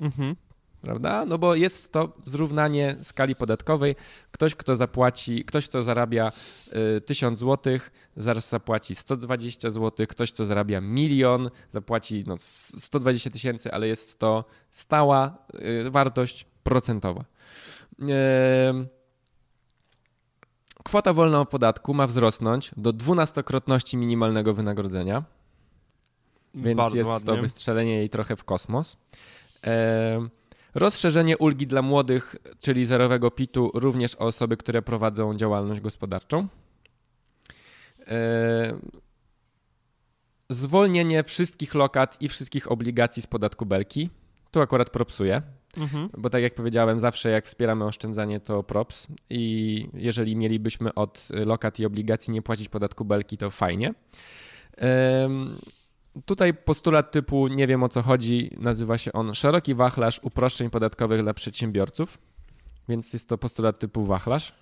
Mhm. 0.00 0.36
Prawda? 0.82 1.24
No 1.24 1.38
bo 1.38 1.54
jest 1.54 1.92
to 1.92 2.12
zrównanie 2.24 2.96
skali 3.02 3.36
podatkowej. 3.36 3.96
Ktoś, 4.30 4.54
kto 4.54 4.76
zapłaci, 4.76 5.44
ktoś, 5.44 5.68
kto 5.68 5.82
zarabia 5.82 6.32
y, 6.96 7.00
1000 7.00 7.38
zł, 7.38 7.78
zaraz 8.16 8.48
zapłaci 8.48 8.94
120 8.94 9.70
zł, 9.70 10.06
ktoś, 10.06 10.32
kto 10.32 10.44
zarabia 10.44 10.80
milion, 10.80 11.50
zapłaci 11.72 12.24
no, 12.26 12.36
120 12.38 13.30
tysięcy, 13.30 13.72
ale 13.72 13.88
jest 13.88 14.18
to 14.18 14.44
stała 14.70 15.38
y, 15.86 15.90
wartość 15.90 16.46
procentowa. 16.62 17.24
Y, 18.00 18.06
Kwota 20.84 21.12
wolna 21.12 21.40
od 21.40 21.48
podatku 21.48 21.94
ma 21.94 22.06
wzrosnąć 22.06 22.70
do 22.76 22.92
dwunastokrotności 22.92 23.96
minimalnego 23.96 24.54
wynagrodzenia. 24.54 25.24
Więc 26.54 26.76
Bardzo 26.76 26.96
jest 26.96 27.10
ładnie. 27.10 27.26
to 27.26 27.36
wystrzelenie 27.36 27.96
jej 27.96 28.08
trochę 28.08 28.36
w 28.36 28.44
kosmos. 28.44 28.96
E, 29.64 30.28
rozszerzenie 30.74 31.38
ulgi 31.38 31.66
dla 31.66 31.82
młodych, 31.82 32.36
czyli 32.58 32.86
zerowego 32.86 33.30
PIT-u, 33.30 33.70
również 33.74 34.14
o 34.14 34.18
osoby, 34.18 34.56
które 34.56 34.82
prowadzą 34.82 35.34
działalność 35.34 35.80
gospodarczą. 35.80 36.48
E, 38.06 38.78
zwolnienie 40.50 41.22
wszystkich 41.22 41.74
lokat 41.74 42.22
i 42.22 42.28
wszystkich 42.28 42.72
obligacji 42.72 43.22
z 43.22 43.26
podatku 43.26 43.66
belki. 43.66 44.10
Tu 44.50 44.60
akurat 44.60 44.90
propsuje. 44.90 45.42
Mhm. 45.76 46.08
Bo 46.18 46.30
tak 46.30 46.42
jak 46.42 46.54
powiedziałem, 46.54 47.00
zawsze 47.00 47.30
jak 47.30 47.46
wspieramy 47.46 47.84
oszczędzanie, 47.84 48.40
to 48.40 48.62
props. 48.62 49.06
I 49.30 49.88
jeżeli 49.94 50.36
mielibyśmy 50.36 50.94
od 50.94 51.28
lokat 51.30 51.80
i 51.80 51.86
obligacji 51.86 52.32
nie 52.32 52.42
płacić 52.42 52.68
podatku 52.68 53.04
belki, 53.04 53.38
to 53.38 53.50
fajnie. 53.50 53.94
Um, 55.22 55.58
tutaj 56.24 56.54
postulat 56.54 57.10
typu 57.10 57.48
nie 57.48 57.66
wiem 57.66 57.82
o 57.82 57.88
co 57.88 58.02
chodzi, 58.02 58.50
nazywa 58.58 58.98
się 58.98 59.12
on 59.12 59.34
szeroki 59.34 59.74
wachlarz 59.74 60.20
uproszczeń 60.22 60.70
podatkowych 60.70 61.22
dla 61.22 61.34
przedsiębiorców. 61.34 62.18
Więc 62.88 63.12
jest 63.12 63.28
to 63.28 63.38
postulat 63.38 63.78
typu 63.78 64.04
wachlarz. 64.04 64.52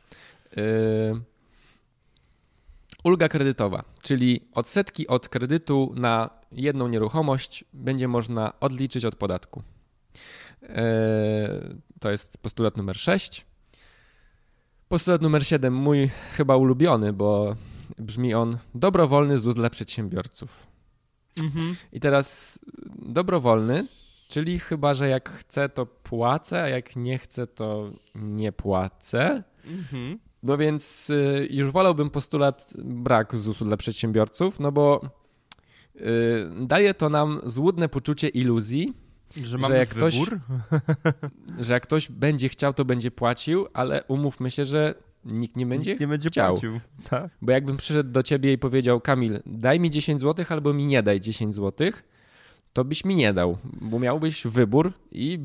Um, 0.57 1.25
ulga 3.05 3.29
kredytowa, 3.29 3.85
czyli 4.03 4.41
odsetki 4.55 5.09
od 5.09 5.29
kredytu 5.29 5.93
na 5.97 6.31
jedną 6.53 6.89
nieruchomość 6.89 7.65
będzie 7.73 8.09
można 8.09 8.61
odliczyć 8.61 9.05
od 9.05 9.15
podatku. 9.15 9.63
E, 10.63 11.75
to 12.01 12.11
jest 12.11 12.39
postulat 12.39 12.77
numer 12.77 12.97
6. 12.97 13.47
Postulat 14.89 15.23
numer 15.23 15.47
7, 15.47 15.75
mój 15.75 16.11
chyba 16.33 16.57
ulubiony, 16.57 17.13
bo 17.13 17.57
brzmi 17.99 18.35
on 18.35 18.59
dobrowolny 18.75 19.39
ZUS 19.39 19.55
dla 19.55 19.71
przedsiębiorców. 19.71 20.67
Mhm. 21.43 21.77
I 21.93 22.01
teraz 22.01 22.59
dobrowolny, 22.99 23.87
czyli 24.29 24.59
chyba, 24.59 24.95
że 24.95 25.09
jak 25.09 25.31
chcę, 25.31 25.69
to 25.69 25.87
płacę, 25.87 26.63
a 26.63 26.69
jak 26.69 26.97
nie 26.97 27.19
chcę, 27.19 27.47
to 27.47 27.93
nie 28.15 28.53
płacę. 28.53 29.43
Mhm. 29.65 30.19
No 30.43 30.59
więc 30.59 31.11
y, 31.11 31.49
już 31.51 31.71
wolałbym 31.71 32.11
postulat 32.11 32.73
brak 32.79 33.37
ZUS-u 33.37 33.65
dla 33.65 33.77
przedsiębiorców, 33.77 34.61
no 34.61 34.73
bo 34.73 35.01
y, 35.97 36.01
daje 36.61 36.95
to 36.95 37.09
nam 37.09 37.41
złudne 37.45 37.89
poczucie 37.89 38.29
iluzji, 38.29 38.95
że, 39.37 39.59
że 39.69 39.79
jak 39.79 39.89
ktoś, 39.89 40.15
że 41.59 41.73
jak 41.73 41.83
ktoś 41.83 42.09
będzie 42.09 42.49
chciał, 42.49 42.75
to 42.75 42.85
będzie 42.85 43.11
płacił, 43.11 43.67
ale 43.73 44.05
umówmy 44.09 44.51
się, 44.51 44.65
że 44.65 44.95
nikt 45.25 45.57
nie 45.57 45.67
będzie, 45.67 45.91
nikt 45.91 46.01
nie 46.01 46.09
będzie 46.09 46.29
chciał. 46.29 46.53
płacił. 46.53 46.81
Tak? 47.11 47.31
Bo 47.43 47.53
jakbym 47.53 47.77
przyszedł 47.77 48.11
do 48.11 48.23
ciebie 48.23 48.53
i 48.53 48.59
powiedział, 48.59 49.01
Kamil, 49.01 49.43
daj 49.47 49.81
mi 49.81 49.91
10 49.91 50.21
zł 50.21 50.45
albo 50.49 50.73
mi 50.73 50.87
nie 50.87 51.03
daj 51.03 51.21
10 51.21 51.55
złotych, 51.55 52.03
to 52.73 52.85
byś 52.85 53.05
mi 53.05 53.17
nie 53.17 53.33
dał, 53.33 53.59
bo 53.65 53.99
miałbyś 53.99 54.47
wybór 54.47 54.93
i 55.13 55.39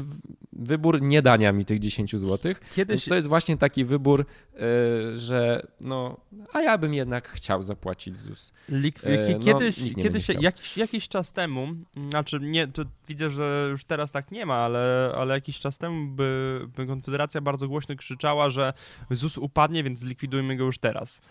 wybór 0.54 1.02
nie 1.02 1.22
dania 1.22 1.52
mi 1.52 1.66
tych 1.66 1.80
10 1.80 2.16
zł. 2.16 2.54
Kiedyś... 2.76 3.06
to 3.06 3.16
jest 3.16 3.28
właśnie 3.28 3.58
taki 3.58 3.86
wybór, 3.86 4.26
yy, 4.54 5.18
że 5.18 5.68
no, 5.82 6.18
a 6.54 6.62
ja 6.62 6.78
bym 6.78 6.94
jednak 6.94 7.30
chciał 7.30 7.64
zapłacić 7.64 8.18
ZUS. 8.18 8.52
Lik... 8.70 9.04
Yy, 9.04 9.40
kiedyś, 9.40 9.78
no, 9.98 10.04
kiedyś 10.04 10.28
jakiś, 10.42 10.78
jakiś 10.78 11.08
czas 11.08 11.34
temu, 11.34 11.68
znaczy 12.10 12.40
nie, 12.42 12.68
to 12.68 12.84
widzę, 13.08 13.30
że 13.30 13.68
już 13.72 13.86
teraz 13.86 14.12
tak 14.12 14.32
nie 14.32 14.46
ma, 14.46 14.56
ale, 14.56 15.12
ale 15.18 15.34
jakiś 15.34 15.60
czas 15.60 15.78
temu 15.78 16.08
by, 16.12 16.62
by 16.76 16.86
Konfederacja 16.86 17.42
bardzo 17.42 17.68
głośno 17.68 17.96
krzyczała, 17.96 18.50
że 18.50 18.74
ZUS 19.10 19.38
upadnie, 19.38 19.84
więc 19.84 20.00
zlikwidujmy 20.00 20.56
go 20.56 20.64
już 20.64 20.78
teraz. 20.78 21.22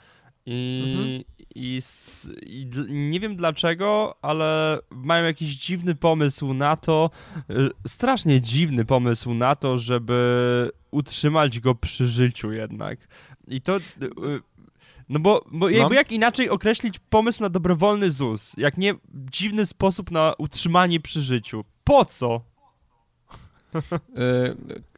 I, 0.46 0.82
mhm. 0.86 1.08
i, 1.54 1.80
i, 2.42 2.66
nie 2.88 3.20
wiem 3.20 3.36
dlaczego, 3.36 4.16
ale 4.22 4.78
mają 4.90 5.24
jakiś 5.24 5.56
dziwny 5.56 5.94
pomysł 5.94 6.54
na 6.54 6.76
to, 6.76 7.10
y, 7.50 7.70
strasznie 7.86 8.40
dziwny 8.40 8.84
pomysł 8.84 9.34
na 9.34 9.56
to, 9.56 9.78
żeby 9.78 10.70
utrzymać 10.90 11.60
go 11.60 11.74
przy 11.74 12.06
życiu 12.06 12.52
jednak. 12.52 13.08
I 13.48 13.60
to. 13.60 13.76
Y, 13.76 13.80
no 15.08 15.20
bo, 15.20 15.44
bo, 15.52 15.70
no. 15.70 15.92
jak 15.92 16.12
inaczej 16.12 16.50
określić 16.50 16.98
pomysł 16.98 17.42
na 17.42 17.48
dobrowolny 17.48 18.10
ZUS, 18.10 18.54
jak 18.56 18.76
nie 18.76 18.94
dziwny 19.14 19.66
sposób 19.66 20.10
na 20.10 20.34
utrzymanie 20.38 21.00
przy 21.00 21.22
życiu? 21.22 21.64
Po 21.84 22.04
co? 22.04 22.53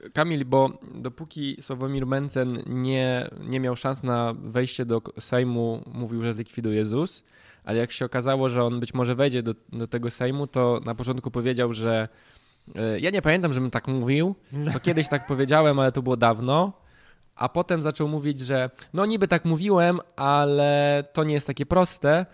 Y, 0.07 0.11
Kamil, 0.13 0.45
bo 0.45 0.79
dopóki 0.95 1.57
Sławomir 1.61 2.07
Mencen 2.07 2.59
nie, 2.67 3.31
nie 3.41 3.61
miał 3.61 3.77
szans 3.77 4.03
na 4.03 4.35
wejście 4.39 4.85
do 4.85 5.03
Sejmu, 5.21 5.83
mówił, 5.95 6.23
że 6.23 6.35
zlikwiduje 6.35 6.85
ZUS, 6.85 7.25
ale 7.65 7.79
jak 7.79 7.93
się 7.93 8.05
okazało, 8.05 8.49
że 8.49 8.65
on 8.65 8.81
być 8.81 8.95
może 8.95 9.15
wejdzie 9.15 9.43
do, 9.43 9.55
do 9.73 9.87
tego 9.87 10.11
Sejmu, 10.11 10.47
to 10.47 10.81
na 10.85 10.95
początku 10.95 11.31
powiedział, 11.31 11.73
że 11.73 12.09
y, 12.69 13.01
ja 13.01 13.11
nie 13.11 13.23
pamiętam, 13.23 13.53
żebym 13.53 13.71
tak 13.71 13.89
mówił, 13.89 14.35
to 14.73 14.81
kiedyś 14.81 15.09
tak 15.09 15.27
powiedziałem, 15.27 15.79
ale 15.79 15.93
to 15.93 16.03
było 16.03 16.17
dawno, 16.17 16.73
a 17.37 17.49
potem 17.49 17.83
zaczął 17.83 18.09
mówić, 18.09 18.41
że 18.41 18.71
no 18.95 19.07
niby 19.07 19.29
tak 19.29 19.45
mówiłem, 19.45 20.01
ale 20.17 21.05
to 21.13 21.25
nie 21.25 21.35
jest 21.35 21.47
takie 21.47 21.67
proste, 21.67 22.27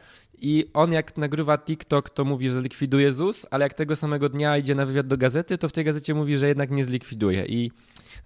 i 0.43 0.65
on 0.75 0.93
jak 0.93 1.17
nagrywa 1.17 1.59
TikTok, 1.59 2.11
to 2.11 2.25
mówi, 2.25 2.49
że 2.49 2.61
zlikwiduje 2.61 3.13
ZUS, 3.13 3.47
ale 3.51 3.65
jak 3.65 3.75
tego 3.75 3.97
samego 3.97 4.29
dnia 4.29 4.59
idzie 4.59 4.75
na 4.75 4.87
wywiad 4.87 5.07
do 5.07 5.17
gazety, 5.17 5.59
to 5.59 5.69
w 5.69 5.73
tej 5.73 5.85
gazecie 5.85 6.15
mówi, 6.15 6.39
że 6.39 6.49
jednak 6.49 6.71
nie 6.71 6.85
zlikwiduje. 6.85 7.47
I 7.47 7.71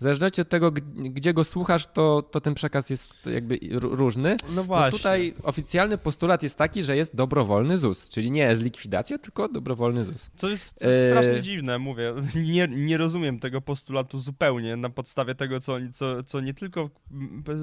zależności 0.03 0.41
od 0.41 0.49
tego, 0.49 0.73
gdzie 0.97 1.35
go 1.35 1.45
słuchasz, 1.45 1.87
to, 1.87 2.23
to 2.23 2.41
ten 2.41 2.55
przekaz 2.55 2.91
jest 2.91 3.27
jakby 3.27 3.59
różny. 3.73 4.37
No 4.55 4.65
właśnie. 4.65 4.93
No 4.93 4.99
tutaj 4.99 5.35
oficjalny 5.43 5.99
postulat 5.99 6.43
jest 6.43 6.57
taki, 6.57 6.83
że 6.83 6.97
jest 6.97 7.17
dobrowolny 7.17 7.79
ZUS, 7.79 8.09
czyli 8.09 8.31
nie 8.31 8.43
jest 8.43 8.63
likwidacja, 8.63 9.19
tylko 9.19 9.49
dobrowolny 9.49 10.05
ZUS. 10.05 10.31
Co 10.37 10.49
jest, 10.49 10.79
co 10.79 10.91
jest 10.91 11.09
strasznie 11.09 11.35
e... 11.35 11.43
dziwne, 11.43 11.79
mówię. 11.79 12.15
Nie, 12.57 12.69
nie 12.69 12.99
rozumiem 12.99 13.39
tego 13.39 13.61
postulatu 13.61 14.19
zupełnie 14.19 14.77
na 14.77 14.91
podstawie 14.91 15.35
tego, 15.35 15.61
co, 15.61 15.77
co, 15.93 16.23
co 16.23 16.41
nie 16.41 16.55
tylko 16.55 16.91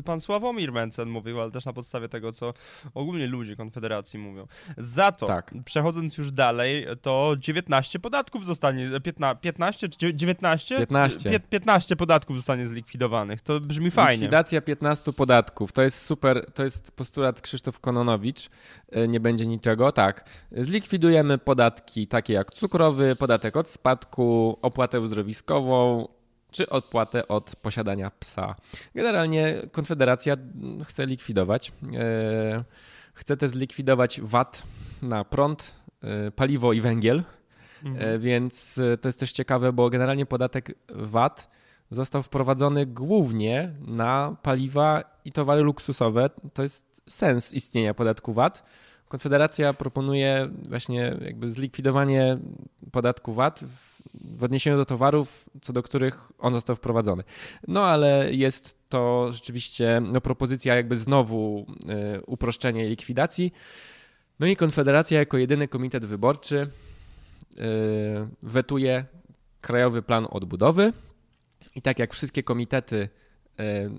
pan 0.06 0.22
Sławomir 0.22 0.72
Mencen 0.72 1.10
mówił, 1.10 1.42
ale 1.42 1.52
też 1.52 1.66
na 1.66 1.74
podstawie 1.74 2.10
tego, 2.10 2.32
co 2.32 2.54
ogólnie 2.94 3.28
ludzie 3.28 3.56
Konfederacji 3.56 4.20
mówią. 4.20 4.48
Za 4.78 5.12
to, 5.12 5.26
tak. 5.26 5.54
przechodząc 5.66 6.18
już 6.18 6.32
dalej, 6.32 6.86
to 7.02 7.36
19 7.40 8.00
podatków 8.00 8.46
zostanie, 8.46 9.00
15, 9.04 9.42
15 9.42 9.90
czy 9.90 10.14
19? 10.14 10.78
15. 10.78 11.40
15 11.40 11.96
podatków 11.96 12.23
podatków 12.24 12.38
zostanie 12.38 12.68
zlikwidowanych. 12.68 13.42
To 13.42 13.60
brzmi 13.60 13.92
fajnie. 13.92 14.14
Likwidacja 14.14 14.62
15 14.62 15.14
podatków. 15.14 15.72
To 15.72 15.82
jest 15.82 16.06
super, 16.06 16.52
to 16.54 16.64
jest 16.64 16.92
postulat 16.92 17.42
Krzysztof 17.42 17.80
Kononowicz. 17.80 18.50
E, 18.92 19.08
nie 19.08 19.20
będzie 19.20 19.46
niczego. 19.46 19.92
Tak, 19.92 20.30
zlikwidujemy 20.52 21.38
podatki 21.38 22.08
takie 22.08 22.34
jak 22.34 22.52
cukrowy, 22.52 23.16
podatek 23.16 23.58
od 23.58 23.70
spadku, 23.70 24.58
opłatę 24.62 25.02
uzdrowiskową, 25.02 26.08
czy 26.52 26.70
odpłatę 26.70 27.28
od 27.28 27.56
posiadania 27.56 28.12
psa. 28.20 28.56
Generalnie 28.96 29.56
Konfederacja 29.72 30.38
chce 30.86 31.06
likwidować. 31.06 31.72
E, 31.94 32.64
chce 33.14 33.38
też 33.38 33.50
zlikwidować 33.52 34.22
VAT 34.22 34.64
na 35.02 35.24
prąd, 35.24 35.76
e, 36.04 36.32
paliwo 36.32 36.74
i 36.74 36.82
węgiel. 36.82 37.24
Mhm. 37.84 38.22
Więc 38.22 38.80
to 39.02 39.08
jest 39.08 39.20
też 39.20 39.32
ciekawe, 39.32 39.74
bo 39.74 39.90
generalnie 39.90 40.26
podatek 40.26 40.76
VAT 40.90 41.50
został 41.94 42.24
wprowadzony 42.24 42.86
głównie 42.86 43.72
na 43.88 44.36
paliwa 44.42 45.04
i 45.26 45.32
towary 45.32 45.62
luksusowe. 45.62 46.30
To 46.54 46.64
jest 46.64 47.02
sens 47.10 47.54
istnienia 47.54 47.94
podatku 47.94 48.34
VAT. 48.34 48.64
Konfederacja 49.08 49.74
proponuje 49.74 50.50
właśnie 50.70 51.18
jakby 51.22 51.50
zlikwidowanie 51.50 52.38
podatku 52.92 53.34
VAT 53.34 53.60
w, 53.60 54.02
w 54.38 54.44
odniesieniu 54.44 54.78
do 54.78 54.86
towarów, 54.86 55.50
co 55.62 55.74
do 55.74 55.84
których 55.84 56.32
on 56.40 56.54
został 56.54 56.76
wprowadzony. 56.76 57.24
No 57.68 57.86
ale 57.86 58.34
jest 58.34 58.78
to 58.90 59.32
rzeczywiście 59.32 60.02
no, 60.12 60.22
propozycja 60.22 60.76
jakby 60.76 60.98
znowu 60.98 61.66
y, 62.18 62.22
uproszczenia 62.26 62.86
i 62.86 62.90
likwidacji. 62.90 63.54
No 64.40 64.48
i 64.48 64.56
Konfederacja 64.56 65.20
jako 65.20 65.38
jedyny 65.38 65.68
komitet 65.68 66.06
wyborczy 66.06 66.58
y, 66.58 67.64
wetuje 68.44 69.06
Krajowy 69.62 70.02
Plan 70.02 70.28
Odbudowy, 70.30 70.94
i 71.76 71.82
tak 71.82 72.00
jak 72.00 72.14
wszystkie 72.14 72.44
komitety 72.44 73.10
e, 73.60 73.90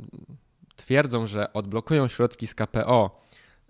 twierdzą, 0.76 1.26
że 1.26 1.52
odblokują 1.52 2.08
środki 2.08 2.46
z 2.46 2.54
KPO, 2.54 3.22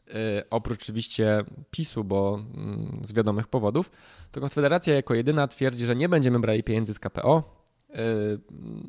e, 0.08 0.12
oprócz 0.50 0.82
oczywiście 0.82 1.44
PiSu, 1.70 2.04
bo 2.04 2.34
mm, 2.54 3.02
z 3.04 3.12
wiadomych 3.12 3.48
powodów, 3.48 3.90
to 4.32 4.40
Konfederacja 4.40 4.94
jako 4.94 5.14
jedyna 5.14 5.48
twierdzi, 5.48 5.86
że 5.86 5.96
nie 5.96 6.08
będziemy 6.08 6.38
brali 6.38 6.62
pieniędzy 6.62 6.94
z 6.94 6.98
KPO, 6.98 7.42
e, 7.90 7.96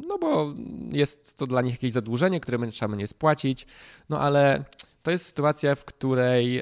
no 0.07 0.17
bo 0.17 0.53
jest 0.91 1.37
to 1.37 1.47
dla 1.47 1.61
nich 1.61 1.73
jakieś 1.73 1.91
zadłużenie, 1.91 2.39
które 2.39 2.71
trzeba 2.71 2.89
będzie 2.89 3.07
spłacić, 3.07 3.67
no 4.09 4.19
ale 4.19 4.63
to 5.03 5.11
jest 5.11 5.25
sytuacja, 5.25 5.75
w 5.75 5.85
której 5.85 6.61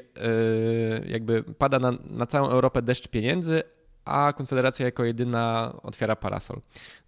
jakby 1.06 1.42
pada 1.42 1.78
na, 1.78 1.92
na 2.10 2.26
całą 2.26 2.48
Europę 2.48 2.82
deszcz 2.82 3.08
pieniędzy, 3.08 3.62
a 4.04 4.32
Konfederacja 4.36 4.86
jako 4.86 5.04
jedyna 5.04 5.74
otwiera 5.82 6.16
parasol. 6.16 6.60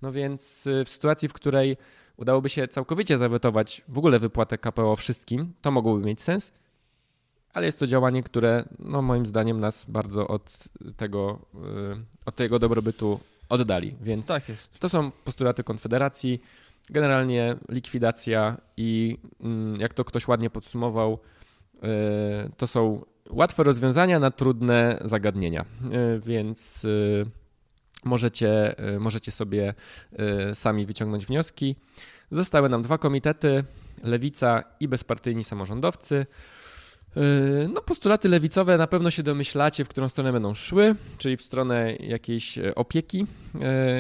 No 0.03 0.13
więc 0.13 0.67
y, 0.67 0.85
w 0.85 0.89
sytuacji, 0.89 1.29
w 1.29 1.33
której 1.33 1.77
udałoby 2.17 2.49
się 2.49 2.69
całkowicie 2.69 3.19
zawetować 3.19 3.83
w 3.89 3.99
ogóle 3.99 4.19
wypłatę 4.19 4.59
KPO 4.59 4.97
wszystkim, 4.97 5.53
to 5.63 5.71
mogłoby 5.71 6.07
mieć 6.07 6.23
sens, 6.23 6.53
ale 7.53 7.67
jest 7.67 7.79
to 7.79 7.87
działanie, 7.87 8.23
które 8.23 8.65
no 8.79 9.03
moim 9.03 9.27
zdaniem 9.27 9.61
nas 9.61 9.85
bardzo 9.89 10.29
od 10.29 10.59
tego, 10.97 11.39
y, 11.55 12.05
od 12.27 12.35
tego 12.35 12.59
dobrobytu 12.59 13.21
oddali. 13.49 13.97
Więc 14.01 14.27
tak 14.27 14.49
jest. 14.49 14.79
to 14.79 14.89
są 14.89 15.11
postulaty 15.11 15.65
Konfederacji. 15.65 16.43
Generalnie 16.91 17.57
likwidacja 17.69 18.57
i 18.77 19.19
mm, 19.41 19.81
jak 19.81 19.95
to 19.95 20.05
ktoś 20.05 20.29
ładnie 20.29 20.51
podsumował, 20.51 21.19
y, 21.75 21.79
to 22.57 22.67
są 22.67 23.05
łatwe 23.31 23.63
rozwiązania 23.63 24.19
na 24.19 24.31
trudne 24.31 24.99
zagadnienia, 25.05 25.61
e, 25.61 26.19
więc 26.19 26.85
e, 26.85 26.89
możecie, 28.05 28.79
e, 28.79 28.99
możecie 28.99 29.33
sobie 29.33 29.75
sami 30.55 30.87
wyciągnąć 30.87 31.27
wnioski. 31.27 31.77
Zostały 32.31 32.69
nam 32.69 32.83
dwa 32.83 32.99
komitety, 32.99 33.65
Lewica 34.03 34.65
i 34.81 34.89
bezpartyjni 34.89 35.45
samorządowcy. 35.45 36.27
No, 37.75 37.81
postulaty 37.83 38.29
lewicowe 38.29 38.79
na 38.79 38.87
pewno 38.87 39.11
się 39.11 39.23
domyślacie, 39.23 39.85
w 39.85 39.89
którą 39.89 40.09
stronę 40.09 40.33
będą 40.33 40.55
szły, 40.55 40.95
czyli 41.19 41.37
w 41.37 41.43
stronę 41.43 41.97
jakiejś 41.97 42.59
opieki 42.75 43.27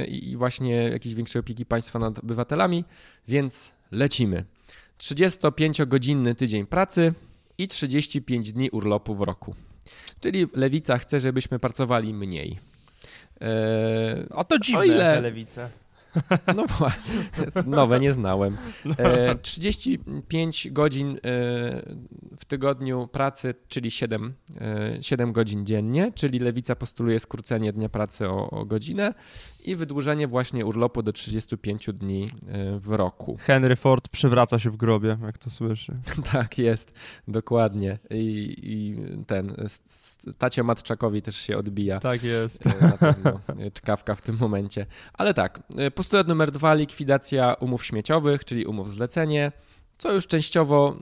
i 0.09 0.37
właśnie 0.37 0.75
jakiejś 0.75 1.15
większej 1.15 1.41
opieki 1.41 1.67
państwa 1.67 1.99
nad 1.99 2.19
obywatelami, 2.19 2.85
więc 3.29 3.73
lecimy. 3.93 4.45
35-godzinny 4.99 6.35
tydzień 6.35 6.67
pracy, 6.67 7.15
i 7.59 7.69
35 7.69 8.53
dni 8.53 8.71
urlopu 8.71 9.15
w 9.15 9.21
roku. 9.23 9.55
Czyli 10.21 10.47
lewica 10.55 10.99
chce, 10.99 11.21
żebyśmy 11.21 11.59
pracowali 11.59 12.15
mniej. 12.15 12.59
Eee, 13.41 14.29
o 14.31 14.45
to 14.45 14.59
dziwne, 14.59 14.81
o 14.81 14.85
ile... 14.85 15.21
lewice. 15.21 15.71
No 16.57 16.67
nowe 17.67 18.01
nie 18.01 18.13
znałem. 18.13 18.57
35 19.43 20.67
e, 20.67 20.71
godzin 20.71 21.11
e, 21.11 21.19
w 22.39 22.45
tygodniu 22.47 23.09
pracy, 23.09 23.55
czyli 23.69 23.91
7, 23.91 24.35
7 25.01 25.29
e, 25.29 25.33
godzin 25.33 25.67
dziennie, 25.67 26.13
czyli 26.15 26.39
lewica 26.39 26.77
postuluje 26.77 27.21
skrócenie 27.21 27.73
dnia 27.73 27.89
pracy 27.89 28.29
o, 28.29 28.51
o 28.51 28.65
godzinę 28.65 29.15
i 29.65 29.77
wydłużenie 29.77 30.29
właśnie 30.29 30.67
urlopu 30.67 31.03
do 31.03 31.13
35 31.13 31.91
dni 31.95 32.31
w 32.79 32.91
roku. 32.91 33.37
Henry 33.41 33.77
Ford 33.77 34.09
przywraca 34.09 34.59
się 34.59 34.71
w 34.71 34.77
grobie, 34.77 35.19
jak 35.23 35.39
to 35.39 35.51
słyszy. 35.51 35.97
tak 36.33 36.59
jest, 36.59 36.93
dokładnie. 37.29 37.99
I, 38.11 38.55
i 38.63 38.97
ten 39.27 39.55
tacie 40.39 40.63
Matczakowi 40.63 41.23
też 41.23 41.37
się 41.37 41.59
odbija. 41.59 42.01
Tak 42.01 42.23
jest. 42.23 42.65
Na 42.81 42.93
pewno 42.93 43.41
czkawka 43.73 44.15
w 44.15 44.23
tym 44.23 44.37
momencie. 44.41 44.87
Ale 45.13 45.35
tak, 45.35 45.63
Postulat 45.95 46.29
numer 46.29 46.51
dwa, 46.51 46.75
likwidacja 46.75 47.55
umów 47.55 47.85
śmieciowych, 47.85 48.45
czyli 48.45 48.67
umów 48.67 48.91
zlecenie, 48.91 49.53
co 49.99 50.13
już 50.13 50.27
częściowo, 50.27 50.97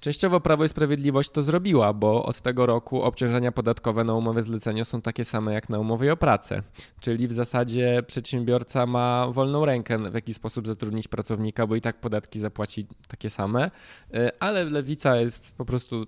częściowo 0.00 0.40
Prawo 0.40 0.64
i 0.64 0.68
Sprawiedliwość 0.68 1.30
to 1.30 1.42
zrobiła, 1.42 1.92
bo 1.92 2.24
od 2.24 2.40
tego 2.40 2.66
roku 2.66 3.02
obciążenia 3.02 3.52
podatkowe 3.52 4.04
na 4.04 4.14
umowy 4.14 4.42
zlecenie 4.42 4.84
są 4.84 5.02
takie 5.02 5.24
same 5.24 5.52
jak 5.52 5.68
na 5.68 5.78
umowie 5.78 6.12
o 6.12 6.16
pracę. 6.16 6.62
Czyli 7.00 7.28
w 7.28 7.32
zasadzie 7.32 8.02
przedsiębiorca 8.06 8.86
ma 8.86 9.26
wolną 9.30 9.64
rękę, 9.64 9.98
w 9.98 10.14
jaki 10.14 10.34
sposób 10.34 10.66
zatrudnić 10.66 11.08
pracownika, 11.08 11.66
bo 11.66 11.76
i 11.76 11.80
tak 11.80 12.00
podatki 12.00 12.40
zapłaci 12.40 12.86
takie 13.08 13.30
same. 13.30 13.70
E, 14.14 14.32
ale 14.40 14.64
lewica 14.64 15.16
jest 15.16 15.56
po 15.56 15.64
prostu 15.64 16.06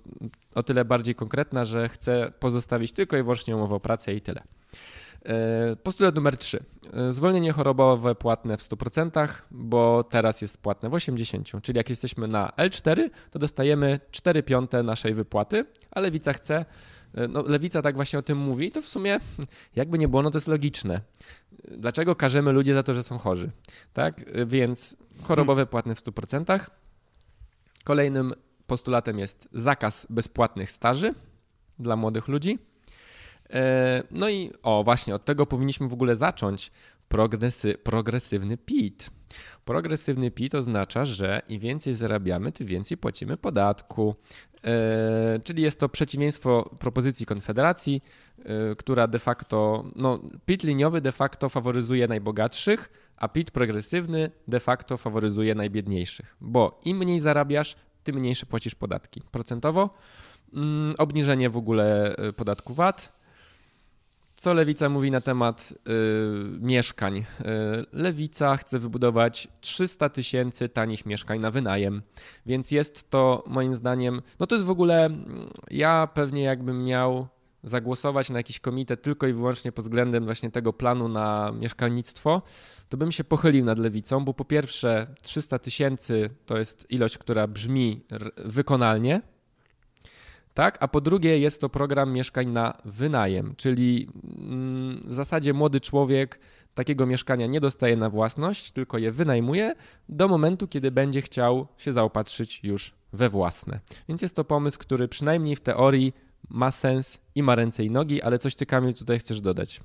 o 0.55 0.63
tyle 0.63 0.85
bardziej 0.85 1.15
konkretna, 1.15 1.65
że 1.65 1.89
chce 1.89 2.33
pozostawić 2.39 2.93
tylko 2.93 3.17
i 3.17 3.23
wyłącznie 3.23 3.57
umowę 3.57 3.75
o 3.75 3.81
pracę 3.81 4.15
i 4.15 4.21
tyle. 4.21 4.43
E, 5.25 5.77
postulat 5.77 6.15
numer 6.15 6.37
3. 6.37 6.65
E, 6.93 7.13
zwolnienie 7.13 7.53
chorobowe 7.53 8.15
płatne 8.15 8.57
w 8.57 8.61
100%, 8.61 9.29
bo 9.51 10.05
teraz 10.05 10.43
jest 10.43 10.59
płatne 10.59 10.89
w 10.89 10.93
80%. 10.93 11.61
Czyli 11.61 11.77
jak 11.77 11.91
jesteśmy 11.91 12.29
na 12.29 12.49
L4, 12.57 13.11
to 13.31 13.39
dostajemy 13.39 14.01
4 14.11 14.43
piąte 14.43 14.83
naszej 14.83 15.15
wypłaty, 15.15 15.65
a 15.91 16.01
lewica 16.01 16.33
chce, 16.33 16.65
e, 17.15 17.29
no 17.29 17.43
lewica 17.43 17.83
tak 17.83 17.95
właśnie 17.95 18.19
o 18.19 18.23
tym 18.23 18.39
mówi, 18.39 18.71
to 18.71 18.83
w 18.83 18.89
sumie 18.89 19.21
jakby 19.77 19.99
nie 19.99 20.09
było, 20.09 20.23
no 20.23 20.31
to 20.31 20.39
jest 20.39 20.49
logiczne. 20.49 21.01
Dlaczego 21.71 22.17
karzemy 22.17 22.53
ludzi 22.53 22.73
za 22.73 22.83
to, 22.83 22.95
że 22.95 23.03
są 23.03 23.19
chorzy? 23.19 23.51
Tak, 23.93 24.25
więc 24.47 24.97
chorobowe 25.23 25.67
płatne 25.67 25.95
w 25.95 26.03
100%. 26.03 26.61
Kolejnym 27.85 28.33
postulatem 28.67 29.19
jest 29.19 29.49
zakaz 29.53 30.07
bezpłatnych 30.11 30.71
staży 30.71 31.15
dla 31.79 31.97
młodych 31.97 32.29
ludzi. 32.29 32.59
E, 33.53 34.03
no 34.11 34.29
i 34.29 34.51
o, 34.63 34.85
właśnie 34.85 35.15
od 35.15 35.25
tego 35.25 35.47
powinniśmy 35.47 35.89
w 35.89 35.93
ogóle 35.93 36.17
zacząć. 36.17 36.71
Progresy, 37.09 37.75
progresywny 37.75 38.57
PIT. 38.57 39.11
Progresywny 39.65 40.31
PIT 40.31 40.55
oznacza, 40.55 41.05
że 41.05 41.43
im 41.49 41.61
więcej 41.61 41.95
zarabiamy, 41.95 42.53
tym 42.53 42.67
więcej 42.67 42.97
płacimy 42.97 43.37
podatku. 43.37 44.15
E, 44.65 45.41
czyli 45.45 45.63
jest 45.63 45.81
to 45.81 45.89
przeciwieństwo 45.89 46.71
propozycji 46.79 47.27
Konfederacji, 47.27 48.03
e, 48.39 48.75
która 48.77 49.07
de 49.07 49.19
facto, 49.19 49.85
no, 49.97 50.19
PIT 50.47 50.65
liniowy 50.65 51.01
de 51.01 51.13
facto 51.13 51.49
faworyzuje 51.49 52.09
najbogatszych, 52.09 52.91
a 53.17 53.29
PIT 53.29 53.51
progresywny 53.51 54.31
de 54.49 54.61
facto 54.61 54.97
faworyzuje 54.97 55.55
najbiedniejszych, 55.55 56.37
bo 56.41 56.81
im 56.85 56.97
mniej 56.97 57.21
zarabiasz, 57.21 57.77
tym 58.05 58.17
mniejsze 58.17 58.47
płacisz 58.47 58.75
podatki. 58.75 59.23
Procentowo 59.31 59.91
mm, 60.55 60.95
obniżenie 60.99 61.51
w 61.51 61.57
ogóle 61.57 62.17
podatku 62.37 62.75
VAT, 62.75 63.20
co 64.41 64.55
lewica 64.55 64.89
mówi 64.89 65.11
na 65.11 65.21
temat 65.21 65.73
y, 65.73 66.61
mieszkań? 66.61 67.17
Y, 67.17 67.25
lewica 67.93 68.57
chce 68.57 68.79
wybudować 68.79 69.49
300 69.61 70.09
tysięcy 70.09 70.69
tanich 70.69 71.07
mieszkań 71.07 71.41
na 71.41 71.51
wynajem, 71.51 72.03
więc 72.47 72.71
jest 72.71 73.11
to 73.11 73.45
moim 73.47 73.75
zdaniem, 73.75 74.23
no 74.39 74.47
to 74.47 74.55
jest 74.55 74.67
w 74.67 74.71
ogóle, 74.71 75.11
ja 75.71 76.09
pewnie 76.15 76.43
jakbym 76.43 76.85
miał 76.85 77.29
zagłosować 77.65 78.31
na 78.31 78.39
jakiś 78.39 78.61
komitet 78.61 79.03
tylko 79.03 79.27
i 79.27 79.33
wyłącznie 79.33 79.73
pod 79.73 79.85
względem 79.85 80.25
właśnie 80.25 80.51
tego 80.51 80.73
planu 80.73 81.09
na 81.09 81.53
mieszkalnictwo, 81.61 82.43
to 82.89 82.97
bym 82.97 83.13
się 83.13 83.25
pochylił 83.25 83.65
nad 83.65 83.79
lewicą, 83.79 84.25
bo 84.25 84.35
po 84.35 84.45
pierwsze 84.45 85.07
300 85.23 85.59
tysięcy 85.59 86.31
to 86.47 86.59
jest 86.59 86.91
ilość, 86.91 87.19
która 87.19 87.47
brzmi 87.47 88.05
wykonalnie, 88.37 89.23
tak? 90.55 90.79
A 90.81 90.89
po 90.89 91.01
drugie 91.01 91.39
jest 91.39 91.61
to 91.61 91.69
program 91.69 92.13
mieszkań 92.13 92.49
na 92.49 92.73
wynajem, 92.85 93.55
czyli 93.57 94.09
mm, 94.39 95.03
w 95.05 95.13
zasadzie 95.13 95.53
młody 95.53 95.81
człowiek 95.81 96.41
takiego 96.75 97.07
mieszkania 97.07 97.47
nie 97.47 97.61
dostaje 97.61 97.97
na 97.97 98.11
własność, 98.11 98.73
tylko 98.73 98.99
je 98.99 99.13
wynajmuje 99.13 99.75
do 100.09 100.29
momentu, 100.29 100.69
kiedy 100.69 100.91
będzie 100.91 101.23
chciał 101.23 101.67
się 101.79 101.93
zaopatrzyć 101.93 102.61
już 102.65 102.95
we 103.13 103.29
własne. 103.29 103.81
Więc 104.09 104.23
jest 104.23 104.37
to 104.37 104.45
pomysł, 104.45 104.79
który 104.79 105.09
przynajmniej 105.09 105.57
w 105.57 105.61
teorii 105.61 106.13
ma 106.49 106.71
sens 106.71 107.21
i 107.35 107.43
ma 107.43 107.55
ręce 107.55 107.85
i 107.85 107.91
nogi, 107.91 108.23
ale 108.23 108.39
coś 108.39 108.55
ty 108.55 108.67
Kamil 108.67 108.95
tutaj 108.95 109.19
chcesz 109.19 109.41
dodać. 109.41 109.81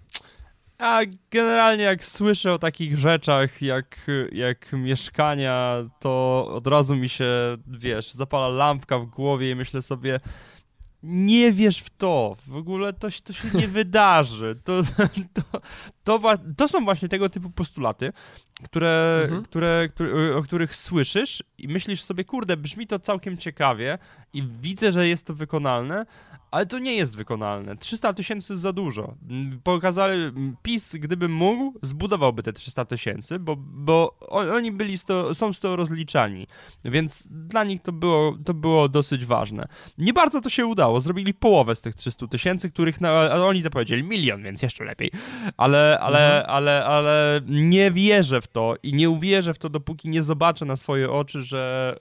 A 0.78 1.02
generalnie 1.32 1.84
jak 1.84 2.06
słyszę 2.06 2.54
o 2.54 2.60
takich 2.60 2.98
rzeczach 2.98 3.62
jak, 3.62 4.08
jak 4.32 4.74
mieszkania, 4.74 5.78
to 6.00 6.46
od 6.54 6.68
razu 6.68 6.96
mi 6.96 7.10
się, 7.10 7.26
wiesz, 7.68 8.14
zapala 8.14 8.48
lampka 8.48 9.00
w 9.00 9.06
głowie 9.06 9.52
i 9.52 9.56
myślę 9.56 9.82
sobie, 9.82 10.20
nie 11.06 11.52
wiesz 11.52 11.80
w 11.80 11.90
to, 11.90 12.38
w 12.48 12.56
ogóle 12.56 12.94
to, 12.94 13.08
to 13.24 13.34
się 13.34 13.48
nie 13.54 13.68
wydarzy. 13.68 14.56
To, 14.64 14.82
to, 15.34 15.62
to, 16.04 16.22
to, 16.58 16.68
są 16.68 16.86
właśnie 16.86 17.10
tego 17.10 17.30
typu 17.30 17.50
postulaty, 17.50 18.14
które, 18.64 19.22
mhm. 19.24 19.44
które, 19.44 19.88
które, 19.90 20.36
o 20.36 20.42
których 20.42 20.76
słyszysz 20.76 21.44
i 21.58 21.68
myślisz 21.68 22.04
sobie, 22.04 22.24
kurde, 22.24 22.58
brzmi 22.58 22.88
to 22.88 23.00
całkiem 23.00 23.38
ciekawie 23.38 23.98
i 24.34 24.44
widzę, 24.44 24.92
że 24.92 25.08
jest 25.08 25.28
to 25.28 25.34
wykonalne, 25.34 26.06
ale 26.56 26.66
to 26.66 26.80
nie 26.80 26.96
jest 26.96 27.16
wykonalne. 27.16 27.78
300 27.78 28.14
tysięcy 28.14 28.58
za 28.58 28.74
dużo. 28.74 29.16
Pokazali, 29.64 30.32
PiS, 30.64 30.96
gdyby 30.96 31.30
mógł, 31.30 31.80
zbudowałby 31.82 32.44
te 32.44 32.54
300 32.54 32.86
tysięcy, 32.86 33.40
bo, 33.40 33.56
bo 33.60 34.18
oni 34.30 34.72
byli 34.72 35.00
to, 35.00 35.34
są 35.34 35.54
z 35.54 35.60
tego 35.60 35.76
rozliczani, 35.76 36.48
więc 36.86 37.28
dla 37.32 37.64
nich 37.64 37.82
to 37.82 37.92
było, 37.92 38.38
to 38.46 38.54
było 38.54 38.90
dosyć 38.90 39.26
ważne. 39.26 39.68
Nie 39.98 40.14
bardzo 40.14 40.42
to 40.42 40.50
się 40.50 40.66
udało, 40.66 41.00
zrobili 41.00 41.34
połowę 41.34 41.76
z 41.76 41.82
tych 41.82 41.96
300 41.96 42.28
tysięcy, 42.28 42.72
których 42.72 43.02
na, 43.02 43.34
oni 43.46 43.64
to 43.64 43.70
powiedzieli 43.70 44.04
milion, 44.04 44.44
więc 44.44 44.62
jeszcze 44.62 44.84
lepiej, 44.84 45.12
ale, 45.58 46.00
ale, 46.00 46.38
mhm. 46.38 46.56
ale, 46.56 46.86
ale 46.86 47.42
nie 47.48 47.92
wierzę 47.92 48.42
w 48.42 48.48
to 48.48 48.76
i 48.84 48.94
nie 48.94 49.10
uwierzę 49.10 49.54
w 49.54 49.58
to, 49.58 49.70
dopóki 49.70 50.10
nie 50.10 50.24
zobaczę 50.24 50.66
na 50.66 50.76
swoje 50.76 51.12
oczy, 51.12 51.44
że 51.44 51.96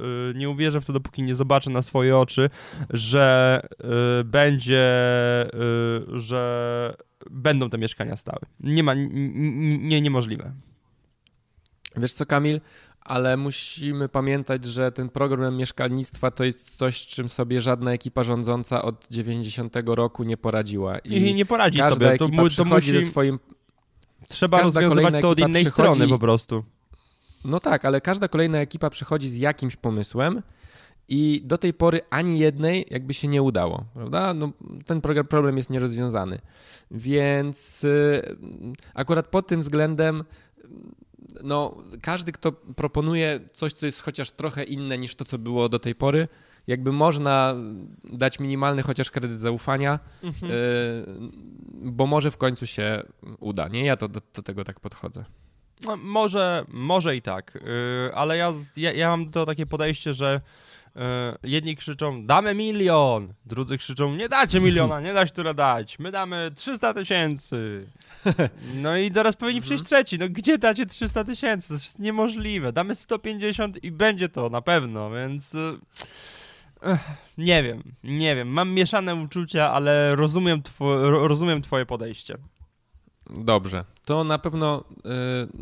yy, 0.00 0.06
yy, 0.06 0.34
nie 0.34 0.50
uwierzę 0.50 0.80
w 0.80 0.86
to, 0.86 0.92
dopóki 0.92 1.22
nie 1.22 1.34
zobaczę 1.34 1.70
na 1.70 1.82
swoje 1.82 2.18
oczy, 2.18 2.50
że 2.90 3.60
Y, 4.20 4.24
będzie, 4.24 4.84
y, 6.14 6.18
że 6.18 6.94
będą 7.30 7.70
te 7.70 7.78
mieszkania 7.78 8.16
stały. 8.16 8.40
Nie 8.60 8.82
ma, 8.82 8.94
nie, 8.94 10.00
niemożliwe. 10.00 10.52
Wiesz 11.96 12.12
co, 12.12 12.26
Kamil? 12.26 12.60
Ale 13.00 13.36
musimy 13.36 14.08
pamiętać, 14.08 14.64
że 14.64 14.92
ten 14.92 15.08
program 15.08 15.56
mieszkalnictwa 15.56 16.30
to 16.30 16.44
jest 16.44 16.76
coś, 16.76 17.06
czym 17.06 17.28
sobie 17.28 17.60
żadna 17.60 17.92
ekipa 17.92 18.22
rządząca 18.22 18.82
od 18.82 19.08
90 19.10 19.76
roku 19.86 20.24
nie 20.24 20.36
poradziła. 20.36 20.98
I, 20.98 21.16
I 21.16 21.34
nie 21.34 21.46
poradzi 21.46 21.78
każda 21.78 21.94
sobie. 21.94 22.06
Ekipa 22.10 22.42
to, 22.48 22.48
to 22.56 22.64
musi... 22.64 22.92
ze 22.92 23.02
swoim. 23.02 23.38
Trzeba 24.28 24.62
rozwiązywać 24.62 25.14
to 25.22 25.30
od 25.30 25.38
innej 25.38 25.66
strony 25.66 26.08
po 26.08 26.18
prostu. 26.18 26.64
No 27.44 27.60
tak, 27.60 27.84
ale 27.84 28.00
każda 28.00 28.28
kolejna 28.28 28.58
ekipa 28.58 28.90
przychodzi 28.90 29.28
z 29.28 29.36
jakimś 29.36 29.76
pomysłem 29.76 30.42
i 31.08 31.42
do 31.44 31.58
tej 31.58 31.74
pory 31.74 32.00
ani 32.10 32.38
jednej 32.38 32.86
jakby 32.90 33.14
się 33.14 33.28
nie 33.28 33.42
udało, 33.42 33.84
prawda? 33.94 34.34
No, 34.34 34.52
ten 34.86 35.00
problem 35.28 35.56
jest 35.56 35.70
nierozwiązany. 35.70 36.38
Więc 36.90 37.84
y, 37.84 38.36
akurat 38.94 39.26
pod 39.26 39.46
tym 39.46 39.60
względem 39.60 40.24
no, 41.42 41.76
każdy, 42.02 42.32
kto 42.32 42.52
proponuje 42.52 43.40
coś, 43.52 43.72
co 43.72 43.86
jest 43.86 44.02
chociaż 44.02 44.30
trochę 44.30 44.64
inne 44.64 44.98
niż 44.98 45.14
to, 45.14 45.24
co 45.24 45.38
było 45.38 45.68
do 45.68 45.78
tej 45.78 45.94
pory, 45.94 46.28
jakby 46.66 46.92
można 46.92 47.54
dać 48.04 48.40
minimalny 48.40 48.82
chociaż 48.82 49.10
kredyt 49.10 49.40
zaufania, 49.40 49.98
mhm. 50.22 50.52
y, 50.52 51.04
bo 51.72 52.06
może 52.06 52.30
w 52.30 52.36
końcu 52.36 52.66
się 52.66 53.02
uda. 53.40 53.68
Nie, 53.68 53.84
ja 53.84 53.96
to 53.96 54.08
do, 54.08 54.20
do 54.34 54.42
tego 54.42 54.64
tak 54.64 54.80
podchodzę. 54.80 55.24
No, 55.86 55.96
może, 55.96 56.64
może 56.68 57.16
i 57.16 57.22
tak, 57.22 57.56
y, 57.56 58.14
ale 58.14 58.36
ja, 58.36 58.52
ja, 58.76 58.92
ja 58.92 59.08
mam 59.08 59.30
to 59.30 59.46
takie 59.46 59.66
podejście, 59.66 60.12
że 60.14 60.40
jedni 61.42 61.76
krzyczą, 61.76 62.26
damy 62.26 62.54
milion, 62.54 63.34
drudzy 63.46 63.78
krzyczą, 63.78 64.16
nie 64.16 64.28
dacie 64.28 64.60
miliona, 64.60 65.00
nie 65.00 65.12
dać 65.12 65.32
tyle 65.32 65.54
dać, 65.54 65.98
my 65.98 66.10
damy 66.10 66.50
300 66.54 66.94
tysięcy. 66.94 67.86
No 68.74 68.96
i 68.96 69.10
teraz 69.10 69.36
powinni 69.36 69.58
mhm. 69.58 69.66
przyjść 69.66 69.84
trzeci, 69.84 70.18
no 70.18 70.26
gdzie 70.28 70.58
dacie 70.58 70.86
300 70.86 71.24
tysięcy? 71.24 71.68
To 71.68 71.74
jest 71.74 71.98
niemożliwe, 71.98 72.72
damy 72.72 72.94
150 72.94 73.84
i 73.84 73.90
będzie 73.90 74.28
to 74.28 74.48
na 74.50 74.60
pewno, 74.60 75.10
więc... 75.10 75.54
E, 75.54 75.78
nie 77.38 77.62
wiem, 77.62 77.82
nie 78.04 78.36
wiem, 78.36 78.48
mam 78.48 78.72
mieszane 78.72 79.14
uczucia, 79.14 79.70
ale 79.72 80.16
rozumiem, 80.16 80.62
two 80.62 81.10
rozumiem 81.28 81.62
twoje 81.62 81.86
podejście. 81.86 82.38
Dobrze. 83.36 83.84
To 84.04 84.24
na 84.24 84.38
pewno 84.38 84.84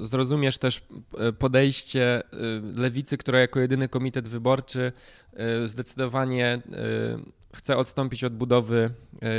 y, 0.01 0.07
zrozumiesz 0.07 0.59
też 0.59 0.83
y, 1.29 1.33
podejście 1.33 2.23
y, 2.23 2.81
lewicy, 2.81 3.19
która 3.19 3.39
jako 3.39 3.61
jedyny 3.61 3.89
komitet 3.89 4.29
wyborczy 4.29 4.93
y, 5.65 5.69
zdecydowanie 5.69 6.63
y, 7.27 7.57
chce 7.57 7.77
odstąpić 7.77 8.25
od 8.25 8.33
budowy 8.33 8.91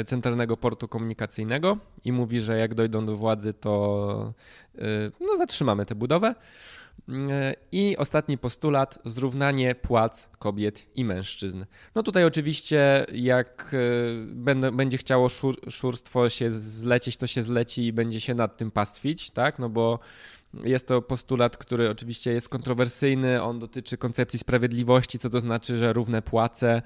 y, 0.01 0.05
centralnego 0.05 0.57
portu 0.57 0.87
komunikacyjnego 0.87 1.77
i 2.05 2.11
mówi, 2.11 2.41
że 2.41 2.57
jak 2.57 2.73
dojdą 2.75 3.05
do 3.05 3.17
władzy, 3.17 3.53
to 3.53 4.33
no, 5.19 5.37
zatrzymamy 5.37 5.85
tę 5.85 5.95
budowę. 5.95 6.35
I 7.71 7.97
ostatni 7.97 8.37
postulat, 8.37 8.99
zrównanie 9.05 9.75
płac 9.75 10.29
kobiet 10.39 10.87
i 10.95 11.05
mężczyzn. 11.05 11.65
No 11.95 12.03
tutaj 12.03 12.25
oczywiście 12.25 13.05
jak 13.13 13.75
e, 14.53 14.71
będzie 14.71 14.97
chciało 14.97 15.29
szur, 15.29 15.71
szurstwo 15.71 16.29
się 16.29 16.51
zlecieć, 16.51 17.17
to 17.17 17.27
się 17.27 17.43
zleci 17.43 17.85
i 17.85 17.93
będzie 17.93 18.21
się 18.21 18.35
nad 18.35 18.57
tym 18.57 18.71
pastwić, 18.71 19.31
tak? 19.31 19.59
No 19.59 19.69
bo 19.69 19.99
jest 20.53 20.87
to 20.87 21.01
postulat, 21.01 21.57
który 21.57 21.89
oczywiście 21.89 22.31
jest 22.31 22.49
kontrowersyjny. 22.49 23.43
On 23.43 23.59
dotyczy 23.59 23.97
koncepcji 23.97 24.39
sprawiedliwości, 24.39 25.19
co 25.19 25.29
to 25.29 25.39
znaczy, 25.39 25.77
że 25.77 25.93
równe 25.93 26.21
płace. 26.21 26.81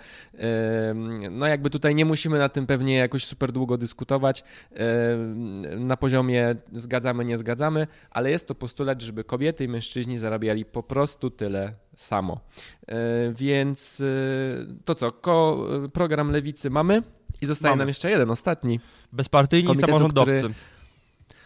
No, 1.32 1.48
jakby 1.48 1.70
tutaj 1.70 1.96
nie 1.96 2.06
musimy 2.06 2.40
na 2.40 2.50
tym 2.50 2.68
pewnie 2.68 2.96
jakoś 2.96 3.26
super 3.26 3.52
długo 3.52 3.78
dyskutować. 3.78 4.44
Na 5.80 5.98
poziomie 5.98 6.56
zgadzamy, 6.74 7.26
nie 7.26 7.38
zgadzamy, 7.38 7.88
ale 8.12 8.32
jest 8.32 8.48
to 8.48 8.56
postulat, 8.56 9.02
żeby 9.02 9.24
kobiety 9.24 9.64
i 9.64 9.68
mężczyźni 9.68 10.18
zarabiali 10.18 10.66
po 10.66 10.84
prostu 10.84 11.30
tyle 11.30 11.74
samo. 11.96 12.40
E, 12.88 12.96
więc 13.34 14.02
e, 14.02 14.06
to 14.86 14.96
co, 14.96 15.12
ko 15.12 15.68
program 15.94 16.32
lewicy 16.32 16.70
mamy 16.70 17.04
i 17.42 17.46
zostaje 17.46 17.72
mamy. 17.72 17.80
nam 17.80 17.88
jeszcze 17.88 18.10
jeden, 18.10 18.32
ostatni. 18.32 18.80
Bezpartyjni 19.12 19.68
komitetu, 19.68 19.88
samorządowcy. 19.88 20.40
Który, 20.40 20.54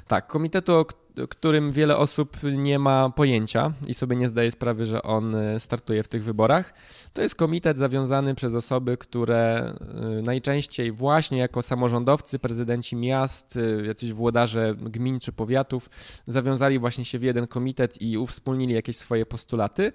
tak, 0.08 0.28
komitetu, 0.28 0.86
którym 1.28 1.72
wiele 1.72 1.98
osób 1.98 2.38
nie 2.44 2.80
ma 2.80 3.10
pojęcia 3.10 3.74
i 3.88 3.94
sobie 3.94 4.16
nie 4.16 4.28
zdaje 4.28 4.52
sprawy, 4.52 4.86
że 4.86 5.04
on 5.04 5.36
e, 5.36 5.60
startuje 5.60 6.04
w 6.04 6.08
tych 6.08 6.24
wyborach. 6.24 6.74
To 7.14 7.22
jest 7.22 7.36
komitet 7.36 7.78
zawiązany 7.78 8.36
przez 8.36 8.56
osoby, 8.56 8.98
które 8.98 9.40
e, 9.40 10.22
najczęściej 10.22 10.92
właśnie 10.92 11.38
jako 11.38 11.62
samorządowcy, 11.62 12.40
prezydenci 12.40 12.96
miast, 12.96 13.58
e, 13.58 13.86
jacyś 13.86 14.14
włodarze 14.14 14.76
gmin 14.78 15.20
czy 15.20 15.32
powiatów 15.32 15.90
zawiązali 16.28 16.80
właśnie 16.80 17.06
się 17.06 17.20
w 17.20 17.24
jeden 17.24 17.48
komitet 17.48 18.02
i 18.02 18.18
uwspólnili 18.18 18.74
jakieś 18.74 18.98
swoje 18.98 19.26
postulaty. 19.26 19.94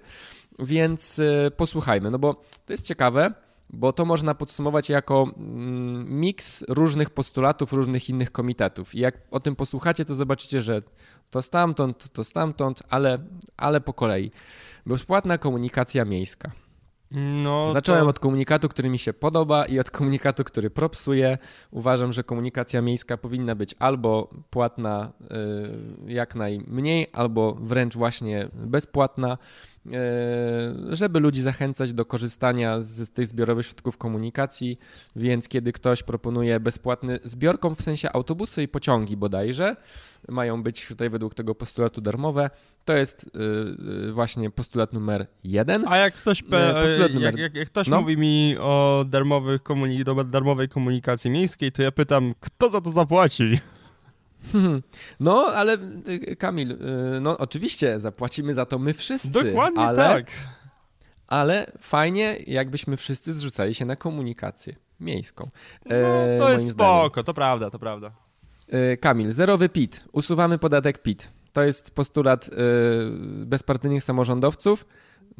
Więc 0.59 1.21
posłuchajmy, 1.57 2.11
no 2.11 2.19
bo 2.19 2.33
to 2.65 2.73
jest 2.73 2.85
ciekawe 2.85 3.44
bo 3.69 3.93
to 3.93 4.05
można 4.05 4.35
podsumować 4.35 4.89
jako 4.89 5.27
mm, 5.37 6.19
miks 6.19 6.63
różnych 6.69 7.09
postulatów 7.09 7.73
różnych 7.73 8.09
innych 8.09 8.31
komitetów. 8.31 8.95
I 8.95 8.99
jak 8.99 9.17
o 9.31 9.39
tym 9.39 9.55
posłuchacie, 9.55 10.05
to 10.05 10.15
zobaczycie, 10.15 10.61
że 10.61 10.81
to 11.29 11.41
stamtąd, 11.41 12.11
to 12.13 12.23
stamtąd, 12.23 12.83
ale, 12.89 13.19
ale 13.57 13.81
po 13.81 13.93
kolei. 13.93 14.31
Bezpłatna 14.85 15.37
komunikacja 15.37 16.05
miejska. 16.05 16.51
No, 17.11 17.71
Zacząłem 17.71 18.03
to... 18.03 18.09
od 18.09 18.19
komunikatu, 18.19 18.69
który 18.69 18.89
mi 18.89 18.99
się 18.99 19.13
podoba 19.13 19.65
i 19.65 19.79
od 19.79 19.91
komunikatu, 19.91 20.43
który 20.43 20.69
propsuje. 20.69 21.37
Uważam, 21.71 22.13
że 22.13 22.23
komunikacja 22.23 22.81
miejska 22.81 23.17
powinna 23.17 23.55
być 23.55 23.75
albo 23.79 24.29
płatna 24.49 25.11
y, 26.07 26.13
jak 26.13 26.35
najmniej, 26.35 27.07
albo 27.13 27.53
wręcz 27.53 27.95
właśnie 27.95 28.47
bezpłatna. 28.53 29.37
E, 29.93 30.95
żeby 30.95 31.19
ludzi 31.19 31.41
zachęcać 31.41 31.93
do 31.93 32.05
korzystania 32.05 32.81
z 32.81 33.09
tych 33.09 33.27
zbiorowych 33.27 33.65
środków 33.65 33.97
komunikacji, 33.97 34.79
więc 35.15 35.47
kiedy 35.47 35.71
ktoś 35.71 36.03
proponuje 36.03 36.59
bezpłatny 36.59 37.19
zbiorkom, 37.23 37.75
w 37.75 37.81
sensie 37.81 38.11
autobusy 38.13 38.63
i 38.63 38.67
pociągi 38.67 39.17
bodajże, 39.17 39.75
mają 40.29 40.63
być 40.63 40.87
tutaj 40.87 41.09
według 41.09 41.33
tego 41.33 41.55
postulatu 41.55 42.01
darmowe, 42.01 42.49
to 42.85 42.93
jest 42.93 43.29
e, 44.07 44.11
właśnie 44.11 44.49
postulat 44.49 44.93
numer 44.93 45.27
jeden. 45.43 45.87
A 45.87 45.97
jak 45.97 46.13
ktoś, 46.13 46.43
numer... 46.43 47.21
jak, 47.21 47.37
jak, 47.37 47.55
jak 47.55 47.69
ktoś 47.69 47.87
no? 47.87 48.01
mówi 48.01 48.17
mi 48.17 48.55
o 48.59 49.05
darmowych 49.07 49.63
komunik- 49.63 50.29
darmowej 50.29 50.69
komunikacji 50.69 51.31
miejskiej, 51.31 51.71
to 51.71 51.81
ja 51.81 51.91
pytam, 51.91 52.33
kto 52.39 52.69
za 52.69 52.81
to 52.81 52.91
zapłaci? 52.91 53.59
No, 55.19 55.45
ale 55.45 55.77
y, 56.07 56.35
Kamil, 56.35 56.71
y, 56.71 56.77
no 57.21 57.37
oczywiście 57.37 57.99
zapłacimy 57.99 58.53
za 58.53 58.65
to 58.65 58.79
my 58.79 58.93
wszyscy. 58.93 59.31
Dokładnie 59.31 59.81
ale, 59.81 59.97
tak. 59.97 60.25
Ale 61.27 61.71
fajnie, 61.79 62.37
jakbyśmy 62.47 62.97
wszyscy 62.97 63.33
zrzucali 63.33 63.75
się 63.75 63.85
na 63.85 63.95
komunikację 63.95 64.75
miejską. 64.99 65.49
No, 65.85 65.95
to 66.39 66.51
jest 66.51 66.69
spoko, 66.69 67.23
to 67.23 67.33
prawda, 67.33 67.69
to 67.69 67.79
prawda. 67.79 68.11
Y, 68.73 68.97
Kamil, 68.97 69.31
zerowy 69.31 69.69
PIT. 69.69 70.03
Usuwamy 70.11 70.57
podatek 70.57 71.01
PIT. 71.01 71.31
To 71.53 71.63
jest 71.63 71.95
postulat 71.95 72.47
y, 72.47 72.51
bezpartyjnych 73.45 74.03
samorządowców. 74.03 74.85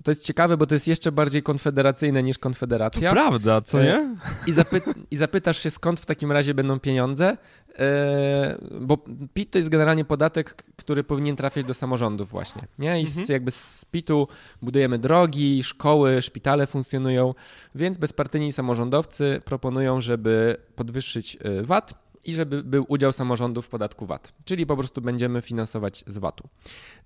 To 0.03 0.11
jest 0.11 0.23
ciekawe, 0.25 0.57
bo 0.57 0.65
to 0.65 0.75
jest 0.75 0.87
jeszcze 0.87 1.11
bardziej 1.11 1.43
konfederacyjne 1.43 2.23
niż 2.23 2.37
konfederacja. 2.37 3.11
Prawda, 3.11 3.61
co 3.61 3.81
E, 3.81 3.85
nie? 3.85 4.15
I, 4.47 4.53
zapy- 4.53 4.81
I 5.11 5.15
zapytasz 5.17 5.57
się, 5.63 5.71
skąd 5.71 5.99
w 5.99 6.05
takim 6.05 6.31
razie 6.31 6.53
będą 6.53 6.79
pieniądze, 6.79 7.37
e, 7.79 8.57
bo 8.81 8.97
PIT 9.33 9.51
to 9.51 9.57
jest 9.57 9.69
generalnie 9.69 10.05
podatek, 10.05 10.63
który 10.75 11.03
powinien 11.03 11.35
trafiać 11.35 11.65
do 11.65 11.73
samorządów 11.73 12.29
właśnie, 12.29 12.61
nie? 12.79 13.01
I 13.01 13.05
z, 13.05 13.17
Mhm. 13.17 13.33
jakby 13.33 13.51
z 13.51 13.85
PIT-u 13.91 14.27
budujemy 14.61 14.99
drogi, 14.99 15.63
szkoły, 15.63 16.21
szpitale 16.21 16.67
funkcjonują, 16.67 17.33
więc 17.75 17.97
bezpartyjni 17.97 18.51
samorządowcy 18.53 19.41
proponują, 19.45 20.01
żeby 20.01 20.57
podwyższyć 20.75 21.37
e, 21.41 21.63
VAT 21.63 22.04
i 22.25 22.33
żeby 22.33 22.63
był 22.63 22.85
udział 22.87 23.11
samorządów 23.11 23.65
w 23.65 23.69
podatku 23.69 24.05
VAT, 24.05 24.33
czyli 24.45 24.65
po 24.65 24.77
prostu 24.77 25.01
będziemy 25.01 25.41
finansować 25.41 26.03
z 26.07 26.17
VAT-u. 26.17 26.49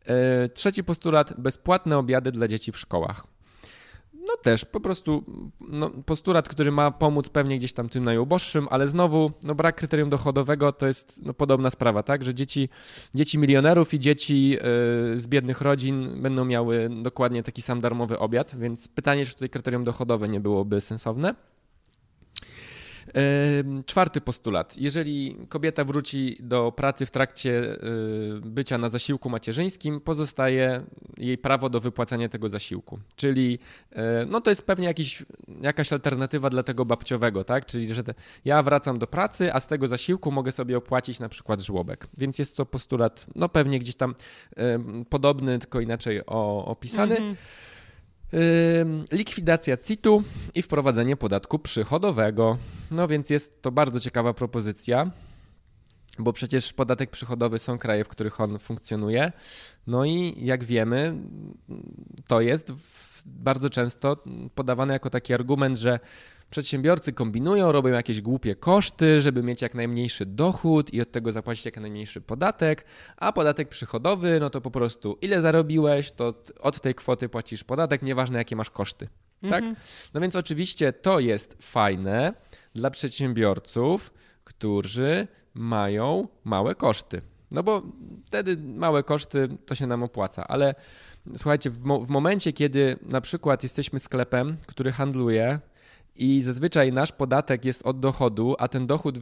E, 0.06 0.50
Trzeci 0.50 0.84
postulat, 0.84 1.34
bezpłatne 1.42 1.98
obiady 1.98 2.32
dla 2.32 2.48
dzieci 2.48 2.72
w 2.72 2.78
szkołach. 2.78 3.28
No 4.30 4.38
też 4.38 4.66
po 4.66 4.80
prostu 4.80 5.24
no, 5.60 5.90
postulat, 5.90 6.50
który 6.50 6.72
ma 6.72 6.92
pomóc 6.92 7.30
pewnie 7.30 7.58
gdzieś 7.58 7.74
tam 7.74 7.90
tym 7.90 8.04
najuboższym, 8.04 8.68
ale 8.72 8.88
znowu 8.88 9.32
no, 9.44 9.56
brak 9.56 9.76
kryterium 9.76 10.10
dochodowego 10.10 10.72
to 10.72 10.88
jest 10.88 11.20
no, 11.22 11.34
podobna 11.34 11.70
sprawa, 11.70 12.04
tak? 12.04 12.24
Że 12.24 12.34
dzieci, 12.34 12.70
dzieci 13.16 13.38
milionerów 13.38 13.94
i 13.94 14.00
dzieci 14.00 14.50
yy, 14.50 14.60
z 15.18 15.28
biednych 15.28 15.62
rodzin 15.62 16.22
będą 16.22 16.46
miały 16.46 16.90
dokładnie 17.02 17.44
taki 17.44 17.62
sam 17.62 17.82
darmowy 17.82 18.20
obiad, 18.20 18.56
więc 18.60 18.88
pytanie, 18.88 19.26
czy 19.26 19.34
tutaj 19.34 19.50
kryterium 19.50 19.84
dochodowe 19.84 20.30
nie 20.30 20.40
byłoby 20.40 20.82
sensowne. 20.82 21.36
Czwarty 23.86 24.22
postulat. 24.22 24.78
Jeżeli 24.78 25.38
kobieta 25.50 25.84
wróci 25.84 26.38
do 26.40 26.72
pracy 26.72 27.06
w 27.06 27.12
trakcie 27.12 27.52
y, 27.52 28.42
bycia 28.42 28.78
na 28.78 28.90
zasiłku 28.90 29.30
macierzyńskim, 29.30 30.02
pozostaje 30.02 30.84
jej 31.18 31.38
prawo 31.38 31.70
do 31.70 31.80
wypłacania 31.80 32.30
tego 32.30 32.50
zasiłku. 32.50 33.00
Czyli 33.16 33.60
y, 33.92 33.98
no 34.28 34.42
to 34.42 34.50
jest 34.50 34.66
pewnie 34.66 34.88
jakiś, 34.88 35.26
jakaś 35.62 35.94
alternatywa 35.94 36.50
dla 36.50 36.64
tego 36.64 36.86
babciowego, 36.86 37.44
tak? 37.44 37.66
Czyli 37.66 37.94
że 37.94 38.04
te, 38.04 38.14
ja 38.46 38.64
wracam 38.64 39.00
do 39.00 39.08
pracy, 39.08 39.54
a 39.54 39.60
z 39.60 39.68
tego 39.68 39.88
zasiłku 39.88 40.32
mogę 40.32 40.52
sobie 40.52 40.78
opłacić 40.78 41.20
na 41.20 41.30
przykład 41.30 41.62
żłobek. 41.62 42.08
Więc 42.18 42.40
jest 42.40 42.58
to 42.58 42.66
postulat, 42.66 43.26
no 43.36 43.50
pewnie 43.50 43.80
gdzieś 43.80 43.96
tam 43.96 44.16
podobny, 45.10 45.60
tylko 45.60 45.80
inaczej 45.80 46.26
opisany. 46.26 47.18
Mhm. 47.18 47.36
Likwidacja 49.12 49.78
CIT-u 49.78 50.24
i 50.56 50.62
wprowadzenie 50.62 51.18
podatku 51.18 51.60
przychodowego. 51.60 52.58
No 52.92 53.08
więc 53.08 53.30
jest 53.30 53.62
to 53.62 53.72
bardzo 53.72 54.00
ciekawa 54.00 54.34
propozycja, 54.34 55.12
bo 56.20 56.34
przecież 56.34 56.74
podatek 56.74 57.10
przychodowy 57.10 57.60
są 57.60 57.78
kraje, 57.78 58.04
w 58.04 58.08
których 58.08 58.42
on 58.42 58.60
funkcjonuje. 58.60 59.32
No 59.88 60.06
i 60.06 60.46
jak 60.46 60.64
wiemy, 60.64 61.16
to 62.28 62.42
jest 62.42 62.74
bardzo 63.26 63.70
często 63.70 64.24
podawane 64.56 64.94
jako 64.94 65.10
taki 65.10 65.34
argument, 65.34 65.78
że 65.78 66.00
przedsiębiorcy 66.50 67.14
kombinują, 67.14 67.72
robią 67.72 67.90
jakieś 67.94 68.22
głupie 68.22 68.56
koszty, 68.56 69.22
żeby 69.22 69.44
mieć 69.44 69.62
jak 69.62 69.76
najmniejszy 69.76 70.26
dochód 70.26 70.94
i 70.94 71.02
od 71.02 71.12
tego 71.12 71.32
zapłacić 71.32 71.66
jak 71.66 71.78
najmniejszy 71.78 72.22
podatek, 72.22 72.86
a 73.18 73.34
podatek 73.34 73.70
przychodowy, 73.70 74.40
no 74.40 74.50
to 74.50 74.62
po 74.62 74.72
prostu 74.72 75.18
ile 75.22 75.42
zarobiłeś, 75.42 76.12
to 76.12 76.34
od 76.62 76.82
tej 76.82 76.96
kwoty 76.96 77.30
płacisz 77.30 77.64
podatek, 77.64 78.02
nieważne 78.02 78.38
jakie 78.38 78.56
masz 78.56 78.70
koszty. 78.70 79.08
Tak? 79.42 79.54
Mhm. 79.64 79.76
No 80.14 80.22
więc 80.22 80.36
oczywiście 80.36 80.94
to 80.94 81.20
jest 81.20 81.58
fajne 81.62 82.34
dla 82.76 82.90
przedsiębiorców, 82.90 84.14
którzy 84.44 85.28
mają 85.54 86.28
małe 86.44 86.76
koszty. 86.76 87.22
No 87.52 87.64
bo 87.64 87.82
wtedy 88.26 88.58
małe 88.58 89.04
koszty 89.04 89.50
to 89.66 89.76
się 89.76 89.88
nam 89.88 90.04
opłaca, 90.04 90.48
ale 90.48 90.76
słuchajcie, 91.36 91.70
w, 91.70 91.84
mo- 91.84 92.00
w 92.00 92.10
momencie, 92.10 92.54
kiedy 92.54 92.98
na 93.02 93.22
przykład 93.22 93.64
jesteśmy 93.64 94.00
sklepem, 94.00 94.58
który 94.68 94.92
handluje 94.92 95.60
i 96.20 96.44
zazwyczaj 96.44 96.94
nasz 96.94 97.12
podatek 97.12 97.66
jest 97.66 97.88
od 97.88 98.00
dochodu, 98.00 98.56
a 98.60 98.68
ten 98.68 98.88
dochód 98.88 99.20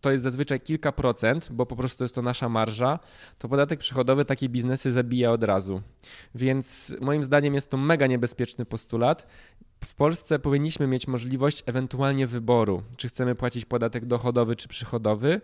to 0.00 0.10
jest 0.10 0.24
zazwyczaj 0.24 0.60
kilka 0.60 0.92
procent, 0.92 1.48
bo 1.52 1.66
po 1.66 1.76
prostu 1.76 2.04
jest 2.04 2.14
to 2.14 2.22
nasza 2.22 2.48
marża, 2.48 2.98
to 3.38 3.48
podatek 3.48 3.80
przychodowy 3.80 4.24
takie 4.24 4.48
biznesy 4.48 4.92
zabija 4.92 5.32
od 5.32 5.44
razu. 5.44 5.82
Więc 6.34 6.96
moim 7.00 7.24
zdaniem 7.24 7.54
jest 7.54 7.70
to 7.70 7.76
mega 7.76 8.06
niebezpieczny 8.06 8.64
postulat. 8.64 9.26
W 9.84 9.94
Polsce 9.94 10.38
powinniśmy 10.38 10.86
mieć 10.86 11.08
możliwość 11.08 11.62
ewentualnie 11.66 12.26
wyboru, 12.26 12.82
czy 12.96 13.08
chcemy 13.08 13.34
płacić 13.34 13.64
podatek 13.64 14.06
dochodowy 14.06 14.56
czy 14.56 14.68
przychodowy, 14.68 15.40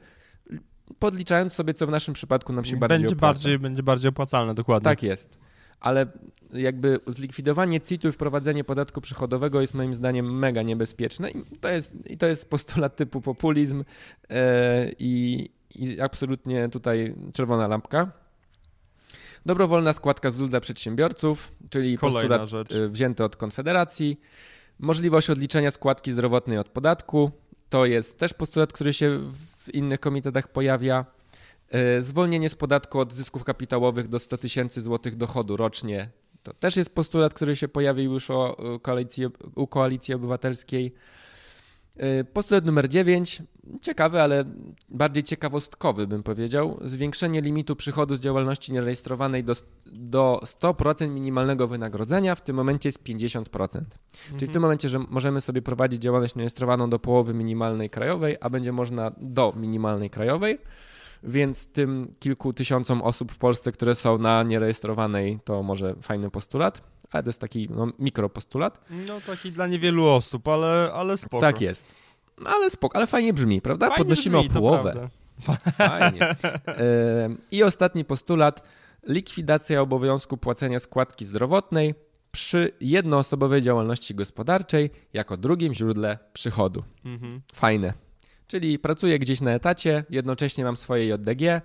podliczając 0.99 1.53
sobie, 1.53 1.75
co 1.75 1.87
w 1.87 1.91
naszym 1.91 2.15
przypadku 2.15 2.53
nam 2.53 2.65
się 2.65 2.77
bardziej 2.77 2.99
Będzie 2.99 3.15
opłaca. 3.17 3.35
bardziej, 3.35 3.59
będzie 3.59 3.83
bardziej 3.83 4.09
opłacalne, 4.09 4.55
dokładnie. 4.55 4.85
Tak 4.85 5.03
jest. 5.03 5.39
Ale 5.81 6.07
jakby 6.53 7.01
zlikwidowanie 7.07 7.81
CIT-u 7.81 8.09
i 8.09 8.13
wprowadzenie 8.13 8.65
podatku 8.65 9.01
przychodowego 9.01 9.61
jest 9.61 9.75
moim 9.75 9.95
zdaniem 9.95 10.39
mega 10.39 10.63
niebezpieczne 10.63 11.31
i 11.31 11.45
to 11.61 11.69
jest, 11.69 11.93
i 12.07 12.19
to 12.19 12.27
jest 12.27 12.51
postulat 12.51 12.97
typu 12.97 13.21
populizm 13.21 13.85
e, 14.31 14.91
i, 14.99 15.49
i 15.75 16.01
absolutnie 16.01 16.69
tutaj 16.69 17.15
czerwona 17.33 17.69
lampka. 17.69 18.13
Dobrowolna 19.47 19.93
składka 19.93 20.31
ZUS 20.31 20.51
dla 20.51 20.61
przedsiębiorców, 20.61 21.53
czyli 21.71 21.99
Kolejna 21.99 22.21
postulat 22.21 22.49
rzecz. 22.49 22.75
e, 22.75 22.89
wzięty 22.89 23.25
od 23.25 23.37
Konfederacji. 23.37 24.21
Możliwość 24.79 25.31
odliczenia 25.31 25.71
składki 25.71 26.13
zdrowotnej 26.13 26.59
od 26.59 26.69
podatku. 26.69 27.31
To 27.69 27.87
jest 27.87 28.19
też 28.19 28.35
postulat, 28.35 28.73
który 28.73 28.93
się 28.93 29.31
w 29.65 29.75
innych 29.75 30.01
komitetach 30.01 30.49
pojawia. 30.49 31.07
E, 31.71 32.03
Zwolnienie 32.03 32.49
z 32.49 32.55
podatku 32.55 33.01
od 33.01 33.13
zysków 33.13 33.45
kapitałowych 33.45 34.09
do 34.09 34.19
100 34.19 34.39
tysięcy 34.39 34.81
złotych 34.81 35.17
dochodu 35.17 35.57
rocznie. 35.57 36.11
To 36.43 36.53
też 36.55 36.77
jest 36.77 36.95
postulat, 36.95 37.35
który 37.35 37.57
się 37.57 37.69
pojawił 37.69 38.13
już 38.13 38.31
o, 38.31 38.57
koalicji, 38.83 39.27
u 39.55 39.67
Koalicji 39.67 40.15
Obywatelskiej. 40.15 40.95
E, 41.97 42.25
Postulat 42.25 42.65
numer 42.65 42.89
9. 42.89 43.43
Ciekawy, 43.81 44.23
ale 44.23 44.45
bardziej 44.89 45.23
ciekawostkowy 45.23 46.07
bym 46.07 46.23
powiedział. 46.23 46.79
Zwiększenie 46.83 47.41
limitu 47.41 47.77
przychodu 47.77 48.17
z 48.17 48.21
działalności 48.21 48.73
nierejestrowanej 48.73 49.45
do, 49.45 49.53
do 49.87 50.41
100% 50.45 51.11
minimalnego 51.11 51.69
wynagrodzenia. 51.69 52.35
W 52.35 52.43
tym 52.43 52.57
momencie 52.57 52.89
jest 52.89 53.03
50%. 53.03 53.81
Czyli 54.37 54.47
w 54.47 54.51
tym 54.51 54.63
momencie, 54.63 54.89
że 54.89 54.99
możemy 54.99 55.41
sobie 55.41 55.63
prowadzić 55.63 56.03
działalność 56.03 56.35
nierejestrowaną 56.35 56.91
do 56.91 56.99
połowy 56.99 57.35
minimalnej 57.35 57.91
krajowej, 57.91 58.37
a 58.41 58.51
będzie 58.51 58.73
można 58.73 59.13
do 59.19 59.53
minimalnej 59.57 60.11
krajowej, 60.11 60.59
więc 61.23 61.67
tym 61.67 62.05
kilku 62.21 62.53
tysiącom 62.53 63.03
osób 63.03 63.33
w 63.33 63.39
Polsce, 63.39 63.73
które 63.73 63.95
są 63.95 64.19
na 64.19 64.43
nierejestrowanej, 64.43 65.39
to 65.45 65.63
może 65.63 65.95
fajny 66.03 66.31
postulat, 66.31 66.83
ale 67.11 67.23
to 67.23 67.29
jest 67.29 67.41
taki 67.41 67.69
no, 67.71 67.89
mikropostulat. 67.99 68.81
No 68.91 69.21
taki 69.21 69.53
dla 69.53 69.67
niewielu 69.67 70.07
osób, 70.07 70.49
ale, 70.49 70.91
ale 70.95 71.17
spoko. 71.17 71.41
Tak 71.41 71.61
jest. 71.61 71.95
No, 72.39 72.51
ale 72.51 72.71
spoko, 72.71 72.97
ale 72.97 73.07
fajnie 73.07 73.33
brzmi, 73.33 73.61
prawda? 73.61 73.87
Fajnie 73.87 73.99
Podnosimy 73.99 74.39
brzmi, 74.39 74.51
o 74.51 74.53
połowę. 74.53 75.09
Fajnie. 75.73 76.37
E, 76.67 77.29
I 77.51 77.63
ostatni 77.63 78.05
postulat: 78.05 78.67
likwidacja 79.03 79.81
obowiązku 79.81 80.37
płacenia 80.37 80.79
składki 80.79 81.25
zdrowotnej 81.25 81.95
przy 82.33 82.73
jednoosobowej 82.81 83.63
działalności 83.63 84.15
gospodarczej 84.15 84.91
jako 85.13 85.37
drugim 85.37 85.75
źródle 85.75 86.19
przychodu. 86.33 86.83
Mhm. 87.05 87.41
Fajne. 87.55 87.93
Czyli 88.51 88.79
pracuję 88.79 89.19
gdzieś 89.19 89.41
na 89.41 89.51
etacie, 89.51 90.05
jednocześnie 90.11 90.65
mam 90.65 90.77
swoje 90.77 91.07
JDG. 91.07 91.61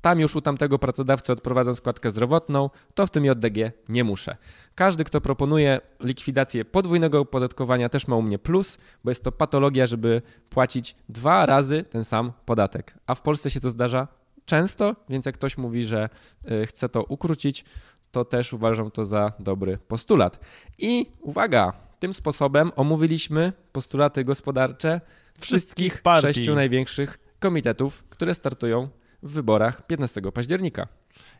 Tam 0.00 0.20
już 0.20 0.36
u 0.36 0.40
tamtego 0.40 0.78
pracodawcy 0.78 1.32
odprowadzam 1.32 1.74
składkę 1.74 2.10
zdrowotną, 2.10 2.70
to 2.94 3.06
w 3.06 3.10
tym 3.10 3.24
JDG 3.24 3.72
nie 3.88 4.04
muszę. 4.04 4.36
Każdy, 4.74 5.04
kto 5.04 5.20
proponuje 5.20 5.80
likwidację 6.00 6.64
podwójnego 6.64 7.20
opodatkowania, 7.20 7.88
też 7.88 8.08
ma 8.08 8.16
u 8.16 8.22
mnie 8.22 8.38
plus, 8.38 8.78
bo 9.04 9.10
jest 9.10 9.24
to 9.24 9.32
patologia, 9.32 9.86
żeby 9.86 10.22
płacić 10.50 10.96
dwa 11.08 11.46
razy 11.46 11.84
ten 11.90 12.04
sam 12.04 12.32
podatek. 12.46 12.94
A 13.06 13.14
w 13.14 13.22
Polsce 13.22 13.50
się 13.50 13.60
to 13.60 13.70
zdarza 13.70 14.08
często, 14.44 14.96
więc 15.08 15.26
jak 15.26 15.34
ktoś 15.34 15.58
mówi, 15.58 15.84
że 15.84 16.08
y, 16.50 16.66
chce 16.66 16.88
to 16.88 17.04
ukrócić, 17.04 17.64
to 18.10 18.24
też 18.24 18.52
uważam 18.52 18.90
to 18.90 19.04
za 19.04 19.32
dobry 19.38 19.78
postulat. 19.88 20.40
I 20.78 21.06
uwaga, 21.20 21.72
tym 21.98 22.12
sposobem 22.12 22.72
omówiliśmy 22.76 23.52
postulaty 23.72 24.24
gospodarcze 24.24 25.00
wszystkich 25.40 26.02
partii. 26.02 26.34
sześciu 26.34 26.54
największych 26.54 27.18
komitetów, 27.38 28.04
które 28.08 28.34
startują 28.34 28.88
w 29.22 29.32
wyborach 29.32 29.86
15 29.86 30.20
października. 30.34 30.88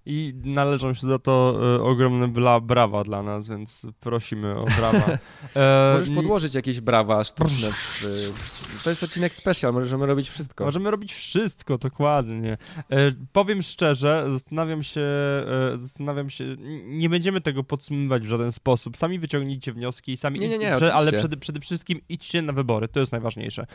I 0.06 0.34
należą 0.44 0.94
się 0.94 1.06
za 1.06 1.18
to 1.18 1.60
e, 1.76 1.82
ogromne 1.82 2.28
bla, 2.28 2.60
brawa 2.60 3.04
dla 3.04 3.22
nas, 3.22 3.48
więc 3.48 3.86
prosimy 4.00 4.56
o 4.56 4.64
brawa. 4.64 5.02
E, 5.56 5.92
Możesz 5.98 6.14
podłożyć 6.14 6.54
jakieś 6.54 6.80
brawa 6.80 7.24
sztuczne. 7.24 7.68
W, 7.72 8.80
to 8.84 8.90
jest 8.90 9.02
odcinek 9.02 9.34
specjal, 9.34 9.72
możemy 9.72 10.06
robić 10.06 10.28
wszystko. 10.28 10.64
Możemy 10.64 10.90
robić 10.90 11.12
wszystko, 11.12 11.78
dokładnie. 11.78 12.58
E, 12.90 13.12
powiem 13.32 13.62
szczerze, 13.62 14.26
zastanawiam 14.32 14.82
się, 14.82 15.00
e, 15.00 15.72
zastanawiam 15.74 16.30
się, 16.30 16.56
nie 16.84 17.08
będziemy 17.08 17.40
tego 17.40 17.64
podsumowywać 17.64 18.22
w 18.22 18.26
żaden 18.26 18.52
sposób. 18.52 18.96
Sami 18.96 19.18
wyciągnijcie 19.18 19.72
wnioski, 19.72 20.16
sami, 20.16 20.40
nie, 20.40 20.48
nie, 20.48 20.58
nie, 20.58 20.76
prze, 20.76 20.94
ale 20.94 21.12
przede, 21.12 21.36
przede 21.36 21.60
wszystkim 21.60 22.00
idźcie 22.08 22.42
na 22.42 22.52
wybory, 22.52 22.88
to 22.88 23.00
jest 23.00 23.12
najważniejsze. 23.12 23.66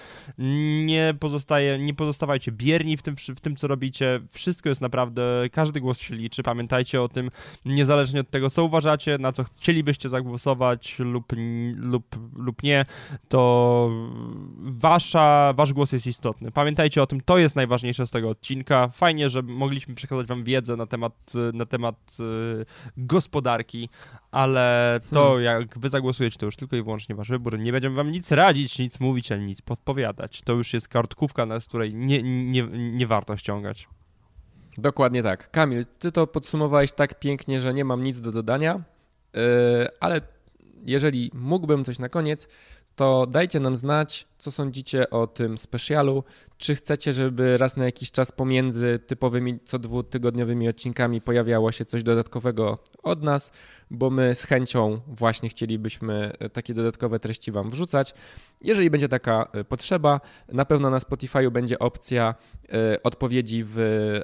Nie 0.85 1.15
pozostaje, 1.19 1.79
nie 1.79 1.93
pozostawajcie 1.93 2.51
bierni 2.51 2.97
w 2.97 3.01
tym, 3.01 3.15
w 3.35 3.41
tym, 3.41 3.55
co 3.55 3.67
robicie. 3.67 4.21
Wszystko 4.31 4.69
jest 4.69 4.81
naprawdę, 4.81 5.49
każdy 5.51 5.81
głos 5.81 5.99
się 5.99 6.16
liczy. 6.17 6.43
Pamiętajcie 6.43 7.01
o 7.01 7.09
tym, 7.09 7.31
niezależnie 7.65 8.21
od 8.21 8.29
tego, 8.29 8.49
co 8.49 8.63
uważacie, 8.63 9.17
na 9.17 9.31
co 9.31 9.43
chcielibyście 9.43 10.09
zagłosować 10.09 10.99
lub, 10.99 11.33
lub, 11.75 12.05
lub 12.35 12.63
nie, 12.63 12.85
to 13.27 13.91
wasza, 14.57 15.53
wasz 15.55 15.73
głos 15.73 15.91
jest 15.91 16.07
istotny. 16.07 16.51
Pamiętajcie 16.51 17.03
o 17.03 17.07
tym, 17.07 17.21
to 17.21 17.37
jest 17.37 17.55
najważniejsze 17.55 18.07
z 18.07 18.11
tego 18.11 18.29
odcinka. 18.29 18.87
Fajnie, 18.87 19.29
że 19.29 19.41
mogliśmy 19.41 19.95
przekazać 19.95 20.27
wam 20.27 20.43
wiedzę 20.43 20.75
na 20.75 20.85
temat, 20.85 21.33
na 21.53 21.65
temat 21.65 22.17
y, 22.19 22.65
gospodarki, 22.97 23.89
ale 24.31 24.99
to 25.11 25.23
hmm. 25.23 25.43
jak 25.43 25.79
wy 25.79 25.89
zagłosujecie, 25.89 26.37
to 26.37 26.45
już 26.45 26.55
tylko 26.55 26.75
i 26.75 26.83
wyłącznie 26.83 27.15
wasz 27.15 27.29
wybór. 27.29 27.59
Nie 27.59 27.71
będziemy 27.71 27.95
wam 27.95 28.11
nic 28.11 28.31
radzić, 28.31 28.79
nic 28.79 28.99
mówić, 28.99 29.31
ani 29.31 29.45
nic 29.45 29.61
podpowiadać. 29.61 30.41
To 30.41 30.53
już 30.53 30.73
jest 30.73 30.87
kartkówka, 30.87 31.59
z 31.59 31.67
której 31.67 31.93
nie, 31.93 32.23
nie, 32.23 32.67
nie 32.71 33.07
warto 33.07 33.37
ściągać. 33.37 33.87
Dokładnie 34.77 35.23
tak. 35.23 35.51
Kamil, 35.51 35.85
ty 35.99 36.11
to 36.11 36.27
podsumowałeś 36.27 36.91
tak 36.91 37.19
pięknie, 37.19 37.59
że 37.59 37.73
nie 37.73 37.85
mam 37.85 38.03
nic 38.03 38.21
do 38.21 38.31
dodania, 38.31 38.81
yy, 39.33 39.41
ale 39.99 40.21
jeżeli 40.85 41.31
mógłbym 41.33 41.85
coś 41.85 41.99
na 41.99 42.09
koniec, 42.09 42.47
to 42.97 43.27
dajcie 43.27 43.59
nam 43.59 43.75
znać, 43.75 44.27
co 44.37 44.51
sądzicie 44.51 45.09
o 45.09 45.27
tym 45.27 45.57
specjalu. 45.57 46.23
Czy 46.57 46.75
chcecie, 46.75 47.13
żeby 47.13 47.57
raz 47.57 47.77
na 47.77 47.85
jakiś 47.85 48.11
czas 48.11 48.31
pomiędzy 48.31 48.99
typowymi 49.07 49.59
co 49.65 49.79
dwutygodniowymi 49.79 50.69
odcinkami 50.69 51.21
pojawiało 51.21 51.71
się 51.71 51.85
coś 51.85 52.03
dodatkowego 52.03 52.77
od 53.03 53.23
nas, 53.23 53.51
bo 53.91 54.09
my 54.09 54.35
z 54.35 54.43
chęcią 54.43 55.01
właśnie 55.07 55.49
chcielibyśmy 55.49 56.33
takie 56.53 56.73
dodatkowe 56.73 57.19
treści 57.19 57.51
Wam 57.51 57.69
wrzucać. 57.69 58.13
Jeżeli 58.61 58.89
będzie 58.89 59.09
taka 59.09 59.47
e, 59.53 59.63
potrzeba, 59.63 60.21
na 60.53 60.65
pewno 60.65 60.89
na 60.89 60.97
Spotify'u 60.97 61.51
będzie 61.51 61.79
opcja 61.79 62.35
e, 62.69 63.03
odpowiedzi 63.03 63.61
w 63.65 63.77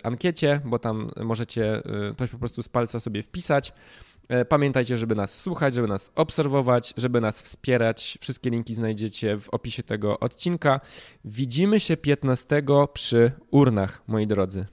ankiecie, 0.03 0.61
bo 0.65 0.79
tam 0.79 1.11
możecie 1.23 1.81
coś 2.17 2.29
po 2.29 2.37
prostu 2.37 2.63
z 2.63 2.69
palca 2.69 2.99
sobie 2.99 3.21
wpisać. 3.21 3.73
E, 4.29 4.45
pamiętajcie, 4.45 4.97
żeby 4.97 5.15
nas 5.15 5.41
słuchać, 5.41 5.75
żeby 5.75 5.87
nas 5.87 6.11
obserwować, 6.15 6.93
żeby 6.97 7.21
nas 7.21 7.41
wspierać. 7.41 8.17
Wszystkie 8.21 8.49
linki 8.49 8.75
znajdziecie 8.75 9.37
w 9.37 9.49
opisie 9.49 9.83
tego 9.83 10.19
odcinka. 10.19 10.79
Widzimy 11.25 11.79
się 11.79 11.97
15 11.97 12.63
przy 12.93 13.31
urnach, 13.51 14.01
moi 14.07 14.27
drodzy. 14.27 14.65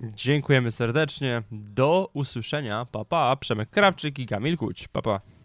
Dziękujemy 0.00 0.72
serdecznie. 0.72 1.42
Do 1.52 2.10
usłyszenia. 2.12 2.86
Papa. 2.92 3.04
Pa. 3.04 3.36
Przemek 3.36 3.70
Krawczyk 3.70 4.18
i 4.18 4.26
Kamil 4.26 4.56
Kuć. 4.56 4.88
Papa. 4.88 5.20
Pa. 5.20 5.33